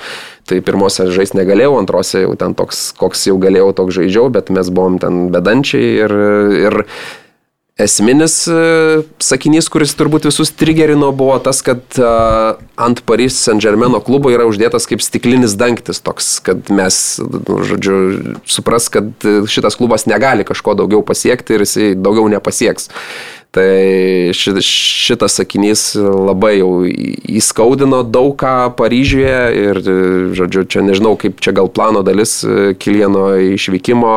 tai 0.48 0.60
pirmose 0.66 1.08
žais 1.16 1.32
negalėjau, 1.38 1.78
antrose 1.80 2.26
jau 2.26 2.34
ten 2.40 2.56
toks, 2.58 2.90
koks 3.00 3.28
jau 3.30 3.38
galėjau, 3.42 3.70
toks 3.78 3.96
žaidžiau, 4.00 4.28
bet 4.36 4.52
mes 4.52 4.72
buvom 4.72 5.00
ten 5.00 5.30
bedančiai 5.32 5.94
ir, 6.04 6.16
ir 6.66 6.80
esminis 7.76 8.46
e, 8.48 8.60
sakinys, 9.20 9.68
kuris 9.72 9.92
turbūt 10.00 10.30
visus 10.30 10.54
trigerino, 10.56 11.10
buvo 11.16 11.36
tas, 11.44 11.60
kad 11.66 11.84
uh, 12.00 12.56
ant 12.80 13.02
Paris 13.08 13.36
Saint 13.36 13.60
Germaino 13.64 14.00
klubo 14.04 14.32
yra 14.32 14.46
uždėtas 14.48 14.88
kaip 14.88 15.04
stiklinis 15.04 15.58
dangtis, 15.60 16.00
toks, 16.04 16.38
kad 16.46 16.72
mes, 16.72 17.00
nu, 17.20 17.60
žodžiu, 17.68 17.98
supras, 18.48 18.88
kad 18.94 19.28
šitas 19.52 19.76
klubas 19.76 20.08
negali 20.08 20.48
kažko 20.48 20.78
daugiau 20.80 21.04
pasiekti 21.04 21.58
ir 21.58 21.66
jisai 21.66 21.90
daugiau 22.00 22.30
nepasieks. 22.32 22.88
Tai 23.56 23.68
šitas 24.36 25.38
sakinys 25.40 25.84
labai 25.96 26.58
jau 26.58 26.72
įskaudino 26.84 28.02
daug 28.04 28.34
ką 28.40 28.74
Paryžiuje 28.76 29.38
ir, 29.56 29.80
žodžiu, 30.36 30.66
čia 30.68 30.84
nežinau, 30.84 31.14
kaip 31.20 31.40
čia 31.44 31.56
gal 31.56 31.72
plano 31.72 32.04
dalis 32.04 32.42
Kilieno 32.80 33.30
išvykimo. 33.56 34.16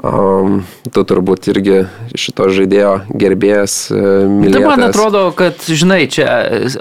Um, 0.00 0.62
tu 0.94 1.02
turbūt 1.04 1.50
irgi 1.52 1.82
šito 2.16 2.46
žaidėjo 2.48 2.92
gerbėjas. 3.20 3.74
Mylėtas. 3.92 4.54
Tai 4.56 4.62
man 4.64 4.84
atrodo, 4.86 5.24
kad, 5.36 5.60
žinai, 5.68 6.06
čia 6.12 6.28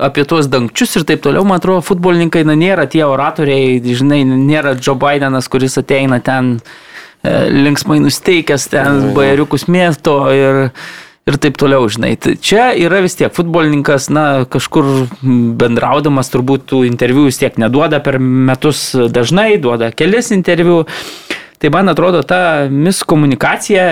apie 0.07 0.23
tuos 0.29 0.47
dangčius 0.47 0.95
ir 0.95 1.07
taip 1.09 1.25
toliau, 1.25 1.43
man 1.47 1.59
atrodo, 1.59 1.83
futbolininkai, 1.83 2.45
na, 2.47 2.55
nėra 2.59 2.87
tie 2.91 3.03
oratoriai, 3.03 3.81
žinai, 3.83 4.21
nėra 4.23 4.77
Joe 4.79 4.95
Bidenas, 4.99 5.51
kuris 5.51 5.75
ateina 5.81 6.21
ten 6.23 6.55
e, 6.61 7.33
linksmai 7.51 7.99
nusteikęs, 8.05 8.69
ten 8.71 9.09
bajeriukus 9.17 9.67
mėsto 9.67 10.21
ir 10.31 10.63
ir 11.29 11.37
taip 11.37 11.59
toliau, 11.61 11.85
žinai. 11.91 12.15
Tai 12.17 12.33
čia 12.41 12.69
yra 12.79 13.03
vis 13.05 13.17
tiek 13.19 13.33
futbolininkas, 13.35 14.07
na, 14.13 14.25
kažkur 14.49 14.87
bendraudamas 15.59 16.31
turbūt 16.33 16.65
tų 16.71 16.85
interviu 16.87 17.27
vis 17.27 17.37
tiek 17.41 17.59
neduoda 17.61 17.99
per 18.01 18.17
metus 18.19 18.87
dažnai, 18.95 19.51
duoda 19.61 19.91
kelis 19.93 20.31
interviu. 20.35 20.85
Tai 21.59 21.73
man 21.75 21.91
atrodo, 21.91 22.23
ta 22.23 22.69
miskomunikacija 22.71 23.89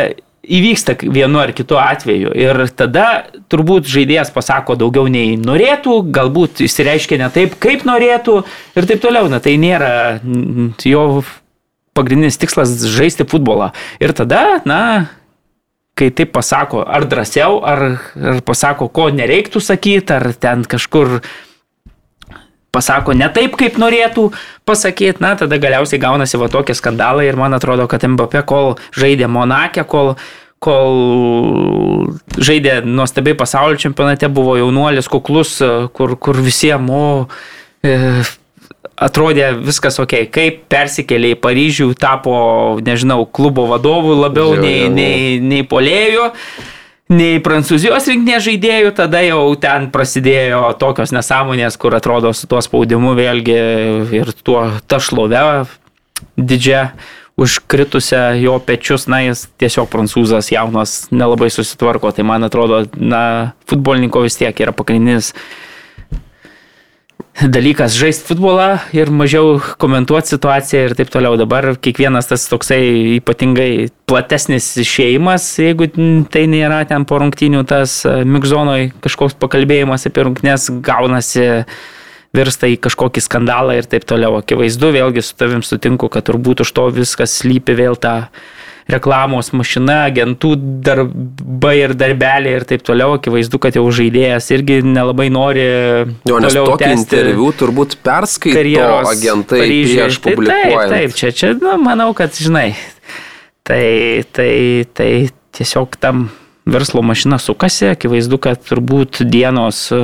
įvyksta 0.48 0.95
vienu 1.03 1.41
ar 1.41 1.52
kitu 1.56 1.76
atveju. 1.80 2.31
Ir 2.38 2.61
tada 2.80 3.27
turbūt 3.52 3.89
žaidėjas 3.91 4.31
pasako 4.35 4.77
daugiau 4.80 5.10
nei 5.11 5.35
norėtų, 5.39 5.99
galbūt 6.15 6.64
įsireiškia 6.64 7.19
ne 7.19 7.30
taip, 7.34 7.57
kaip 7.64 7.84
norėtų 7.88 8.39
ir 8.80 8.88
taip 8.88 9.03
toliau. 9.03 9.27
Na 9.31 9.41
tai 9.44 9.57
nėra 9.60 9.91
jo 10.88 11.03
pagrindinis 11.98 12.39
tikslas 12.39 12.77
žaisti 12.94 13.27
futbolą. 13.27 13.72
Ir 13.99 14.14
tada, 14.15 14.61
na, 14.69 15.10
kai 15.98 16.11
taip 16.14 16.31
pasako, 16.35 16.85
ar 16.85 17.07
drąsiau, 17.10 17.60
ar, 17.65 17.84
ar 18.15 18.41
pasako, 18.45 18.88
ko 18.94 19.10
nereiktų 19.11 19.61
sakyti, 19.64 20.14
ar 20.14 20.31
ten 20.38 20.64
kažkur 20.69 21.19
pasako 22.72 23.15
ne 23.18 23.30
taip, 23.34 23.56
kaip 23.60 23.77
norėtų 23.81 24.30
pasakyti, 24.68 25.23
na, 25.23 25.35
tada 25.39 25.60
galiausiai 25.61 26.02
gaunasi 26.02 26.39
va 26.41 26.49
tokie 26.52 26.76
skandalai 26.77 27.27
ir 27.30 27.39
man 27.39 27.57
atrodo, 27.57 27.88
kad 27.89 28.06
Mbappé, 28.06 28.44
kol 28.48 28.76
žaidė 28.98 29.30
Monakė, 29.31 29.85
kol, 29.88 30.15
kol 30.64 32.10
žaidė 32.38 32.81
nuostabiai 32.85 33.38
pasaulio 33.39 33.80
čempionate, 33.81 34.30
buvo 34.30 34.57
jaunuolis 34.60 35.10
kuklus, 35.11 35.57
kur, 35.98 36.18
kur 36.22 36.41
visiems, 36.44 37.31
e, 37.85 37.98
atrodė 38.98 39.52
viskas 39.61 39.99
ok, 40.02 40.23
kaip 40.34 40.64
persikėlė 40.72 41.35
į 41.35 41.41
Paryžių, 41.44 41.91
tapo, 41.99 42.38
nežinau, 42.84 43.23
klubo 43.30 43.68
vadovų 43.69 44.18
labiau 44.23 44.56
jo, 44.56 44.64
nei, 44.64 44.80
jo, 44.80 44.88
jo. 44.88 44.95
nei, 44.98 45.38
nei 45.44 45.68
polėjų. 45.68 46.31
Nei 47.07 47.39
prancūzijos 47.39 48.09
rinktinės 48.11 48.43
žaidėjų, 48.43 48.89
tada 48.97 49.21
jau 49.23 49.43
ten 49.63 49.88
prasidėjo 49.93 50.73
tokios 50.79 51.13
nesąmonės, 51.15 51.77
kur 51.79 51.95
atrodo 51.95 52.34
su 52.35 52.49
tuo 52.51 52.59
spaudimu 52.63 53.13
vėlgi 53.15 53.59
ir 54.17 54.34
tuo 54.43 54.65
ta 54.91 54.99
šlove 54.99 55.39
didžia 56.35 56.89
užkritusią 57.38 58.41
jo 58.41 58.57
pečius, 58.59 59.05
na 59.07 59.21
jis 59.23 59.45
tiesiog 59.61 59.88
prancūzas 59.93 60.49
jaunas 60.51 61.05
nelabai 61.13 61.47
susitvarko, 61.53 62.11
tai 62.11 62.25
man 62.27 62.43
atrodo, 62.43 62.81
na 62.97 63.53
futbolininko 63.69 64.25
vis 64.25 64.39
tiek 64.41 64.57
yra 64.65 64.73
pagrindinis 64.75 65.31
dalykas 67.38 67.93
žaisti 67.93 68.26
futbolą 68.31 68.80
ir 68.97 69.11
mažiau 69.14 69.59
komentuoti 69.81 70.34
situaciją 70.34 70.88
ir 70.88 70.95
taip 70.97 71.11
toliau. 71.14 71.35
Dabar 71.38 71.76
kiekvienas 71.77 72.30
tas 72.31 72.47
toksai 72.49 73.19
ypatingai 73.19 73.89
platesnis 74.09 74.72
išėjimas, 74.81 75.45
jeigu 75.61 75.89
tai 76.34 76.47
nėra 76.49 76.81
ten 76.89 77.05
po 77.05 77.19
rungtinių 77.22 77.61
tas 77.69 77.99
e, 78.07 78.23
migzonoj 78.26 78.89
kažkoks 79.05 79.38
pakalbėjimas 79.38 80.07
apie 80.09 80.26
rungtnes 80.26 80.69
gaunasi 80.81 81.45
virsta 82.38 82.69
į 82.69 82.80
kažkokį 82.84 83.23
skandalą 83.23 83.77
ir 83.77 83.89
taip 83.89 84.07
toliau. 84.09 84.39
Akivaizdu, 84.41 84.89
vėlgi 84.95 85.23
su 85.26 85.38
tavim 85.38 85.61
sutinku, 85.65 86.09
kad 86.09 86.26
turbūt 86.27 86.65
už 86.65 86.73
to 86.73 86.89
viskas 86.95 87.38
slypi 87.43 87.77
vėl 87.77 87.99
tą 88.01 88.31
reklamos 88.91 89.51
mašina, 89.55 89.97
agentų 90.07 90.53
darbai 90.85 91.76
ir 91.81 91.93
darbeliai 91.97 92.57
ir 92.59 92.65
taip 92.68 92.85
toliau. 92.88 93.18
Akivaizdu, 93.18 93.59
kad 93.64 93.77
jau 93.77 93.85
žaidėjas 93.93 94.49
irgi 94.55 94.80
nelabai 94.85 95.27
nori. 95.34 95.68
Jo, 96.27 96.41
nes 96.43 96.55
tokį 96.55 96.91
interviu 96.95 97.51
turbūt 97.57 97.97
perskaito 98.05 98.89
agentai 99.11 99.61
prieš 99.65 100.22
publikuojant. 100.23 100.76
Taip, 100.88 100.95
taip, 100.95 101.18
čia, 101.19 101.34
čia 101.35 101.53
nu, 101.59 101.76
manau, 101.84 102.11
kad 102.18 102.35
žinai. 102.35 102.72
Tai, 103.68 103.84
tai, 104.31 104.51
tai 104.95 105.11
tiesiog 105.57 105.97
tam 105.99 106.30
verslo 106.68 107.02
mašina 107.02 107.39
sukasi, 107.39 107.88
akivaizdu, 107.94 108.38
kad 108.44 108.60
turbūt 108.68 109.22
dienos 109.27 109.88
e, 109.95 109.99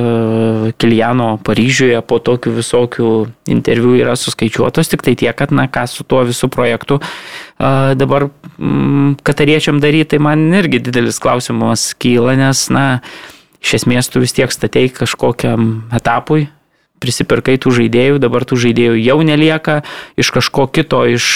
Kiliano 0.80 1.34
Paryžiuje 1.44 2.00
po 2.08 2.18
tokių 2.24 2.54
visokių 2.56 3.10
interviu 3.52 3.94
yra 3.98 4.16
suskaičiuotos, 4.18 4.88
tik 4.92 5.04
tai 5.04 5.14
tiek, 5.20 5.34
kad, 5.36 5.52
na, 5.54 5.68
ką 5.68 5.84
su 5.90 6.06
tuo 6.08 6.22
visų 6.24 6.48
projektu 6.52 6.98
e, 7.00 7.94
dabar 8.00 8.30
mm, 8.56 9.20
katariečiam 9.26 9.80
daryti, 9.84 10.14
tai 10.14 10.22
man 10.24 10.46
irgi 10.56 10.80
didelis 10.88 11.20
klausimas 11.22 11.90
kyla, 12.00 12.36
nes, 12.40 12.66
na, 12.72 12.86
iš 13.64 13.78
esmės 13.82 14.08
tu 14.12 14.24
vis 14.24 14.32
tiek 14.36 14.52
statei 14.52 14.88
kažkokiam 14.92 15.90
etapui, 15.94 16.48
prisipirkai 17.04 17.58
tų 17.60 17.74
žaidėjų, 17.82 18.22
dabar 18.22 18.46
tų 18.48 18.58
žaidėjų 18.64 18.96
jau 19.02 19.18
nelieka, 19.26 19.82
iš 20.16 20.32
kažko 20.32 20.66
kito 20.72 21.02
iš, 21.12 21.26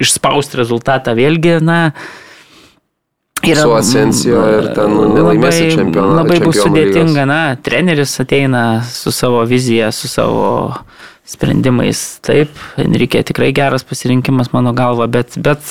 išspausti 0.00 0.60
rezultatą 0.60 1.12
vėlgi, 1.18 1.58
na, 1.60 1.92
Yra, 3.46 3.62
su 3.62 3.74
Asensijo 3.76 4.42
ir 4.58 4.70
ten 4.76 4.92
nu, 4.92 5.08
nelaimėsi 5.14 5.70
čempionatą. 5.72 6.16
Labai 6.22 6.38
bus 6.42 6.58
sudėtinga, 6.60 7.26
na, 7.28 7.40
treneris 7.62 8.16
ateina 8.22 8.82
su 8.88 9.12
savo 9.14 9.42
vizija, 9.48 9.92
su 9.94 10.10
savo 10.10 10.74
sprendimais. 11.28 12.18
Taip, 12.24 12.52
Enrique 12.80 13.22
tikrai 13.24 13.52
geras 13.56 13.84
pasirinkimas 13.86 14.52
mano 14.54 14.72
galva, 14.76 15.06
bet, 15.12 15.38
bet 15.44 15.64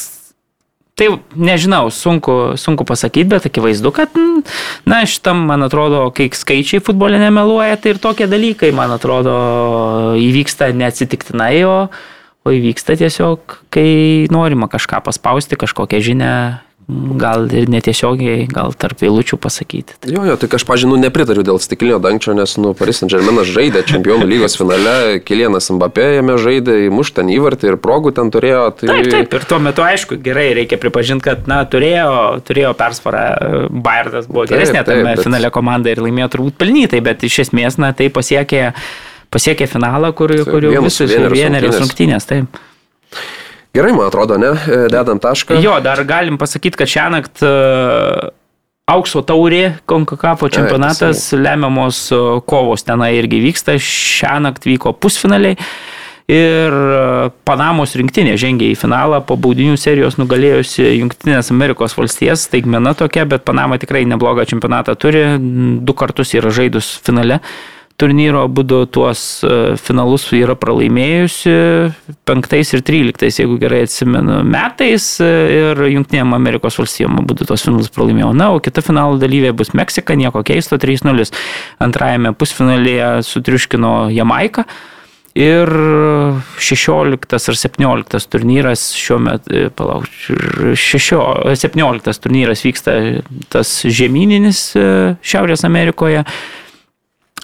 tai 0.97 1.11
nežinau, 1.37 1.91
sunku, 1.93 2.57
sunku 2.57 2.85
pasakyti, 2.87 3.29
bet 3.29 3.49
akivaizdu, 3.49 3.93
kad, 3.93 4.13
na, 4.89 5.03
šitam, 5.05 5.45
man 5.49 5.65
atrodo, 5.67 6.07
kai 6.15 6.31
skaičiai 6.33 6.81
futbolė 6.83 7.21
nemeluoja, 7.21 7.77
tai 7.81 7.93
ir 7.93 8.01
tokie 8.01 8.29
dalykai, 8.29 8.71
man 8.75 8.95
atrodo, 8.95 9.35
įvyksta 10.17 10.71
neatsitiktinai, 10.73 11.55
o, 11.69 11.75
o 12.41 12.55
įvyksta 12.55 12.97
tiesiog, 12.97 13.59
kai 13.73 13.91
norima 14.33 14.69
kažką 14.73 15.03
paspausti, 15.05 15.59
kažkokią 15.59 16.01
žinę 16.09 16.33
gal 16.87 17.49
ir 17.51 17.67
netiesiogiai, 17.67 18.45
gal 18.47 18.71
tarp 18.79 19.01
eilučių 19.03 19.35
pasakyti. 19.43 19.97
Jo, 20.07 20.21
jo, 20.23 20.37
tik 20.39 20.53
aš, 20.55 20.63
pažinu, 20.67 20.95
nepritariu 20.99 21.43
dėl 21.43 21.59
stiklinio 21.59 21.97
dangčio, 21.99 22.31
nes, 22.37 22.53
nu, 22.63 22.71
Paris 22.77 23.01
Saint 23.01 23.11
Germainas 23.11 23.49
žaidė 23.51 23.81
čempionų 23.89 24.27
lygos 24.29 24.55
finale, 24.55 25.17
Kilienas 25.27 25.67
Mbappé 25.75 26.05
jame 26.15 26.37
žaidė, 26.39 26.77
įmuštą 26.87 27.25
įvartį 27.35 27.73
ir 27.73 27.79
progų 27.83 28.13
ten 28.15 28.31
turėjo. 28.31 28.61
Tai... 28.79 28.87
Taip, 28.93 29.09
taip, 29.11 29.35
ir 29.35 29.47
tuo 29.49 29.59
metu, 29.63 29.83
aišku, 29.83 30.19
gerai, 30.23 30.45
reikia 30.61 30.79
pripažinti, 30.79 31.25
kad, 31.27 31.43
na, 31.51 31.59
turėjo, 31.67 32.13
turėjo 32.47 32.71
persvarą, 32.79 33.25
Bayardas 33.67 34.29
buvo 34.31 34.45
geresnė 34.47 34.85
tame 34.87 35.09
bet... 35.09 35.25
finale 35.27 35.51
komanda 35.51 35.91
ir 35.91 35.99
laimėjo 36.05 36.29
turbūt 36.37 36.55
pelnytai, 36.63 37.03
bet 37.03 37.27
iš 37.27 37.41
esmės, 37.49 37.75
na, 37.83 37.91
tai 37.97 38.07
pasiekė, 38.15 38.69
pasiekė 39.35 39.67
finalą, 39.73 40.13
kur, 40.15 40.31
kur 40.47 40.69
jau 40.71 40.87
visus 40.87 41.11
vienerius 41.11 41.81
rungtynės. 41.83 42.31
Taip. 42.31 42.63
Gerai, 43.77 43.93
man 43.93 44.07
atrodo, 44.09 44.39
ne? 44.41 44.55
E, 44.55 44.87
dedam 44.89 45.19
tašką. 45.21 45.59
Jo, 45.61 45.77
dar 45.85 46.01
galim 46.07 46.39
pasakyti, 46.41 46.79
kad 46.79 46.89
šią 46.89 47.03
naktį 47.13 47.45
uh, 47.45 48.31
aukso 48.89 49.21
taurė, 49.27 49.77
Konkakapo 49.85 50.49
čempionatas, 50.49 51.27
Ai, 51.35 51.43
lemiamos 51.43 51.99
e, 52.09 52.23
kovos 52.49 52.87
tenai 52.87 53.11
irgi 53.19 53.43
vyksta. 53.43 53.77
Šią 53.77 54.39
naktį 54.47 54.73
vyko 54.73 54.95
pusfinaliai. 54.97 55.59
Ir 56.27 56.73
Panamos 57.47 57.93
rinktinė 57.95 58.33
žengė 58.39 58.73
į 58.73 58.79
finalą 58.81 59.21
po 59.23 59.37
baudinių 59.39 59.77
serijos 59.79 60.17
nugalėjusi 60.19 60.83
Junktinės 60.97 61.53
Amerikos 61.53 61.95
valstijas. 61.95 62.49
Taigmena 62.51 62.91
tokia, 62.99 63.23
bet 63.29 63.45
Panama 63.47 63.77
tikrai 63.79 64.01
neblogą 64.09 64.43
čempionatą 64.49 64.97
turi. 64.99 65.23
Du 65.87 65.95
kartus 65.95 66.33
yra 66.35 66.51
žaidus 66.51 66.97
finale 67.05 67.39
turnyro 67.97 68.43
būdu 68.53 68.83
tuos 68.93 69.21
e, 69.41 69.75
finalus 69.81 70.27
yra 70.35 70.53
pralaimėjusi 70.59 71.53
5 72.29 72.75
ir 72.77 72.83
13, 72.85 73.39
jeigu 73.41 73.57
gerai 73.61 73.83
atsimenu, 73.87 74.43
metais 74.45 75.07
e, 75.23 75.29
ir 75.55 75.81
Junktinėm 75.95 76.35
Amerikos 76.37 76.77
valstijom 76.77 77.23
būdu 77.25 77.47
tuos 77.49 77.65
finalus 77.65 77.89
pralaimėjo. 77.93 78.33
Na, 78.37 78.51
o 78.53 78.61
kita 78.63 78.83
finalo 78.85 79.17
dalyvė 79.21 79.55
bus 79.57 79.73
Meksika, 79.77 80.17
nieko 80.19 80.43
keisto, 80.45 80.77
3-0. 80.81 81.25
Antrajame 81.83 82.35
pusfinalėje 82.37 83.09
sutriuškino 83.25 83.95
Jamaiką. 84.13 84.67
Ir 85.37 85.69
16 86.65 87.35
ar 87.37 87.57
17 87.61 88.29
turnyras 88.33 88.87
šiuo 88.97 89.19
metu, 89.25 89.49
e, 89.53 89.73
palauk, 89.73 90.05
17 90.77 92.21
turnyras 92.23 92.63
vyksta 92.65 92.95
tas 93.53 93.73
žemyninis 93.89 94.63
Šiaurės 94.77 95.65
Amerikoje. 95.65 96.23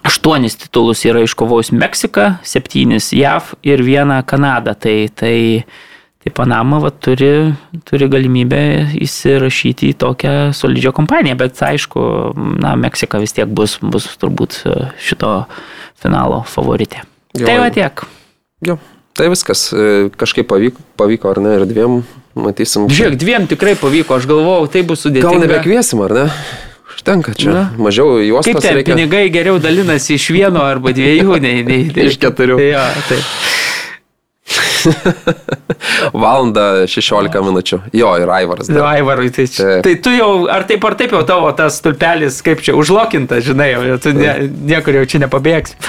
Aštuonis 0.03 0.57
titulus 0.59 1.05
yra 1.07 1.21
iškovojus 1.23 1.71
Meksika, 1.71 2.38
septynis 2.43 3.13
JAV 3.15 3.53
ir 3.63 3.84
vieną 3.85 4.19
Kanadą. 4.27 4.73
Tai, 4.75 4.95
tai, 5.15 5.38
tai 6.19 6.34
Panama 6.35 6.81
va, 6.84 6.91
turi, 6.91 7.53
turi 7.88 8.09
galimybę 8.11 8.63
įsirašyti 9.03 9.93
į 9.93 9.99
tokią 10.03 10.34
solidžią 10.57 10.91
kompaniją, 10.95 11.38
bet 11.39 11.61
aišku, 11.63 12.03
na, 12.63 12.75
Meksika 12.80 13.21
vis 13.23 13.35
tiek 13.35 13.47
bus, 13.47 13.77
bus 13.80 14.09
turbūt 14.19 14.59
šito 14.99 15.31
finalo 16.03 16.41
favoritė. 16.51 17.05
Jo, 17.39 17.47
tai 17.47 17.55
va 17.63 17.71
tiek. 17.73 18.03
Jo, 18.67 18.77
tai 19.15 19.31
viskas. 19.31 19.69
Kažkaip 20.19 20.51
pavyko, 20.51 20.84
pavyko 20.99 21.31
ar 21.31 21.41
ne, 21.47 21.55
ir 21.61 21.65
dviem 21.69 22.01
matysim. 22.35 22.91
Žiūrėk, 22.91 23.17
dviem 23.23 23.47
tikrai 23.47 23.77
pavyko, 23.80 24.19
aš 24.19 24.27
galvojau, 24.30 24.67
tai 24.73 24.84
bus 24.88 25.07
sudėtinga. 25.07 25.31
Gal 25.31 25.47
nebekviesim, 25.47 26.03
ar 26.03 26.17
ne? 26.17 26.27
Užtenka 26.95 27.34
čia. 27.38 27.53
Na. 27.53 27.64
Mažiau 27.78 28.20
juos 28.24 28.45
Kaip 28.45 28.61
ten, 28.61 28.78
reikia. 28.80 28.94
pinigai 28.94 29.26
geriau 29.34 29.60
dalinasi 29.61 30.18
iš 30.20 30.30
vieno 30.36 30.64
arba 30.65 30.94
dviejų, 30.95 31.40
nei, 31.44 31.64
nei, 31.68 31.82
iš 32.10 32.20
keturių. 32.22 32.60
Ja, 32.61 32.88
taip. 33.10 33.26
Valanda 36.24 36.84
16 36.88 37.40
minučių. 37.45 37.80
Jo, 37.95 38.11
ir 38.20 38.32
Aivaras. 38.34 38.70
Jo, 38.72 38.84
Aivarui, 38.88 39.30
tai, 39.34 39.45
čia, 39.52 39.78
tai 39.86 39.95
tu 40.03 40.11
jau, 40.14 40.45
ar 40.52 40.65
taip 40.70 40.84
ar 40.88 40.98
taip 40.99 41.15
jau 41.15 41.24
tavo 41.28 41.52
tas 41.57 41.80
stulpelis, 41.80 42.41
kaip 42.45 42.64
čia, 42.65 42.76
užlokintas, 42.78 43.45
žinai, 43.48 43.72
jau, 43.74 43.98
tu 44.03 44.14
ne, 44.18 44.36
niekur 44.74 44.99
jau 44.99 45.06
čia 45.10 45.24
nepabėgsi. 45.24 45.80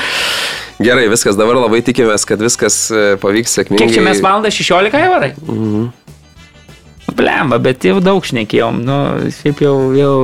Gerai, 0.82 1.06
viskas, 1.10 1.36
dabar 1.38 1.58
labai 1.60 1.82
tikimės, 1.86 2.24
kad 2.26 2.40
viskas 2.42 2.78
e, 2.90 3.02
pavyks 3.22 3.52
sėkmingai. 3.60 3.84
Kiek 3.84 3.94
čia 3.94 4.02
mes 4.06 4.18
valandą 4.24 4.50
16 4.54 4.96
Aivarai? 4.98 5.34
Mhm. 5.46 5.84
Blemba, 7.14 7.60
bet 7.62 7.84
jau 7.86 8.00
daug 8.02 8.24
šnekėjom, 8.26 8.80
nu, 8.82 8.96
šiaip 9.36 9.60
jau, 9.62 9.76
jau 9.94 10.14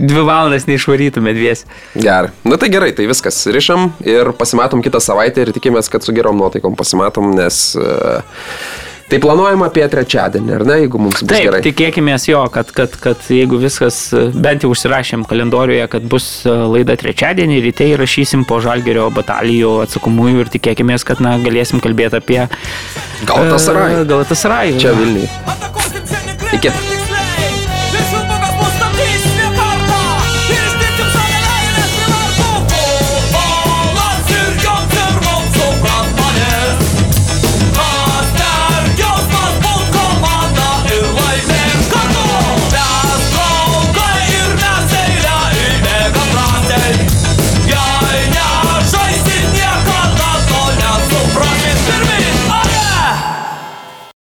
dvi 0.00 0.26
valandas 0.26 0.66
neišvarytume 0.70 1.34
dvies. 1.36 1.66
Gerai. 1.94 2.32
Na 2.48 2.58
tai 2.60 2.72
gerai, 2.72 2.92
tai 2.96 3.08
viskas. 3.10 3.42
Rišam 3.52 3.90
ir 4.06 4.32
pasimatom 4.38 4.84
kitą 4.84 5.02
savaitę 5.04 5.44
ir 5.44 5.52
tikimės, 5.56 5.92
kad 5.92 6.06
su 6.06 6.16
gerom 6.16 6.40
nuotaikom 6.40 6.78
pasimatom, 6.78 7.34
nes... 7.36 7.70
Uh, 7.78 8.88
Tai 9.10 9.18
planuojama 9.18 9.66
apie 9.66 9.82
trečiadienį, 9.90 10.52
ar 10.54 10.62
ne, 10.68 10.76
jeigu 10.84 11.00
mums 11.02 11.18
bus 11.18 11.32
Taip, 11.32 11.48
gerai? 11.48 11.60
Tikėkime 11.64 12.14
jo, 12.30 12.44
kad, 12.54 12.70
kad, 12.76 12.94
kad 13.02 13.24
jeigu 13.26 13.58
viskas, 13.58 13.98
bent 14.38 14.62
jau 14.62 14.70
užsirašėm 14.70 15.24
kalendoriuje, 15.26 15.88
kad 15.90 16.06
bus 16.12 16.28
e, 16.46 16.54
laida 16.76 16.94
trečiadienį, 17.00 17.58
ryte 17.66 17.90
įrašysim 17.90 18.46
po 18.46 18.60
žalgerio 18.62 19.08
batalijų 19.14 19.80
atsakomųjų 19.88 20.46
ir 20.46 20.54
tikėkime, 20.54 21.00
kad 21.02 21.24
na, 21.26 21.34
galėsim 21.42 21.82
kalbėti 21.82 22.22
apie 22.22 22.40
Galatasaraj. 23.26 23.98
Uh, 23.98 24.08
Galatasaraj. 24.14 24.74
Čia 24.78 24.94
Vilniui. 24.94 25.26
Iki. 26.54 26.99